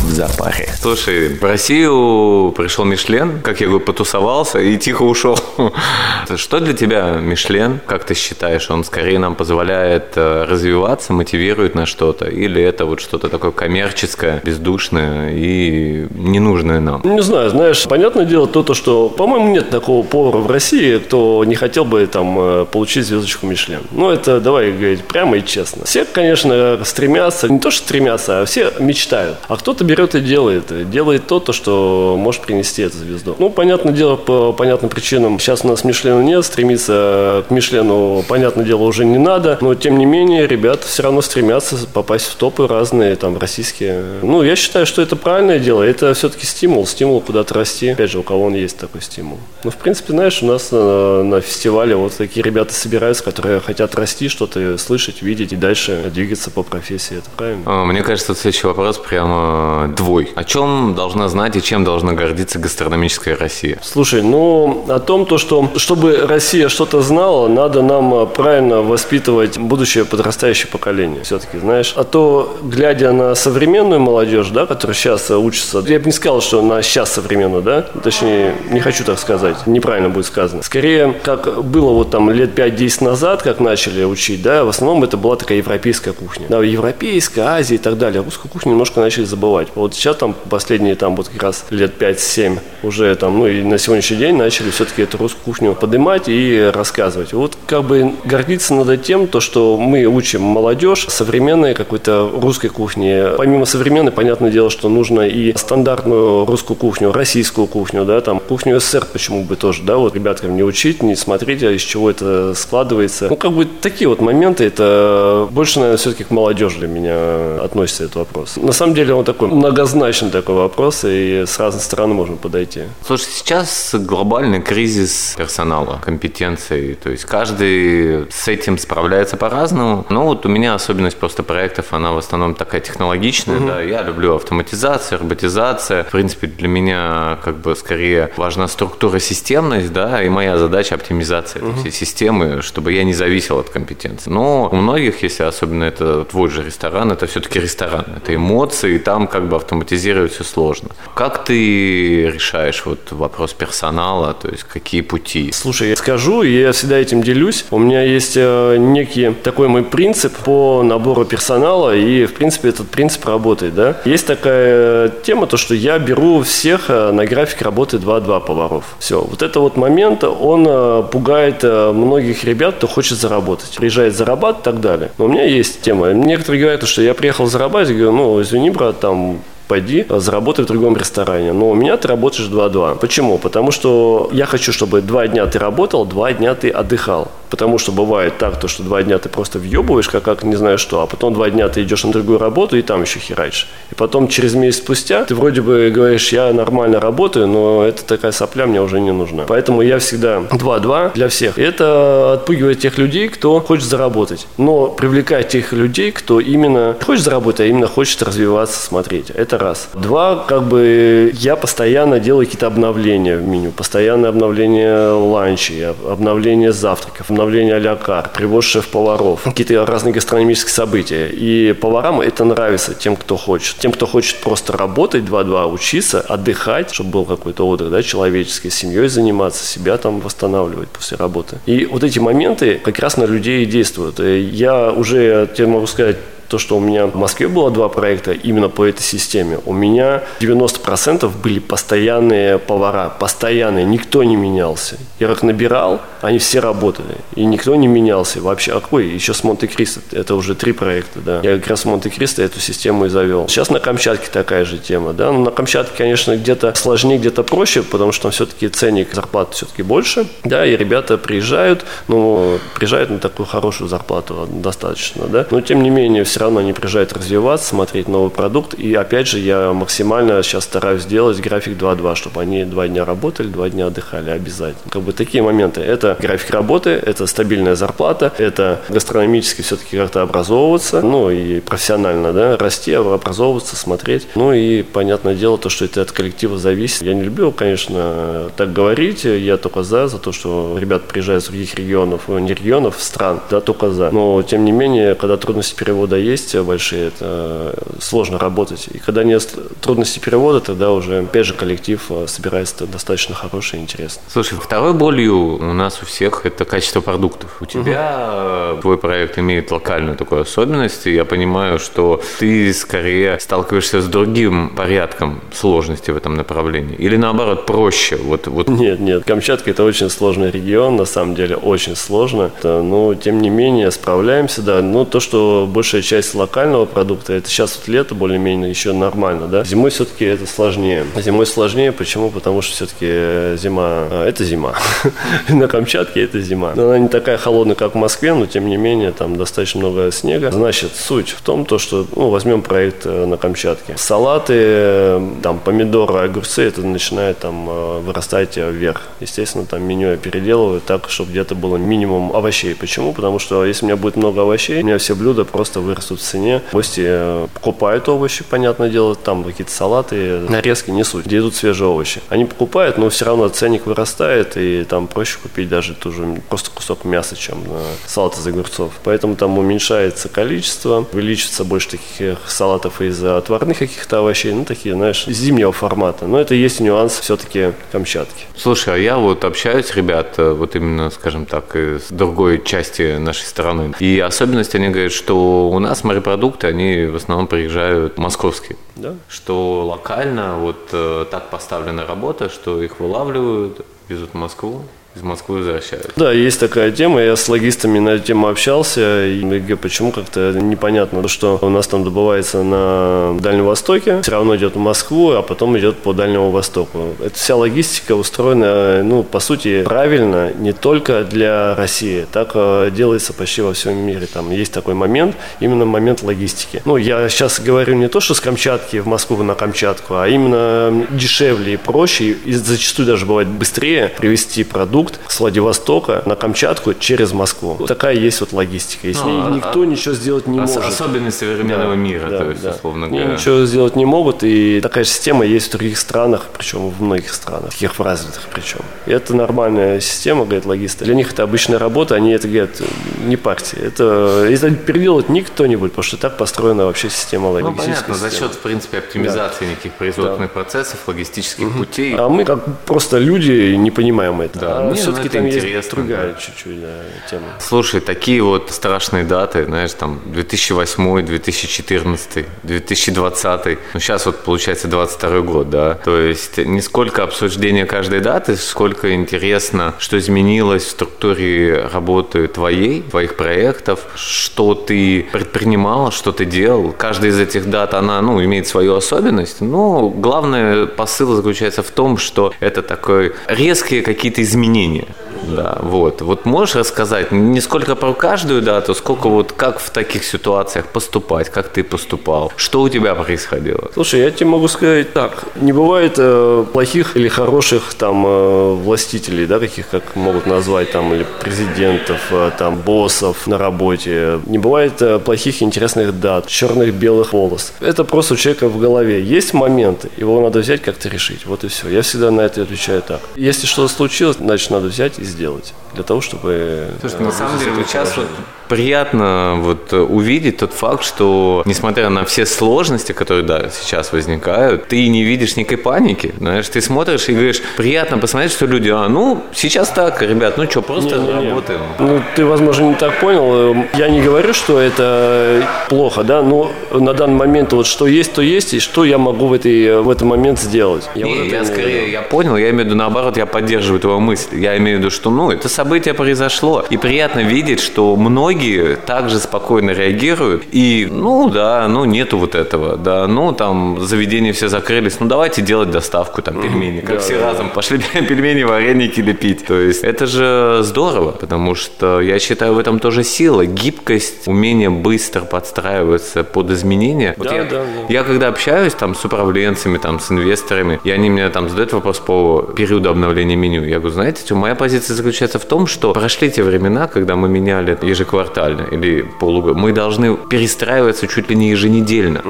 в 0.05 0.11
запаре. 0.11 0.69
Слушай, 0.79 1.29
в 1.29 1.43
Россию 1.43 2.53
пришел 2.55 2.85
Мишлен, 2.85 3.41
как 3.41 3.61
я 3.61 3.67
говорю, 3.67 3.83
потусовался 3.83 4.59
и 4.59 4.77
тихо 4.77 5.03
ушел. 5.03 5.37
Что 6.35 6.59
для 6.59 6.73
тебя 6.73 7.17
Мишлен? 7.21 7.79
Как 7.85 8.03
ты 8.03 8.13
считаешь, 8.13 8.69
он 8.69 8.83
скорее 8.83 9.19
нам 9.19 9.35
позволяет 9.35 10.13
э, 10.15 10.45
развиваться, 10.47 11.13
мотивирует 11.13 11.75
на 11.75 11.85
что-то? 11.85 12.25
Или 12.25 12.61
это 12.61 12.85
вот 12.85 13.01
что-то 13.01 13.29
такое 13.29 13.51
коммерческое, 13.51 14.41
бездушное 14.43 15.31
и 15.33 16.07
ненужное 16.13 16.79
нам? 16.79 17.01
Не 17.03 17.23
знаю, 17.23 17.49
знаешь, 17.49 17.83
понятное 17.83 18.25
дело 18.25 18.47
то, 18.47 18.63
то 18.63 18.73
что, 18.73 19.09
по-моему, 19.09 19.51
нет 19.51 19.69
такого 19.69 20.05
повара 20.05 20.37
в 20.37 20.51
России, 20.51 20.99
кто 20.99 21.43
не 21.45 21.55
хотел 21.55 21.83
бы 21.85 22.05
там 22.05 22.37
э, 22.39 22.65
получить 22.71 23.07
звездочку 23.07 23.47
Мишлен. 23.47 23.81
Ну, 23.91 24.11
это 24.11 24.39
давай 24.39 24.71
говорить 24.71 25.03
прямо 25.03 25.37
и 25.37 25.45
честно. 25.45 25.85
Все, 25.85 26.05
конечно, 26.05 26.79
стремятся, 26.85 27.49
не 27.49 27.59
то 27.59 27.71
что 27.71 27.83
стремятся, 27.83 28.41
а 28.41 28.45
все 28.45 28.71
мечтают. 28.79 29.37
А 29.47 29.57
кто-то 29.57 29.83
берет 29.95 30.15
и 30.15 30.19
делает. 30.19 30.89
Делает 30.89 31.27
то, 31.27 31.39
то, 31.39 31.53
что 31.53 32.15
может 32.19 32.41
принести 32.41 32.81
эту 32.81 32.97
звезду. 32.97 33.35
Ну, 33.39 33.49
понятное 33.49 33.93
дело, 33.93 34.15
по 34.15 34.51
понятным 34.51 34.89
причинам. 34.89 35.39
Сейчас 35.39 35.63
у 35.63 35.67
нас 35.67 35.83
Мишлена 35.83 36.21
нет, 36.21 36.45
стремиться 36.45 37.45
к 37.47 37.51
Мишлену, 37.51 38.23
понятное 38.27 38.65
дело, 38.65 38.83
уже 38.83 39.05
не 39.05 39.17
надо. 39.17 39.57
Но, 39.61 39.75
тем 39.75 39.97
не 39.97 40.05
менее, 40.05 40.47
ребята 40.47 40.87
все 40.87 41.03
равно 41.03 41.21
стремятся 41.21 41.77
попасть 41.93 42.25
в 42.25 42.35
топы 42.35 42.67
разные, 42.67 43.15
там, 43.15 43.37
российские. 43.37 44.03
Ну, 44.21 44.43
я 44.43 44.55
считаю, 44.55 44.85
что 44.85 45.01
это 45.01 45.15
правильное 45.15 45.59
дело. 45.59 45.83
Это 45.83 46.13
все-таки 46.13 46.45
стимул, 46.45 46.85
стимул 46.85 47.21
куда-то 47.21 47.53
расти. 47.53 47.89
Опять 47.89 48.11
же, 48.11 48.19
у 48.19 48.23
кого 48.23 48.45
он 48.45 48.55
есть 48.55 48.77
такой 48.77 49.01
стимул. 49.01 49.39
Ну, 49.63 49.71
в 49.71 49.77
принципе, 49.77 50.13
знаешь, 50.13 50.43
у 50.43 50.45
нас 50.45 50.71
на, 50.71 51.23
на 51.23 51.41
фестивале 51.41 51.95
вот 51.95 52.13
такие 52.17 52.43
ребята 52.43 52.73
собираются, 52.73 53.23
которые 53.23 53.59
хотят 53.59 53.95
расти, 53.95 54.27
что-то 54.27 54.77
слышать, 54.77 55.21
видеть 55.21 55.53
и 55.53 55.55
дальше 55.55 56.11
двигаться 56.13 56.51
по 56.51 56.63
профессии. 56.63 57.17
Это 57.17 57.29
правильно? 57.35 57.63
А, 57.65 57.85
мне 57.85 58.01
кажется, 58.01 58.35
следующий 58.35 58.67
вопрос 58.67 58.97
прямо 58.97 59.84
твой. 59.89 60.31
О 60.35 60.43
чем 60.43 60.93
должна 60.95 61.27
знать 61.27 61.55
и 61.55 61.61
чем 61.61 61.83
должна 61.83 62.13
гордиться 62.13 62.59
гастрономическая 62.59 63.35
Россия? 63.35 63.79
Слушай, 63.83 64.23
ну, 64.23 64.85
о 64.87 64.99
том, 64.99 65.25
то, 65.25 65.37
что 65.37 65.71
чтобы 65.77 66.25
Россия 66.27 66.69
что-то 66.69 67.01
знала, 67.01 67.47
надо 67.47 67.81
нам 67.81 68.13
э, 68.13 68.25
правильно 68.25 68.81
воспитывать 68.81 69.57
будущее 69.57 70.05
подрастающее 70.05 70.67
поколение. 70.67 71.23
Все-таки, 71.23 71.57
знаешь. 71.57 71.93
А 71.95 72.03
то, 72.03 72.57
глядя 72.63 73.11
на 73.11 73.35
современную 73.35 73.99
молодежь, 73.99 74.49
да, 74.49 74.65
которая 74.65 74.95
сейчас 74.95 75.29
э, 75.29 75.37
учится, 75.37 75.83
я 75.87 75.99
бы 75.99 76.05
не 76.05 76.11
сказал, 76.11 76.41
что 76.41 76.59
она 76.59 76.81
сейчас 76.81 77.13
современная, 77.13 77.61
да, 77.61 77.81
точнее, 77.81 78.55
не 78.71 78.79
хочу 78.79 79.03
так 79.03 79.19
сказать, 79.19 79.67
неправильно 79.67 80.09
будет 80.09 80.25
сказано. 80.25 80.63
Скорее, 80.63 81.13
как 81.23 81.63
было 81.63 81.91
вот 81.91 82.11
там 82.11 82.29
лет 82.29 82.57
5-10 82.57 83.03
назад, 83.03 83.41
как 83.41 83.59
начали 83.59 84.03
учить, 84.03 84.41
да, 84.41 84.63
в 84.63 84.69
основном 84.69 85.03
это 85.03 85.17
была 85.17 85.35
такая 85.35 85.57
европейская 85.57 86.13
кухня. 86.13 86.47
Да, 86.49 86.63
европейская, 86.63 87.41
Азия 87.41 87.75
и 87.75 87.79
так 87.79 87.97
далее. 87.97 88.21
Русскую 88.21 88.51
кухню 88.51 88.71
немножко 88.71 88.99
начали 88.99 89.25
забывать. 89.25 89.74
Вот 89.75 89.93
сейчас 89.93 90.15
там 90.15 90.35
последние 90.49 90.95
там 90.95 91.15
вот 91.15 91.27
как 91.27 91.43
раз 91.43 91.65
лет 91.69 91.93
5-7 91.99 92.59
уже 92.83 93.13
там, 93.15 93.39
ну 93.39 93.47
и 93.47 93.61
на 93.61 93.77
сегодняшний 93.77 94.17
день 94.17 94.35
начали 94.35 94.69
все-таки 94.69 95.01
эту 95.01 95.17
русскую 95.17 95.43
кухню 95.43 95.75
поднимать 95.75 96.23
и 96.27 96.71
рассказывать. 96.73 97.33
Вот 97.33 97.57
как 97.67 97.83
бы 97.83 98.13
гордиться 98.23 98.73
надо 98.73 98.97
тем, 98.97 99.27
то, 99.27 99.39
что 99.39 99.77
мы 99.77 100.05
учим 100.05 100.41
молодежь 100.41 101.05
современной 101.09 101.73
какой-то 101.73 102.31
русской 102.33 102.69
кухни. 102.69 103.35
Помимо 103.37 103.65
современной, 103.65 104.11
понятное 104.11 104.49
дело, 104.49 104.69
что 104.69 104.87
нужно 104.87 105.21
и 105.21 105.55
стандартную 105.57 106.45
русскую 106.45 106.77
кухню, 106.77 107.11
российскую 107.11 107.67
кухню, 107.67 108.05
да, 108.05 108.21
там 108.21 108.39
кухню 108.39 108.79
СССР 108.79 109.05
почему 109.11 109.43
бы 109.43 109.55
тоже, 109.55 109.83
да, 109.83 109.97
вот 109.97 110.15
ребяткам 110.15 110.55
не 110.55 110.63
учить, 110.63 111.03
не 111.03 111.15
смотреть, 111.15 111.63
а 111.63 111.71
из 111.71 111.81
чего 111.81 112.09
это 112.09 112.53
складывается. 112.53 113.27
Ну, 113.29 113.35
как 113.35 113.51
бы 113.51 113.65
такие 113.65 114.07
вот 114.07 114.21
моменты, 114.21 114.63
это 114.63 115.47
больше, 115.51 115.79
наверное, 115.79 115.97
все-таки 115.97 116.23
к 116.23 116.31
молодежи 116.31 116.79
для 116.79 116.87
меня 116.87 117.63
относится 117.63 118.05
этот 118.05 118.15
вопрос. 118.15 118.57
На 118.57 118.71
самом 118.71 118.93
деле 118.93 119.13
он 119.13 119.25
такой 119.25 119.49
многозначный 119.65 120.29
такой 120.29 120.55
вопрос, 120.55 121.03
и 121.05 121.43
с 121.47 121.59
разных 121.59 121.83
сторон 121.83 122.11
можно 122.11 122.35
подойти. 122.35 122.83
Слушай, 123.05 123.25
сейчас 123.31 123.95
глобальный 123.97 124.61
кризис 124.61 125.33
персонала, 125.37 125.99
компетенций, 126.03 126.95
то 127.01 127.09
есть 127.09 127.25
каждый 127.25 128.27
с 128.31 128.47
этим 128.47 128.77
справляется 128.77 129.37
по-разному. 129.37 130.05
Ну 130.09 130.23
вот 130.23 130.45
у 130.45 130.49
меня 130.49 130.75
особенность 130.75 131.17
просто 131.17 131.41
проектов, 131.41 131.93
она 131.93 132.11
в 132.11 132.17
основном 132.17 132.53
такая 132.53 132.81
технологичная, 132.81 133.57
угу. 133.57 133.67
да, 133.67 133.81
я 133.81 134.03
люблю 134.03 134.35
автоматизацию, 134.35 135.19
роботизация. 135.19 136.03
В 136.03 136.11
принципе, 136.11 136.45
для 136.45 136.67
меня 136.67 137.39
как 137.43 137.57
бы 137.57 137.75
скорее 137.75 138.31
важна 138.37 138.67
структура, 138.67 139.19
системность, 139.19 139.91
да, 139.91 140.21
и 140.21 140.29
моя 140.29 140.59
задача 140.59 140.93
оптимизация 140.93 141.63
угу. 141.63 141.79
всей 141.79 141.91
системы, 141.91 142.61
чтобы 142.61 142.93
я 142.93 143.03
не 143.03 143.13
зависел 143.13 143.57
от 143.57 143.69
компетенции. 143.69 144.29
Но 144.29 144.69
у 144.71 144.75
многих, 144.75 145.23
если 145.23 145.43
особенно 145.43 145.85
это 145.85 146.23
твой 146.25 146.49
же 146.49 146.63
ресторан, 146.63 147.11
это 147.11 147.25
все-таки 147.25 147.59
ресторан, 147.59 148.05
это 148.17 148.35
эмоции, 148.35 148.95
и 148.95 148.99
там 148.99 149.25
как 149.27 149.44
бы 149.45 149.55
автоматизировать 149.55 150.33
все 150.33 150.43
сложно. 150.43 150.89
Как 151.13 151.45
ты 151.45 152.29
решаешь 152.29 152.83
вот 152.85 153.11
вопрос 153.11 153.53
персонала, 153.53 154.33
то 154.33 154.49
есть 154.49 154.63
какие 154.63 155.01
пути? 155.01 155.51
Слушай, 155.53 155.89
я 155.89 155.95
скажу, 155.95 156.41
я 156.41 156.71
всегда 156.71 156.97
этим 156.97 157.21
делюсь. 157.21 157.65
У 157.71 157.79
меня 157.79 158.01
есть 158.03 158.33
э, 158.35 158.77
некий 158.77 159.31
такой 159.31 159.67
мой 159.67 159.83
принцип 159.83 160.35
по 160.37 160.83
набору 160.83 161.25
персонала, 161.25 161.95
и 161.95 162.25
в 162.25 162.33
принципе 162.33 162.69
этот 162.69 162.89
принцип 162.89 163.25
работает, 163.25 163.75
да. 163.75 164.01
Есть 164.05 164.27
такая 164.27 165.09
тема, 165.09 165.47
то 165.47 165.57
что 165.57 165.73
я 165.73 165.99
беру 165.99 166.41
всех 166.41 166.89
э, 166.89 167.11
на 167.11 167.25
график 167.25 167.61
работы 167.61 167.97
2-2 167.97 168.45
поваров. 168.45 168.95
Все, 168.99 169.21
вот 169.21 169.41
это 169.41 169.59
вот 169.59 169.77
момент, 169.77 170.23
он 170.23 170.65
э, 170.67 171.03
пугает 171.11 171.63
многих 171.63 172.43
ребят, 172.43 172.75
кто 172.75 172.87
хочет 172.87 173.17
заработать. 173.17 173.75
Приезжает 173.77 174.15
зарабатывать 174.15 174.61
и 174.61 174.63
так 174.63 174.81
далее. 174.81 175.11
Но 175.17 175.25
у 175.25 175.27
меня 175.27 175.45
есть 175.45 175.81
тема. 175.81 176.11
Некоторые 176.13 176.61
говорят, 176.61 176.87
что 176.87 177.01
я 177.01 177.13
приехал 177.13 177.45
зарабатывать, 177.47 177.89
я 177.89 177.95
говорю, 177.95 178.11
ну, 178.11 178.41
извини, 178.41 178.69
брат, 178.69 178.99
там 178.99 179.34
пойди 179.67 180.05
заработай 180.09 180.65
в 180.65 180.67
другом 180.67 180.97
ресторане. 180.97 181.53
Но 181.53 181.69
у 181.69 181.75
меня 181.75 181.97
ты 181.97 182.07
работаешь 182.07 182.49
2-2. 182.49 182.99
Почему? 182.99 183.37
Потому 183.37 183.71
что 183.71 184.29
я 184.31 184.45
хочу, 184.45 184.71
чтобы 184.71 185.01
два 185.01 185.27
дня 185.27 185.45
ты 185.45 185.59
работал, 185.59 186.05
два 186.05 186.33
дня 186.33 186.55
ты 186.55 186.69
отдыхал. 186.69 187.31
Потому 187.49 187.77
что 187.77 187.91
бывает 187.91 188.37
так, 188.37 188.59
то, 188.59 188.67
что 188.67 188.83
два 188.83 189.03
дня 189.03 189.17
ты 189.17 189.29
просто 189.29 189.59
въебываешь, 189.59 190.09
как, 190.09 190.23
как 190.23 190.43
не 190.43 190.55
знаю 190.55 190.77
что, 190.77 191.01
а 191.01 191.05
потом 191.05 191.33
два 191.33 191.49
дня 191.49 191.69
ты 191.69 191.83
идешь 191.83 192.03
на 192.03 192.11
другую 192.11 192.39
работу 192.39 192.77
и 192.77 192.81
там 192.81 193.01
еще 193.01 193.19
херачишь. 193.19 193.67
И 193.91 193.95
потом 193.95 194.27
через 194.27 194.55
месяц 194.55 194.79
спустя 194.79 195.23
ты 195.23 195.35
вроде 195.35 195.61
бы 195.61 195.91
говоришь, 195.93 196.33
я 196.33 196.51
нормально 196.51 196.99
работаю, 196.99 197.47
но 197.47 197.83
это 197.83 198.03
такая 198.03 198.31
сопля 198.31 198.65
мне 198.65 198.81
уже 198.81 198.99
не 198.99 199.11
нужна. 199.11 199.43
Поэтому 199.47 199.81
я 199.81 199.99
всегда 199.99 200.39
2-2 200.51 201.13
для 201.13 201.29
всех. 201.29 201.57
И 201.57 201.61
это 201.61 202.33
отпугивает 202.33 202.79
тех 202.79 202.97
людей, 202.97 203.29
кто 203.29 203.59
хочет 203.61 203.85
заработать. 203.85 204.47
Но 204.57 204.87
привлекает 204.87 205.49
тех 205.49 205.71
людей, 205.71 206.11
кто 206.11 206.39
именно 206.39 206.95
хочет 207.05 207.23
заработать, 207.23 207.61
а 207.61 207.65
именно 207.65 207.87
хочет 207.87 208.21
развиваться, 208.21 208.85
смотреть. 208.85 209.29
Это 209.29 209.54
раз. 209.57 209.89
Два, 209.93 210.43
как 210.47 210.63
бы 210.63 211.31
я 211.33 211.55
постоянно 211.55 212.19
делаю 212.19 212.45
какие-то 212.45 212.67
обновления 212.67 213.37
в 213.37 213.43
меню. 213.47 213.71
Постоянное 213.71 214.29
обновление 214.29 215.09
ланчей, 215.09 215.87
обновление 215.87 216.71
завтраков, 216.71 217.29
обновление 217.29 217.75
а-ля 217.75 217.95
привоз 217.95 218.65
шеф-поваров, 218.65 219.41
какие-то 219.43 219.85
разные 219.85 220.13
гастрономические 220.13 220.73
события. 220.73 221.27
И 221.27 221.73
поварам 221.73 222.21
это 222.21 222.43
нравится, 222.45 222.93
тем, 222.93 223.15
кто 223.15 223.37
хочет. 223.37 223.77
Тем, 223.77 223.91
кто 223.91 224.05
хочет 224.05 224.37
просто 224.37 224.73
работать 224.73 225.23
2-2, 225.23 225.71
учиться, 225.71 226.21
отдыхать, 226.21 226.93
чтобы 226.93 227.11
был 227.11 227.25
какой-то 227.25 227.67
отдых, 227.67 227.89
да, 227.91 228.03
человеческий, 228.03 228.69
семьей 228.69 229.07
заниматься, 229.07 229.65
себя 229.65 229.97
там 229.97 230.19
восстанавливать 230.19 230.89
после 230.89 231.17
работы. 231.17 231.57
И 231.65 231.85
вот 231.85 232.03
эти 232.03 232.19
моменты 232.19 232.79
как 232.83 232.99
раз 232.99 233.17
на 233.17 233.25
людей 233.25 233.65
действуют. 233.65 234.19
Я 234.19 234.91
уже 234.91 235.49
тебе 235.55 235.67
могу 235.67 235.87
сказать, 235.87 236.17
то, 236.47 236.57
что 236.57 236.77
у 236.77 236.79
меня 236.79 237.07
в 237.07 237.15
Москве 237.15 237.47
было 237.47 237.71
два 237.71 237.89
проекта 237.89 238.31
именно 238.31 238.69
по 238.69 238.85
этой 238.85 239.01
системе, 239.01 239.59
у 239.65 239.73
меня 239.73 240.23
90% 240.39 241.31
были 241.41 241.59
постоянные 241.59 242.59
повара, 242.59 243.09
постоянные, 243.09 243.85
никто 243.85 244.23
не 244.23 244.35
менялся. 244.35 244.97
Я 245.19 245.27
как 245.27 245.43
набирал, 245.43 246.01
они 246.21 246.39
все 246.39 246.59
работали, 246.59 247.17
и 247.35 247.45
никто 247.45 247.75
не 247.75 247.87
менялся 247.87 248.41
вообще. 248.41 248.73
А 248.73 248.79
какой? 248.79 249.07
Еще 249.07 249.33
с 249.33 249.43
Монте-Кристо, 249.43 250.01
это 250.11 250.35
уже 250.35 250.55
три 250.55 250.71
проекта, 250.71 251.19
да. 251.19 251.39
Я 251.41 251.57
как 251.57 251.67
раз 251.67 251.81
в 251.81 251.85
Монте-Кристо 251.85 252.43
эту 252.43 252.59
систему 252.59 253.05
и 253.05 253.09
завел. 253.09 253.47
Сейчас 253.47 253.69
на 253.69 253.79
Камчатке 253.79 254.27
такая 254.31 254.65
же 254.65 254.77
тема, 254.77 255.13
да. 255.13 255.31
Но 255.31 255.39
на 255.39 255.51
Камчатке, 255.51 255.93
конечно, 255.97 256.35
где-то 256.35 256.73
сложнее, 256.75 257.17
где-то 257.17 257.43
проще, 257.43 257.83
потому 257.83 258.11
что 258.11 258.23
там 258.23 258.31
все-таки 258.31 258.69
ценник 258.69 259.13
зарплаты 259.13 259.53
все-таки 259.53 259.83
больше, 259.83 260.27
да, 260.43 260.65
и 260.65 260.75
ребята 260.75 261.17
приезжают, 261.17 261.85
ну, 262.07 262.59
приезжают 262.75 263.09
на 263.09 263.19
такую 263.19 263.45
хорошую 263.45 263.87
зарплату 263.87 264.47
достаточно, 264.49 265.27
да. 265.27 265.45
Но, 265.51 265.61
тем 265.61 265.83
не 265.83 265.89
менее, 265.89 266.23
все 266.23 266.34
равно 266.39 266.59
они 266.59 266.73
приезжают 266.73 267.13
развиваться, 267.13 267.67
смотреть 267.67 268.07
новый 268.07 268.29
продукт. 268.29 268.73
И 268.73 268.93
опять 268.93 269.27
же, 269.27 269.39
я 269.39 269.73
максимально 269.73 270.41
сейчас 270.43 270.63
стараюсь 270.63 271.03
сделать 271.03 271.39
график 271.39 271.77
2-2, 271.77 272.15
чтобы 272.15 272.41
они 272.41 272.63
два 272.65 272.87
дня 272.87 273.05
работали, 273.05 273.47
два 273.47 273.69
дня 273.69 273.87
отдыхали 273.87 274.29
обязательно. 274.29 274.89
Как 274.89 275.01
бы 275.01 275.13
такие 275.13 275.43
моменты. 275.43 275.81
Это 275.81 276.17
график 276.19 276.49
работы, 276.51 276.89
это 276.91 277.27
стабильная 277.27 277.75
зарплата, 277.75 278.33
это 278.37 278.81
гастрономически 278.89 279.61
все-таки 279.61 279.97
как-то 279.97 280.21
образовываться, 280.21 281.01
ну 281.01 281.29
и 281.29 281.59
профессионально, 281.59 282.33
да, 282.33 282.57
расти, 282.57 282.93
образовываться, 282.93 283.75
смотреть. 283.75 284.27
Ну 284.35 284.53
и 284.53 284.81
понятное 284.83 285.35
дело, 285.35 285.57
то, 285.57 285.69
что 285.69 285.85
это 285.85 286.01
от 286.01 286.11
коллектива 286.11 286.57
зависит. 286.57 287.03
Я 287.03 287.13
не 287.13 287.23
люблю, 287.23 287.51
конечно, 287.51 288.49
так 288.55 288.73
говорить, 288.73 289.23
я 289.23 289.57
только 289.57 289.83
за, 289.83 290.07
за 290.07 290.17
то, 290.17 290.31
что 290.31 290.77
ребят 290.79 291.03
приезжают 291.03 291.43
из 291.43 291.47
других 291.47 291.75
регионов, 291.75 292.23
ну, 292.27 292.39
не 292.39 292.53
регионов, 292.53 292.95
стран, 292.99 293.41
да, 293.49 293.61
только 293.61 293.89
за. 293.91 294.11
Но, 294.11 294.41
тем 294.43 294.65
не 294.65 294.71
менее, 294.71 295.15
когда 295.15 295.37
трудности 295.37 295.75
перевода 295.75 296.17
есть 296.25 296.55
большие, 296.55 297.07
это 297.07 297.75
сложно 297.99 298.37
работать. 298.37 298.87
И 298.91 298.99
когда 298.99 299.23
нет 299.23 299.47
трудностей 299.81 300.19
перевода, 300.19 300.59
тогда 300.59 300.91
уже, 300.91 301.19
опять 301.19 301.45
же, 301.45 301.53
коллектив 301.53 302.01
э, 302.09 302.27
собирается 302.27 302.87
достаточно 302.87 303.35
хороший 303.35 303.79
и 303.79 303.81
интересный. 303.81 304.23
Слушай, 304.27 304.57
второй 304.61 304.93
болью 304.93 305.57
у 305.57 305.73
нас 305.73 306.01
у 306.01 306.05
всех 306.05 306.45
это 306.45 306.65
качество 306.65 307.01
продуктов. 307.01 307.57
У 307.61 307.65
тебя 307.65 308.71
угу. 308.73 308.81
твой 308.81 308.97
проект 308.97 309.37
имеет 309.37 309.71
локальную 309.71 310.17
такую 310.17 310.41
особенность, 310.41 311.07
и 311.07 311.13
я 311.13 311.25
понимаю, 311.25 311.79
что 311.79 312.21
ты 312.39 312.73
скорее 312.73 313.39
сталкиваешься 313.39 314.01
с 314.01 314.05
другим 314.05 314.69
порядком 314.75 315.41
сложности 315.53 316.11
в 316.11 316.17
этом 316.17 316.35
направлении. 316.35 316.95
Или 316.95 317.17
наоборот, 317.17 317.65
проще? 317.65 318.15
Вот, 318.15 318.47
вот. 318.47 318.67
Нет, 318.67 318.99
нет. 318.99 319.23
Камчатка 319.25 319.71
это 319.71 319.83
очень 319.83 320.09
сложный 320.09 320.51
регион, 320.51 320.95
на 320.95 321.05
самом 321.05 321.35
деле 321.35 321.55
очень 321.55 321.95
сложно. 321.95 322.51
Но 322.63 323.13
тем 323.13 323.41
не 323.41 323.49
менее 323.49 323.91
справляемся, 323.91 324.61
да. 324.61 324.81
Но 324.81 325.05
то, 325.05 325.19
что 325.19 325.69
большая 325.71 326.01
часть 326.01 326.14
локального 326.33 326.85
продукта, 326.85 327.33
это 327.33 327.49
сейчас 327.49 327.77
вот 327.77 327.87
лето 327.87 328.15
более-менее 328.15 328.69
еще 328.69 328.93
нормально, 328.93 329.47
да. 329.47 329.63
Зимой 329.63 329.91
все-таки 329.91 330.25
это 330.25 330.45
сложнее. 330.45 331.05
Зимой 331.15 331.45
сложнее, 331.45 331.91
почему? 331.91 332.29
Потому 332.29 332.61
что 332.61 332.73
все-таки 332.73 333.57
зима, 333.57 334.07
а, 334.09 334.27
это 334.27 334.43
зима. 334.43 334.75
На 335.49 335.67
Камчатке 335.67 336.23
это 336.23 336.39
зима. 336.41 336.73
Она 336.73 336.97
не 336.99 337.07
такая 337.07 337.37
холодная, 337.37 337.75
как 337.75 337.95
в 337.95 337.97
Москве, 337.97 338.33
но 338.33 338.45
тем 338.45 338.67
не 338.67 338.77
менее 338.77 339.11
там 339.11 339.35
достаточно 339.35 339.79
много 339.79 340.11
снега. 340.11 340.51
Значит, 340.51 340.95
суть 340.95 341.29
в 341.29 341.41
том, 341.41 341.65
то, 341.65 341.77
что, 341.77 342.05
ну, 342.15 342.29
возьмем 342.29 342.61
проект 342.61 343.05
э, 343.05 343.25
на 343.25 343.37
Камчатке. 343.37 343.95
Салаты, 343.97 344.53
э, 344.57 345.29
там, 345.41 345.59
помидоры, 345.59 346.19
огурцы, 346.19 346.63
это 346.63 346.81
начинает 346.81 347.39
там 347.39 347.69
э, 347.69 347.99
вырастать 347.99 348.57
вверх. 348.57 349.01
Естественно, 349.19 349.65
там 349.65 349.83
меню 349.83 350.11
я 350.11 350.17
переделываю 350.17 350.81
так, 350.81 351.09
чтобы 351.09 351.31
где-то 351.31 351.55
было 351.55 351.77
минимум 351.77 352.35
овощей. 352.35 352.75
Почему? 352.75 353.13
Потому 353.13 353.39
что 353.39 353.65
если 353.65 353.85
у 353.85 353.87
меня 353.87 353.97
будет 353.97 354.15
много 354.15 354.41
овощей, 354.41 354.81
у 354.81 354.85
меня 354.85 354.97
все 354.97 355.15
блюда 355.15 355.45
просто 355.45 355.79
вырастут 355.79 356.04
в 356.13 356.19
цене. 356.19 356.61
Гости 356.71 357.47
покупают 357.53 358.07
овощи, 358.07 358.43
понятное 358.47 358.89
дело, 358.89 359.15
там 359.15 359.43
какие-то 359.43 359.71
салаты, 359.71 360.41
нарезки 360.49 360.91
несут, 360.91 361.25
где 361.25 361.39
идут 361.39 361.55
свежие 361.55 361.87
овощи. 361.87 362.21
Они 362.29 362.45
покупают, 362.45 362.97
но 362.97 363.09
все 363.09 363.25
равно 363.25 363.47
ценник 363.49 363.87
вырастает, 363.87 364.57
и 364.57 364.83
там 364.83 365.07
проще 365.07 365.37
купить 365.41 365.69
даже 365.69 365.95
ту 365.95 366.11
же 366.11 366.41
просто 366.49 366.69
кусок 366.69 367.05
мяса, 367.05 367.35
чем 367.35 367.63
салат 368.05 368.37
из 368.37 368.45
огурцов. 368.45 368.91
Поэтому 369.03 369.35
там 369.35 369.57
уменьшается 369.57 370.29
количество, 370.29 371.05
увеличится 371.11 371.63
больше 371.63 371.91
таких 371.91 372.37
салатов 372.47 373.01
из 373.01 373.23
отварных 373.23 373.79
каких-то 373.79 374.19
овощей, 374.19 374.53
ну 374.53 374.65
такие, 374.65 374.93
знаешь, 374.95 375.25
зимнего 375.25 375.71
формата. 375.71 376.27
Но 376.27 376.39
это 376.39 376.53
есть 376.53 376.79
нюанс 376.79 377.19
все-таки 377.19 377.73
Камчатки. 377.91 378.45
Слушай, 378.57 378.95
а 378.95 378.97
я 378.97 379.17
вот 379.17 379.45
общаюсь, 379.45 379.95
ребят, 379.95 380.35
вот 380.37 380.75
именно, 380.75 381.09
скажем 381.09 381.45
так, 381.45 381.75
из 381.75 382.07
другой 382.09 382.61
части 382.63 383.17
нашей 383.17 383.45
страны. 383.45 383.93
И 383.99 384.19
особенность 384.19 384.75
они 384.75 384.89
говорят, 384.89 385.11
что 385.11 385.69
у 385.69 385.79
нас 385.79 385.94
морепродукты, 386.03 386.67
они 386.67 387.05
в 387.05 387.15
основном 387.15 387.47
приезжают 387.47 388.17
московские. 388.17 388.77
Да. 388.95 389.15
Что 389.27 389.85
локально 389.85 390.57
вот 390.57 390.89
э, 390.91 391.25
так 391.29 391.49
поставлена 391.49 392.05
работа, 392.05 392.49
что 392.49 392.81
их 392.81 392.99
вылавливают, 392.99 393.85
везут 394.09 394.31
в 394.31 394.35
Москву, 394.35 394.83
из 395.15 395.21
Москвы 395.21 395.59
возвращают. 395.59 396.11
Да, 396.17 396.31
есть 396.31 396.59
такая 396.59 396.91
тема. 396.91 397.21
Я 397.21 397.35
с 397.35 397.47
логистами 397.47 397.99
на 397.99 398.09
эту 398.09 398.25
тему 398.25 398.47
общался. 398.47 399.25
И 399.25 399.41
говорю, 399.41 399.77
почему 399.77 400.11
как-то 400.11 400.51
непонятно, 400.53 401.25
что 401.27 401.57
у 401.61 401.69
нас 401.69 401.87
там 401.87 402.03
добывается 402.03 402.63
на 402.63 403.37
Дальнем 403.39 403.65
Востоке, 403.65 404.21
все 404.21 404.31
равно 404.31 404.55
идет 404.57 404.75
в 404.75 404.79
Москву, 404.79 405.31
а 405.31 405.41
потом 405.41 405.77
идет 405.77 405.97
по 405.97 406.13
Дальнему 406.13 406.51
Востоку. 406.51 407.15
Эта 407.23 407.35
вся 407.35 407.55
логистика 407.55 408.13
устроена, 408.15 409.03
ну, 409.03 409.23
по 409.23 409.39
сути, 409.39 409.83
правильно 409.83 410.51
не 410.53 410.73
только 410.73 411.23
для 411.23 411.75
России. 411.75 412.25
Так 412.31 412.51
э, 412.55 412.91
делается 412.93 413.33
почти 413.33 413.61
во 413.61 413.73
всем 413.73 413.97
мире. 413.97 414.27
Там 414.31 414.51
есть 414.51 414.73
такой 414.73 414.95
момент, 414.95 415.35
именно 415.61 415.85
момент 415.85 416.23
логистики. 416.23 416.81
Ну, 416.83 416.97
я 416.97 417.27
сейчас 417.29 417.61
говорю 417.61 417.93
не 417.95 418.09
то, 418.09 418.19
что 418.19 418.33
с 418.33 418.41
Камчатки 418.41 418.97
в 418.97 419.07
Москву 419.07 419.41
на 419.43 419.55
Камчатку, 419.55 420.15
а 420.15 420.27
именно 420.27 421.07
дешевле 421.11 421.73
и 421.73 421.77
проще, 421.77 422.35
и 422.45 422.53
зачастую 422.53 423.05
даже 423.05 423.25
бывает 423.25 423.47
быстрее 423.47 424.11
привезти 424.17 424.63
продукт 424.63 425.04
продукт 425.05 425.31
с 425.31 425.39
Владивостока 425.39 426.23
на 426.25 426.35
Камчатку 426.35 426.93
через 426.93 427.33
Москву. 427.33 427.85
Такая 427.87 428.15
есть 428.15 428.39
вот 428.41 428.53
логистика. 428.53 429.07
Если 429.07 429.23
ну, 429.23 429.55
никто 429.55 429.81
а, 429.81 429.85
ничего 429.85 430.13
сделать 430.15 430.47
не 430.47 430.59
может. 430.59 430.77
Особенность 430.77 431.39
современного 431.39 431.91
да, 431.91 431.95
мира, 431.95 432.29
да, 432.29 432.37
то 432.39 432.49
есть, 432.49 432.61
да. 432.61 432.71
условно 432.71 433.07
говоря. 433.07 433.33
Ничего 433.33 433.65
сделать 433.65 433.95
не 433.95 434.05
могут, 434.05 434.43
и 434.43 434.81
такая 434.81 435.03
система 435.03 435.45
есть 435.45 435.67
в 435.67 435.71
других 435.71 435.97
странах, 435.97 436.47
причем 436.53 436.89
в 436.89 437.01
многих 437.01 437.33
странах, 437.33 437.71
таких 437.71 437.97
в 437.97 438.01
развитых 438.01 438.41
причем. 438.51 438.81
И 439.05 439.11
это 439.11 439.35
нормальная 439.35 439.99
система, 439.99 440.45
говорит 440.45 440.65
логиста. 440.65 441.05
Для 441.05 441.15
них 441.15 441.33
это 441.33 441.43
обычная 441.43 441.79
работа, 441.79 442.15
они 442.15 442.31
это 442.31 442.47
говорят, 442.47 442.81
не 443.25 443.37
партии. 443.37 443.77
Это, 443.79 444.47
это 444.49 444.71
переделать 444.71 445.29
никто 445.29 445.65
не 445.65 445.75
будет, 445.75 445.91
потому 445.91 446.03
что 446.03 446.17
так 446.17 446.37
построена 446.37 446.85
вообще 446.85 447.09
система 447.09 447.47
логистики. 447.47 447.77
Ну, 447.77 447.83
понятно, 447.83 448.15
за 448.15 448.31
счет, 448.31 448.53
в 448.53 448.59
принципе, 448.59 448.99
оптимизации 448.99 449.65
да. 449.65 449.71
неких 449.71 449.93
производственных 449.93 450.53
да. 450.53 450.61
процессов, 450.61 450.99
логистических 451.07 451.67
угу. 451.67 451.79
путей. 451.79 452.15
А 452.17 452.29
мы 452.29 452.45
как 452.45 452.63
просто 452.85 453.17
люди 453.17 453.75
не 453.75 453.91
понимаем 453.91 454.41
это. 454.41 454.59
Да. 454.59 454.89
А 454.89 454.94
Не, 454.95 455.01
все-таки 455.01 455.29
ну, 455.39 455.47
это 455.47 455.59
там 455.59 455.67
есть 455.67 455.91
другая 455.91 456.33
да. 456.33 456.39
чуть-чуть 456.39 456.81
да, 456.81 456.87
тема. 457.29 457.47
Слушай, 457.59 458.01
такие 458.01 458.41
вот 458.41 458.71
страшные 458.71 459.23
даты, 459.23 459.65
знаешь, 459.65 459.93
там 459.93 460.21
2008, 460.25 461.25
2014, 461.25 462.45
2020. 462.63 463.77
Ну, 463.93 463.99
сейчас 463.99 464.25
вот 464.25 464.43
получается 464.43 464.87
22 464.87 465.41
год, 465.41 465.69
да. 465.69 465.95
То 465.95 466.19
есть 466.19 466.57
не 466.57 466.81
сколько 466.81 467.23
обсуждения 467.23 467.85
каждой 467.85 468.19
даты, 468.19 468.55
сколько 468.55 469.13
интересно, 469.13 469.93
что 469.99 470.17
изменилось 470.17 470.83
в 470.83 470.89
структуре 470.89 471.89
работы 471.91 472.47
твоей, 472.47 473.01
твоих 473.01 473.35
проектов, 473.35 473.99
что 474.15 474.73
ты 474.73 475.27
предпринимал, 475.31 476.11
что 476.11 476.31
ты 476.31 476.45
делал. 476.45 476.93
Каждая 476.97 477.31
из 477.31 477.39
этих 477.39 477.69
дат, 477.69 477.93
она, 477.93 478.21
ну, 478.21 478.43
имеет 478.43 478.67
свою 478.67 478.95
особенность. 478.95 479.61
Но 479.61 480.09
главный 480.09 480.87
посыл 480.87 481.35
заключается 481.35 481.83
в 481.83 481.91
том, 481.91 482.17
что 482.17 482.53
это 482.59 482.81
такой 482.81 483.33
резкие 483.47 484.01
какие-то 484.01 484.41
изменения. 484.41 484.84
мнение. 484.87 485.24
Да, 485.47 485.77
вот. 485.81 486.21
Вот 486.21 486.45
можешь 486.45 486.75
рассказать 486.75 487.31
не 487.31 487.61
сколько 487.61 487.95
про 487.95 488.13
каждую 488.13 488.61
дату, 488.61 488.95
сколько 488.95 489.29
вот 489.29 489.51
как 489.51 489.79
в 489.79 489.89
таких 489.89 490.23
ситуациях 490.23 490.87
поступать, 490.87 491.49
как 491.49 491.69
ты 491.69 491.83
поступал, 491.83 492.51
что 492.55 492.81
у 492.81 492.89
тебя 492.89 493.15
происходило? 493.15 493.89
Слушай, 493.93 494.21
я 494.21 494.31
тебе 494.31 494.47
могу 494.47 494.67
сказать 494.67 495.13
так. 495.13 495.43
Не 495.55 495.73
бывает 495.73 496.15
э, 496.17 496.65
плохих 496.73 497.15
или 497.17 497.27
хороших 497.27 497.93
там 497.93 498.25
э, 498.25 498.73
властителей, 498.73 499.45
да, 499.45 499.59
каких 499.59 499.89
как 499.89 500.15
могут 500.15 500.45
назвать 500.45 500.91
там 500.91 501.13
или 501.13 501.25
президентов, 501.41 502.19
э, 502.31 502.51
там 502.57 502.77
боссов 502.77 503.47
на 503.47 503.57
работе. 503.57 504.39
Не 504.45 504.57
бывает 504.57 505.01
э, 505.01 505.19
плохих 505.19 505.61
интересных 505.61 506.19
дат, 506.19 506.47
черных 506.47 506.93
белых 506.93 507.31
полос. 507.31 507.73
Это 507.79 508.03
просто 508.03 508.33
у 508.33 508.37
человека 508.37 508.67
в 508.67 508.79
голове. 508.79 509.21
Есть 509.21 509.53
моменты, 509.53 510.09
его 510.17 510.41
надо 510.41 510.59
взять 510.59 510.81
как-то 510.81 511.09
решить. 511.09 511.45
Вот 511.45 511.63
и 511.63 511.67
все. 511.67 511.89
Я 511.89 512.01
всегда 512.01 512.31
на 512.31 512.41
это 512.41 512.61
отвечаю 512.61 513.01
так. 513.01 513.21
Если 513.35 513.67
что-то 513.67 513.93
случилось, 513.93 514.37
значит 514.37 514.71
надо 514.71 514.87
взять 514.87 515.19
и 515.19 515.23
сделать 515.23 515.34
сделать 515.35 515.73
для 515.95 516.03
того, 516.03 516.21
чтобы. 516.21 516.89
Слушай, 517.01 517.17
э, 517.19 517.23
на 517.23 517.31
самом 517.31 517.59
деле, 517.59 517.71
вот 517.71 517.87
сейчас 517.87 518.15
вот 518.17 518.27
приятно 518.67 519.55
вот 519.59 519.93
э, 519.93 519.97
увидеть 519.99 520.57
тот 520.57 520.73
факт, 520.73 521.03
что 521.03 521.61
несмотря 521.65 522.09
на 522.09 522.25
все 522.25 522.45
сложности, 522.45 523.11
которые, 523.11 523.45
да, 523.45 523.69
сейчас 523.69 524.11
возникают, 524.11 524.87
ты 524.87 525.07
не 525.07 525.23
видишь 525.23 525.55
никакой 525.55 525.77
паники, 525.77 526.33
знаешь, 526.37 526.67
ты 526.69 526.81
смотришь 526.81 527.29
и 527.29 527.33
говоришь, 527.33 527.61
приятно 527.77 528.17
посмотреть, 528.17 528.51
что 528.51 528.65
люди, 528.65 528.89
а, 528.89 529.07
ну, 529.07 529.43
сейчас 529.53 529.89
так, 529.89 530.21
ребят, 530.21 530.57
ну 530.57 530.69
что, 530.69 530.81
просто 530.81 531.15
Не-не-не. 531.15 531.49
работаем. 531.49 531.79
Ну, 531.99 532.21
ты, 532.35 532.45
возможно, 532.45 532.85
не 532.89 532.95
так 532.95 533.19
понял. 533.19 533.71
Эм, 533.71 533.87
Я 533.93 534.09
не 534.09 534.21
говорю, 534.21 534.53
что 534.53 534.79
это 534.79 535.67
плохо, 535.89 536.23
да, 536.23 536.41
но 536.41 536.71
на 536.91 537.13
данный 537.13 537.35
момент 537.35 537.73
вот 537.73 537.87
что 537.87 538.07
есть, 538.07 538.33
то 538.33 538.41
есть, 538.41 538.73
и 538.73 538.79
что 538.79 539.05
я 539.05 539.17
могу 539.17 539.47
в, 539.47 539.53
этой, 539.53 540.01
в 540.01 540.09
этот 540.09 540.23
момент 540.23 540.59
сделать. 540.59 541.09
Я 541.15 541.25
Не, 541.25 541.43
вот 541.43 541.51
я 541.51 541.65
скорее, 541.65 542.11
я 542.11 542.21
понял, 542.21 542.57
я 542.57 542.69
имею 542.69 542.83
в 542.83 542.85
виду 542.87 542.95
наоборот, 542.95 543.37
я 543.37 543.45
поддерживаю 543.45 543.99
твою 543.99 544.19
мысль. 544.19 544.57
Я 544.59 544.77
имею 544.77 544.97
в 544.97 544.99
виду, 545.01 545.11
что, 545.11 545.29
ну, 545.29 545.51
это 545.51 545.69
событие 545.69 545.84
произошло. 546.13 546.83
И 546.89 546.97
приятно 546.97 547.39
видеть, 547.39 547.79
что 547.79 548.15
многие 548.15 548.95
также 548.95 549.39
спокойно 549.39 549.91
реагируют. 549.91 550.63
И, 550.71 551.07
ну, 551.09 551.49
да, 551.49 551.87
ну, 551.87 552.05
нету 552.05 552.37
вот 552.37 552.55
этого, 552.55 552.97
да, 552.97 553.27
ну, 553.27 553.53
там, 553.53 553.99
заведения 554.01 554.53
все 554.53 554.67
закрылись, 554.67 555.19
ну, 555.19 555.27
давайте 555.27 555.61
делать 555.61 555.91
доставку, 555.91 556.41
там, 556.41 556.61
пельмени, 556.61 557.01
как 557.01 557.15
да, 557.15 557.21
все 557.21 557.39
да, 557.39 557.51
разом 557.51 557.69
пошли 557.69 557.99
пельмени, 558.27 558.63
вареники 558.63 559.21
лепить. 559.21 559.65
То 559.65 559.79
есть 559.79 560.03
это 560.03 560.25
же 560.25 560.79
здорово, 560.81 561.31
потому 561.31 561.75
что 561.75 562.21
я 562.21 562.39
считаю 562.39 562.73
в 562.73 562.79
этом 562.79 562.99
тоже 562.99 563.23
сила, 563.23 563.65
гибкость, 563.65 564.47
умение 564.47 564.89
быстро 564.89 565.41
подстраиваться 565.41 566.43
под 566.43 566.71
изменения. 566.71 567.33
Вот 567.37 567.47
Да, 567.47 567.55
я, 567.55 567.63
да, 567.63 567.69
да. 567.83 567.85
я 568.09 568.23
когда 568.23 568.47
общаюсь 568.47 568.93
там 568.93 569.15
с 569.15 569.25
управленцами, 569.25 569.97
там 569.97 570.19
с 570.19 570.31
инвесторами, 570.31 570.99
и 571.03 571.11
они 571.11 571.29
мне 571.29 571.49
там 571.49 571.69
задают 571.69 571.93
вопрос 571.93 572.19
по 572.19 572.61
периоду 572.75 573.09
обновления 573.09 573.55
меню, 573.55 573.83
я 573.83 573.99
говорю, 573.99 574.13
знаете, 574.13 574.53
моя 574.55 574.75
позиция 574.75 575.15
заключается 575.15 575.59
в 575.59 575.65
том, 575.65 575.74
что 575.87 576.13
прошли 576.13 576.49
те 576.49 576.63
времена, 576.63 577.07
когда 577.07 577.35
мы 577.35 577.49
меняли 577.49 577.97
ежеквартально 578.01 578.87
или 578.91 579.25
полугодно, 579.39 579.81
мы 579.81 579.91
должны 579.91 580.37
перестраиваться 580.37 581.27
чуть 581.27 581.49
ли 581.49 581.55
не 581.55 581.69
еженедельно, 581.69 582.41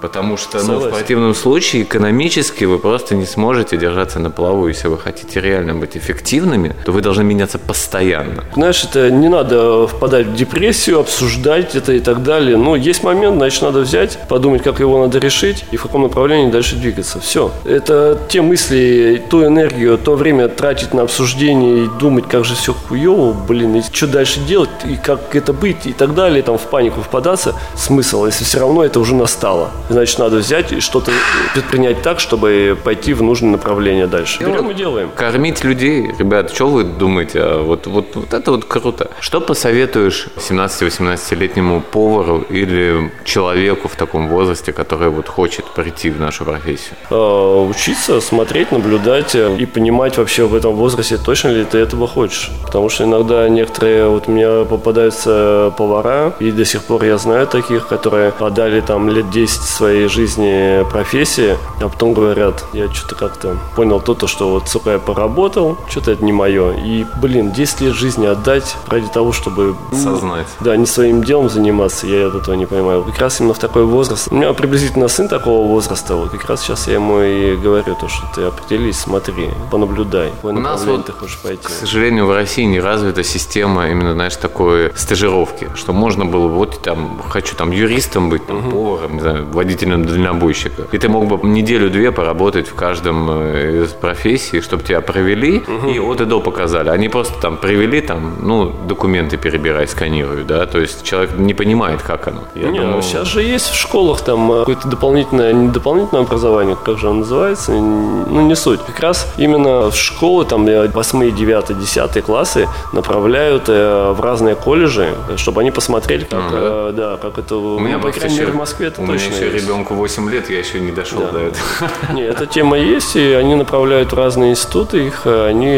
потому 0.00 0.36
что 0.36 0.62
ну, 0.62 0.78
в 0.78 0.90
противном 0.90 1.34
случае 1.34 1.82
экономически 1.82 2.64
вы 2.64 2.78
просто 2.78 3.14
не 3.14 3.26
сможете 3.26 3.76
держаться 3.76 4.18
на 4.18 4.30
плаву, 4.30 4.68
если 4.68 4.88
вы 4.88 4.98
хотите 4.98 5.40
реально 5.40 5.74
быть 5.74 5.96
эффективными, 5.96 6.74
то 6.84 6.92
вы 6.92 7.00
должны 7.00 7.24
меняться 7.24 7.58
постоянно. 7.58 8.44
Знаешь, 8.54 8.84
это 8.84 9.10
не 9.10 9.28
надо 9.28 9.86
впадать 9.86 10.26
в 10.26 10.34
депрессию, 10.34 11.00
обсуждать 11.00 11.74
это 11.74 11.92
и 11.92 12.00
так 12.00 12.22
далее. 12.22 12.56
Но 12.56 12.76
есть 12.76 13.02
момент, 13.02 13.36
значит, 13.36 13.62
надо 13.62 13.80
взять, 13.80 14.18
подумать, 14.28 14.62
как 14.62 14.80
его 14.80 14.98
надо 14.98 15.18
решить 15.18 15.64
и 15.72 15.76
в 15.76 15.82
каком 15.82 16.02
направлении 16.02 16.50
дальше 16.50 16.76
двигаться. 16.76 17.20
Все. 17.20 17.50
Это 17.64 18.18
те 18.28 18.42
мысли, 18.42 19.22
ту 19.30 19.44
энергию, 19.44 19.98
то 19.98 20.14
время 20.14 20.48
тратить 20.48 20.94
на 20.94 21.02
обсуждение 21.02 21.84
и 21.84 21.88
думать, 22.00 22.26
как 22.28 22.44
же 22.44 22.54
все 22.54 22.67
хуево, 22.72 23.32
блин, 23.32 23.76
и 23.76 23.82
что 23.82 24.06
дальше 24.06 24.40
делать, 24.40 24.70
и 24.84 24.96
как 24.96 25.34
это 25.34 25.52
быть, 25.52 25.86
и 25.86 25.92
так 25.92 26.14
далее, 26.14 26.42
там 26.42 26.58
в 26.58 26.62
панику 26.62 27.00
впадаться, 27.00 27.54
смысл, 27.74 28.26
если 28.26 28.44
все 28.44 28.60
равно 28.60 28.84
это 28.84 29.00
уже 29.00 29.14
настало. 29.14 29.70
Значит, 29.88 30.18
надо 30.18 30.36
взять 30.36 30.72
и 30.72 30.80
что-то 30.80 31.10
предпринять 31.54 32.02
так, 32.02 32.20
чтобы 32.20 32.76
пойти 32.82 33.14
в 33.14 33.22
нужное 33.22 33.52
направление 33.52 34.06
дальше. 34.06 34.40
Берем 34.40 34.70
и 34.70 34.74
делаем. 34.74 35.10
Кормить 35.14 35.64
людей, 35.64 36.12
ребят, 36.18 36.52
что 36.52 36.68
вы 36.68 36.84
думаете? 36.84 37.40
А 37.42 37.62
Вот, 37.62 37.86
вот, 37.86 38.14
вот 38.14 38.34
это 38.34 38.50
вот 38.50 38.64
круто. 38.64 39.10
Что 39.20 39.40
посоветуешь 39.40 40.28
17-18-летнему 40.36 41.80
повару 41.80 42.44
или 42.50 43.10
человеку 43.24 43.88
в 43.88 43.96
таком 43.96 44.28
возрасте, 44.28 44.72
который 44.72 45.08
вот 45.10 45.28
хочет 45.28 45.64
прийти 45.66 46.10
в 46.10 46.20
нашу 46.20 46.44
профессию? 46.44 46.94
Э, 47.10 47.68
учиться, 47.68 48.20
смотреть, 48.20 48.72
наблюдать 48.72 49.34
э, 49.34 49.56
и 49.58 49.66
понимать 49.66 50.18
вообще 50.18 50.46
в 50.46 50.54
этом 50.54 50.74
возрасте, 50.74 51.18
точно 51.18 51.48
ли 51.48 51.64
ты 51.64 51.78
этого 51.78 52.06
хочешь. 52.06 52.50
Потому 52.64 52.88
что 52.88 53.04
иногда 53.04 53.48
некоторые, 53.48 54.08
вот 54.08 54.28
у 54.28 54.32
меня 54.32 54.64
попадаются 54.64 55.72
повара, 55.76 56.34
и 56.38 56.50
до 56.50 56.64
сих 56.64 56.84
пор 56.84 57.04
я 57.04 57.18
знаю 57.18 57.46
таких, 57.46 57.88
которые 57.88 58.32
отдали 58.38 58.80
там 58.80 59.08
лет 59.08 59.30
10 59.30 59.62
своей 59.62 60.08
жизни 60.08 60.84
профессии, 60.90 61.56
а 61.80 61.88
потом 61.88 62.12
говорят, 62.12 62.64
я 62.72 62.92
что-то 62.92 63.14
как-то 63.14 63.56
понял 63.76 64.00
то, 64.00 64.14
то, 64.14 64.26
что 64.26 64.50
вот, 64.50 64.68
сука, 64.68 64.90
я 64.92 64.98
поработал, 64.98 65.78
что-то 65.88 66.12
это 66.12 66.24
не 66.24 66.32
мое. 66.32 66.72
И, 66.74 67.06
блин, 67.20 67.52
10 67.52 67.80
лет 67.80 67.94
жизни 67.94 68.26
отдать 68.26 68.76
ради 68.88 69.08
того, 69.08 69.32
чтобы... 69.32 69.74
ну, 69.90 69.98
Сознать. 69.98 70.46
да, 70.60 70.76
не 70.76 70.86
своим 70.86 71.24
делом 71.24 71.48
заниматься, 71.48 72.06
я 72.06 72.28
от 72.28 72.34
этого 72.34 72.54
не 72.54 72.66
понимаю. 72.66 73.02
Как 73.04 73.18
раз 73.18 73.40
именно 73.40 73.54
в 73.54 73.58
такой 73.58 73.84
возраст. 73.84 74.28
У 74.30 74.34
меня 74.34 74.52
приблизительно 74.52 75.08
сын 75.08 75.28
такого 75.28 75.66
возраста, 75.66 76.14
вот 76.16 76.30
как 76.30 76.48
раз 76.48 76.62
сейчас 76.62 76.86
я 76.88 76.94
ему 76.94 77.20
и 77.20 77.56
говорю, 77.56 77.96
то, 77.98 78.08
что 78.08 78.26
ты 78.34 78.42
определись, 78.42 78.98
смотри, 78.98 79.50
понаблюдай, 79.70 80.32
У 80.42 80.52
нас 80.52 80.84
вот, 80.84 81.06
ты 81.06 81.12
хочешь 81.12 81.38
пойти. 81.38 81.64
К 81.66 81.70
сожалению, 81.70 82.26
в 82.26 82.30
России 82.38 82.62
не 82.62 82.80
развита 82.80 83.24
система 83.24 83.88
именно, 83.88 84.12
знаешь, 84.12 84.36
такой 84.36 84.92
стажировки, 84.94 85.68
что 85.74 85.92
можно 85.92 86.24
было 86.24 86.46
вот 86.46 86.80
там, 86.82 87.20
хочу 87.28 87.56
там 87.56 87.72
юристом 87.72 88.30
быть, 88.30 88.46
там, 88.46 88.70
поваром, 88.70 89.14
не 89.14 89.20
знаю, 89.20 89.46
водителем 89.52 90.04
дальнобойщика. 90.04 90.82
И 90.92 90.98
ты 90.98 91.08
мог 91.08 91.26
бы 91.26 91.48
неделю-две 91.48 92.12
поработать 92.12 92.68
в 92.68 92.74
каждом 92.74 93.28
э, 93.30 93.84
из 93.84 93.92
профессий, 93.92 94.60
чтобы 94.60 94.84
тебя 94.84 95.00
провели 95.00 95.62
и 95.92 95.98
от 95.98 96.20
и 96.20 96.24
до 96.24 96.40
показали. 96.40 96.90
Они 96.90 97.08
просто 97.08 97.40
там 97.40 97.56
привели, 97.56 98.00
там, 98.00 98.36
ну, 98.40 98.72
документы 98.86 99.36
перебирай, 99.36 99.88
сканируют, 99.88 100.46
да, 100.46 100.66
то 100.66 100.78
есть 100.78 101.02
человек 101.02 101.36
не 101.36 101.54
понимает, 101.54 102.02
как 102.02 102.28
оно. 102.28 102.42
Я 102.54 102.70
не, 102.70 102.78
думаю, 102.78 102.96
ну 102.96 103.02
сейчас 103.02 103.26
же 103.26 103.42
есть 103.42 103.70
в 103.70 103.74
школах 103.74 104.20
там 104.20 104.52
э, 104.52 104.58
какое-то 104.60 104.88
дополнительное, 104.88 105.52
не 105.52 105.68
дополнительное 105.68 106.22
образование, 106.22 106.76
как 106.84 106.98
же 106.98 107.08
оно 107.08 107.20
называется, 107.20 107.72
ну 107.72 108.40
не 108.42 108.54
суть. 108.54 108.80
Как 108.86 109.00
раз 109.00 109.26
именно 109.38 109.90
в 109.90 109.96
школы, 109.96 110.44
там 110.44 110.64
8, 110.66 111.36
9, 111.36 111.78
10 111.78 112.27
классы 112.28 112.68
направляют 112.92 113.64
э, 113.68 114.12
в 114.12 114.20
разные 114.20 114.54
колледжи, 114.54 115.14
чтобы 115.38 115.62
они 115.62 115.70
посмотрели, 115.70 116.24
как, 116.24 116.40
Ага. 116.40 116.56
э, 116.60 116.92
да, 116.94 117.16
как 117.16 117.38
это, 117.38 117.56
У 117.56 117.78
меня 117.78 117.96
ну, 117.96 118.02
по 118.02 118.10
крайней 118.12 118.34
еще- 118.34 118.40
мере, 118.42 118.52
в 118.52 118.56
Москве 118.56 118.88
это 118.88 119.00
у 119.00 119.04
меня 119.04 119.14
точно 119.14 119.34
еще 119.34 119.50
есть. 119.50 119.64
ребенку 119.64 119.94
8 119.94 120.28
лет, 120.30 120.50
я 120.50 120.58
еще 120.58 120.78
не 120.78 120.92
дошел 120.92 121.20
Да. 121.20 121.30
до 121.32 121.38
этого. 121.38 121.64
Не, 122.12 122.22
эта 122.24 122.44
тема 122.44 122.76
есть, 122.76 123.16
и 123.16 123.32
они 123.32 123.54
направляют 123.54 124.12
в 124.12 124.14
разные 124.14 124.50
институты, 124.50 125.06
их 125.06 125.22
э, 125.24 125.46
они 125.48 125.70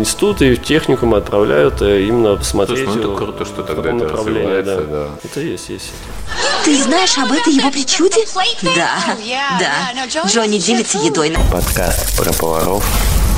институты 0.00 0.52
и 0.52 0.54
в 0.56 0.62
техникумы 0.62 1.16
отправляют 1.16 1.80
э, 1.80 2.02
именно 2.02 2.36
посмотреть. 2.36 2.84
Слушай, 2.84 2.96
ну 2.96 3.02
это 3.02 3.12
э, 3.12 3.16
круто, 3.24 3.44
что 3.46 3.62
тогда 3.62 3.90
это 3.96 4.08
развивается, 4.08 4.80
да. 4.82 5.06
Это 5.24 5.40
есть, 5.40 5.70
есть. 5.70 5.92
Ты 6.66 6.76
знаешь 6.82 7.16
об 7.16 7.32
этой 7.32 7.54
его 7.54 7.70
причуде? 7.70 8.20
Да, 8.62 8.90
да. 9.58 10.28
Джонни 10.28 10.58
делится 10.58 10.98
едой. 10.98 11.32
Подкаст 11.50 12.18
про 12.18 12.32
поваров 12.34 12.84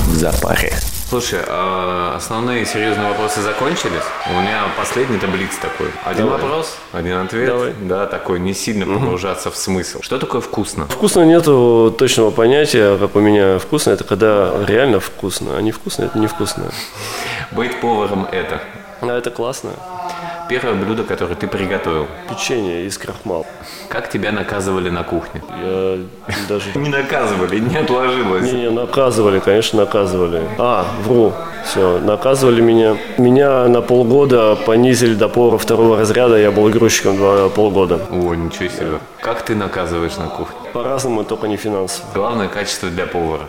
в 0.09 0.15
запаре. 0.17 0.73
Слушай, 1.09 1.41
а 1.49 2.17
основные 2.17 2.67
серьезные 2.67 3.09
вопросы 3.09 3.41
закончились? 3.41 4.03
У 4.29 4.41
меня 4.43 4.65
последний 4.77 5.17
таблиц 5.19 5.57
такой. 5.57 5.87
Один 6.05 6.27
Давай. 6.27 6.39
вопрос, 6.39 6.77
один 6.93 7.17
ответ. 7.17 7.47
Давай. 7.47 7.73
Да, 7.81 8.07
такой, 8.07 8.39
не 8.41 8.53
сильно 8.53 8.85
погружаться 8.85 9.51
в 9.51 9.57
смысл. 9.57 10.03
Что 10.03 10.19
такое 10.19 10.43
вкусно? 10.43 10.87
Вкусно 10.87 11.23
нету 11.23 11.95
точного 11.99 12.31
понятия, 12.31 12.99
как 12.99 13.17
у 13.17 13.21
меня 13.21 13.59
вкусно, 13.59 13.93
это 13.93 14.05
когда 14.05 14.53
реально 14.67 15.01
вкусно, 15.01 15.57
а 15.57 15.63
не 15.63 15.73
вкусно, 15.73 16.05
это 16.05 16.19
невкусно. 16.19 16.65
Быть 17.53 17.81
поваром 17.81 18.29
это. 18.31 18.61
А 19.01 19.07
это 19.07 19.31
классно. 19.31 19.71
Первое 20.49 20.75
блюдо, 20.75 21.05
которое 21.05 21.35
ты 21.35 21.47
приготовил. 21.47 22.07
Печенье 22.29 22.87
из 22.87 22.97
крахмал. 22.97 23.47
Как 23.89 24.09
тебя 24.09 24.33
наказывали 24.33 24.89
на 24.89 25.03
кухне? 25.03 25.43
Я 25.63 25.99
даже... 26.49 26.71
Не 26.75 26.89
наказывали, 26.89 27.59
не 27.59 27.77
отложилось. 27.77 28.51
Не, 28.51 28.63
не, 28.63 28.71
наказывали, 28.71 29.41
конечно, 29.41 29.81
наказывали. 29.81 30.43
А, 30.59 30.87
вру. 31.03 31.35
Все, 31.67 31.99
наказывали 31.99 32.63
меня. 32.63 32.97
Меня 33.19 33.69
на 33.69 33.83
полгода 33.83 34.57
понизили 34.57 35.15
до 35.15 35.29
повара 35.29 35.59
второго 35.59 35.99
разряда. 35.99 36.37
Я 36.39 36.51
был 36.51 36.69
грузчиком 36.71 37.17
два 37.19 37.49
полгода. 37.51 38.01
О, 38.11 38.35
ничего 38.35 38.69
себе. 38.69 38.99
Как 39.21 39.43
ты 39.43 39.55
наказываешь 39.55 40.17
на 40.17 40.29
кухне? 40.29 40.57
По-разному, 40.73 41.25
только 41.25 41.47
не 41.47 41.57
финансово. 41.57 42.07
Главное 42.15 42.49
качество 42.49 42.89
для 42.89 43.07
повара. 43.07 43.49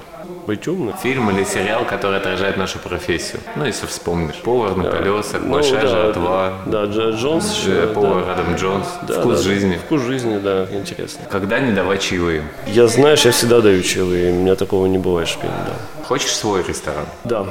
Быть 0.49 0.67
умным. 0.67 0.95
Фильм 0.97 1.29
или 1.29 1.43
сериал, 1.43 1.85
который 1.85 2.17
отражает 2.17 2.57
нашу 2.57 2.79
профессию. 2.79 3.39
Ну, 3.55 3.65
если 3.65 3.85
вспомнишь. 3.85 4.37
Повар 4.37 4.75
на 4.75 4.89
колесах, 4.89 5.41
Ну, 5.43 5.53
большая 5.53 5.81
да, 5.83 5.87
жатва. 5.87 6.53
Да, 6.65 6.85
Дж- 6.85 7.15
Джонс 7.17 7.55
еще. 7.55 7.69
Э, 7.71 7.85
да. 7.85 7.93
Повар 7.93 8.29
Адам 8.31 8.55
Джонс. 8.55 8.87
Да, 9.07 9.19
Вкус 9.19 9.37
да, 9.37 9.43
жизни. 9.43 9.75
Вкус 9.85 10.01
жизни, 10.01 10.39
да, 10.39 10.65
интересно. 10.71 11.21
Когда 11.29 11.59
не 11.59 11.71
давать 11.71 12.01
чаевые? 12.01 12.41
Я, 12.65 12.87
знаешь, 12.87 13.25
я 13.25 13.31
всегда 13.31 13.61
даю 13.61 13.83
чаевые, 13.83 14.31
у 14.31 14.35
меня 14.37 14.55
такого 14.55 14.87
не 14.87 14.97
бывает 14.97 15.27
шпиль, 15.27 15.51
да. 15.67 16.03
Хочешь 16.05 16.31
свой 16.35 16.63
ресторан? 16.63 17.05
Да, 17.25 17.45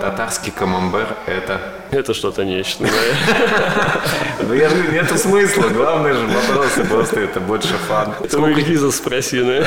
Татарский 0.00 0.50
камамбер– 0.50 1.08
это... 1.26 1.60
это 1.90 2.14
что-то 2.14 2.44
нечто. 2.44 2.84
да. 2.84 4.00
Ну, 4.48 4.54
я 4.54 4.68
же 4.68 4.76
говорю, 4.76 4.92
нету 4.92 5.16
смысла. 5.18 5.68
Главное 5.68 6.14
же 6.14 6.26
вопросы 6.26 6.84
просто 6.84 7.20
это 7.20 7.40
больше 7.40 7.74
фан. 7.88 8.14
Это 8.22 8.38
у 8.38 8.46
Ильгиза 8.48 8.90
спроси, 8.90 9.42
да? 9.42 9.66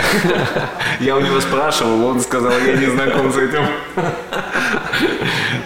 Я 0.99 1.15
у 1.15 1.21
него 1.21 1.39
спрашивал, 1.39 2.05
он 2.05 2.21
сказал, 2.21 2.53
я 2.65 2.73
не 2.75 2.87
знаком 2.87 3.31
с 3.31 3.37
этим. 3.37 3.65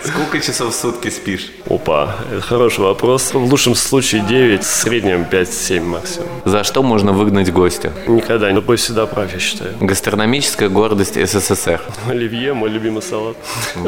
Сколько 0.03 0.39
часов 0.39 0.73
в 0.73 0.75
сутки 0.79 1.09
спишь? 1.09 1.51
Опа, 1.69 2.15
это 2.31 2.41
хороший 2.41 2.81
вопрос. 2.81 3.33
В 3.33 3.37
лучшем 3.37 3.75
случае 3.75 4.21
9, 4.21 4.63
в 4.63 4.65
среднем 4.65 5.25
5-7 5.29 5.81
максимум. 5.81 6.29
За 6.45 6.63
что 6.63 6.83
можно 6.83 7.11
выгнать 7.11 7.51
гостя? 7.51 7.91
Никогда 8.07 8.51
не 8.51 8.61
бой 8.61 8.77
всегда 8.77 9.05
прав, 9.07 9.33
я 9.33 9.39
считаю. 9.39 9.73
Гастрономическая 9.79 10.69
гордость 10.69 11.15
СССР. 11.15 11.81
Оливье, 12.07 12.53
мой 12.53 12.69
любимый 12.69 13.01
салат. 13.01 13.35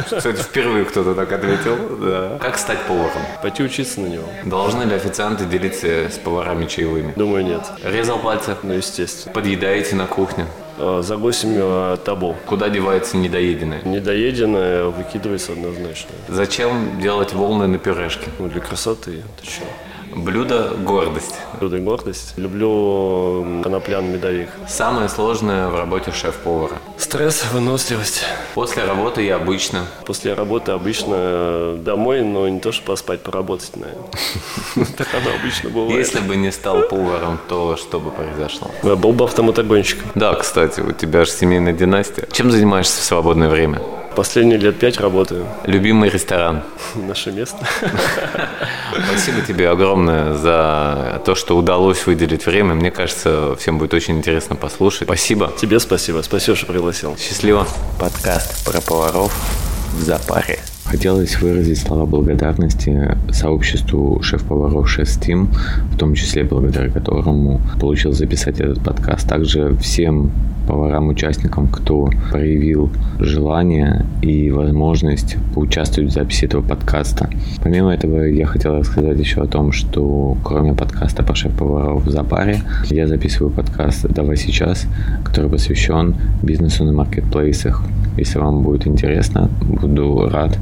Кстати, 0.06 0.42
впервые 0.42 0.86
кто-то 0.86 1.14
так 1.14 1.32
ответил. 1.32 1.78
Да. 2.02 2.38
Как 2.42 2.57
стать 2.58 2.82
поваром? 2.88 3.22
Пойти 3.42 3.64
учиться 3.64 4.02
на 4.02 4.08
него. 4.08 4.24
Должны 4.46 4.84
ли 4.84 4.96
официанты 4.96 5.46
делиться 5.46 6.10
с 6.10 6.18
поварами 6.18 6.66
чаевыми? 6.66 7.14
Думаю, 7.16 7.46
нет. 7.46 7.62
Резал 7.84 8.20
пальцы? 8.20 8.56
Ну, 8.64 8.74
естественно. 8.74 9.34
Подъедаете 9.34 9.96
на 9.96 10.06
кухне? 10.08 10.46
А, 10.78 11.02
За 11.02 11.18
госями 11.18 11.58
а, 11.60 11.98
табу. 11.98 12.36
Куда 12.46 12.70
девается 12.70 13.18
недоеденное? 13.18 13.82
Недоеденное 13.84 14.86
выкидывается 14.86 15.54
однозначно. 15.54 16.12
Зачем 16.28 17.00
делать 17.02 17.34
волны 17.34 17.68
на 17.68 17.78
пюрешке? 17.78 18.30
Ну, 18.40 18.48
для 18.48 18.62
красоты. 18.62 19.24
Ты? 19.42 19.48
Блюдо– 20.18 20.74
гордость. 20.84 21.36
Блюдо 21.60 21.78
и 21.78 21.80
гордость. 21.80 22.34
Люблю 22.38 23.62
коноплян 23.64 24.12
медовик. 24.12 24.50
Самое 24.68 25.10
сложное 25.10 25.68
в 25.68 25.76
работе 25.76 26.12
шеф-повара. 26.12 26.78
Стресс, 26.98 27.46
выносливость. 27.52 28.24
После 28.56 28.84
работы 28.84 29.22
я 29.22 29.36
обычно 29.36 29.86
После 30.06 30.34
работы 30.34 30.72
обычно 30.72 31.16
э, 31.18 31.78
домой, 31.84 32.24
но 32.24 32.50
не 32.50 32.60
то, 32.60 32.72
что 32.72 32.84
поспать, 32.84 33.22
поработать, 33.22 33.72
наверное. 33.76 34.06
Так 34.98 35.08
оно 35.14 35.36
обычно 35.40 35.70
бывает. 35.70 35.98
Если 35.98 36.20
бы 36.20 36.36
не 36.36 36.52
стал 36.52 36.82
поваром, 36.84 37.40
то 37.48 37.78
что 37.78 38.00
бы 38.00 38.10
произошло? 38.10 38.72
Я 38.84 38.96
Был 38.96 39.14
бы 39.14 39.26
автомотогонщиком. 39.26 40.10
Да, 40.16 40.34
кстати, 40.34 40.82
у 40.82 40.92
тебя 40.94 41.26
же 41.26 41.32
семейная 41.32 41.74
династия. 41.74 42.28
Чем 42.32 42.52
занимаешься 42.52 43.02
в 43.02 43.04
свободное 43.04 43.50
время? 43.50 43.82
Последние 44.18 44.58
лет 44.58 44.80
пять 44.80 45.00
работаю. 45.00 45.46
Любимый 45.66 46.10
ресторан. 46.10 46.64
Наше 46.96 47.32
место. 47.32 47.60
Спасибо 49.10 49.42
тебе 49.48 49.70
огромное 49.70 50.34
за 50.34 51.22
то, 51.24 51.36
что 51.36 51.56
удалось 51.56 52.04
выделить 52.08 52.48
время. 52.48 52.74
Мне 52.74 52.90
кажется, 52.90 53.56
всем 53.60 53.78
будет 53.78 53.94
очень 53.94 54.18
интересно 54.18 54.56
послушать. 54.56 55.04
Спасибо. 55.04 55.54
Тебе 55.62 55.80
спасибо. 55.80 56.24
Спасибо, 56.24 56.58
что 56.58 56.66
пригласил. 56.66 57.16
Счастливо. 57.16 57.68
Подкаст 58.00 58.66
про 58.66 58.82
поваров 58.82 59.32
в 59.94 60.02
запаре. 60.02 60.62
Хотелось 60.90 61.42
выразить 61.42 61.80
слова 61.80 62.06
благодарности 62.06 63.18
сообществу 63.30 64.22
шеф-поваров 64.24 64.90
Шеф 64.90 65.10
Team, 65.20 65.50
в 65.92 65.98
том 65.98 66.14
числе 66.14 66.46
благодаря 66.46 66.90
которому 66.90 67.60
получил 67.78 68.14
записать 68.14 68.62
этот 68.62 68.82
подкаст. 68.82 69.28
Также 69.28 69.76
всем 69.82 70.32
поварам-участникам, 70.66 71.68
кто 71.68 72.10
проявил 72.32 72.90
желание 73.20 74.06
и 74.22 74.52
возможность 74.52 75.38
поучаствовать 75.54 76.12
в 76.12 76.14
записи 76.14 76.46
этого 76.46 76.62
подкаста. 76.62 77.30
Помимо 77.64 77.94
этого, 77.94 78.24
я 78.24 78.46
хотел 78.46 78.78
рассказать 78.78 79.20
еще 79.20 79.42
о 79.42 79.48
том, 79.48 79.72
что 79.72 80.38
кроме 80.44 80.74
подкаста 80.74 81.24
по 81.24 81.36
шеф-поваров 81.36 82.06
в 82.06 82.12
запаре, 82.12 82.62
я 82.86 83.08
записываю 83.08 83.52
подкаст 83.52 84.08
«Давай 84.08 84.38
сейчас», 84.38 84.86
который 85.24 85.50
посвящен 85.50 86.16
бизнесу 86.44 86.84
на 86.84 86.94
маркетплейсах. 86.94 87.84
Если 88.18 88.40
вам 88.40 88.64
будет 88.64 88.88
интересно, 88.88 89.50
буду 89.62 90.28
рад, 90.30 90.58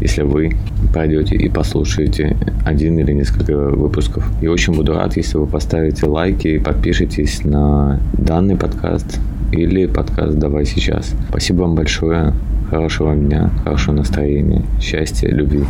если 0.00 0.22
вы 0.22 0.56
пройдете 0.92 1.36
и 1.36 1.48
послушаете 1.48 2.36
один 2.64 2.98
или 2.98 3.12
несколько 3.12 3.54
выпусков. 3.54 4.30
И 4.40 4.46
очень 4.46 4.74
буду 4.74 4.94
рад, 4.94 5.16
если 5.16 5.38
вы 5.38 5.46
поставите 5.46 6.06
лайки 6.06 6.48
и 6.48 6.58
подпишитесь 6.58 7.44
на 7.44 8.00
данный 8.12 8.56
подкаст 8.56 9.18
или 9.52 9.86
подкаст 9.86 10.38
«Давай 10.38 10.64
сейчас». 10.64 11.14
Спасибо 11.28 11.62
вам 11.62 11.74
большое. 11.74 12.34
Хорошего 12.70 13.14
дня, 13.14 13.50
хорошего 13.64 13.94
настроения, 13.94 14.62
счастья, 14.80 15.28
любви. 15.28 15.64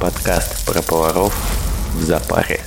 Подкаст 0.00 0.66
про 0.66 0.82
поваров 0.82 1.32
в 1.94 2.02
запаре. 2.02 2.60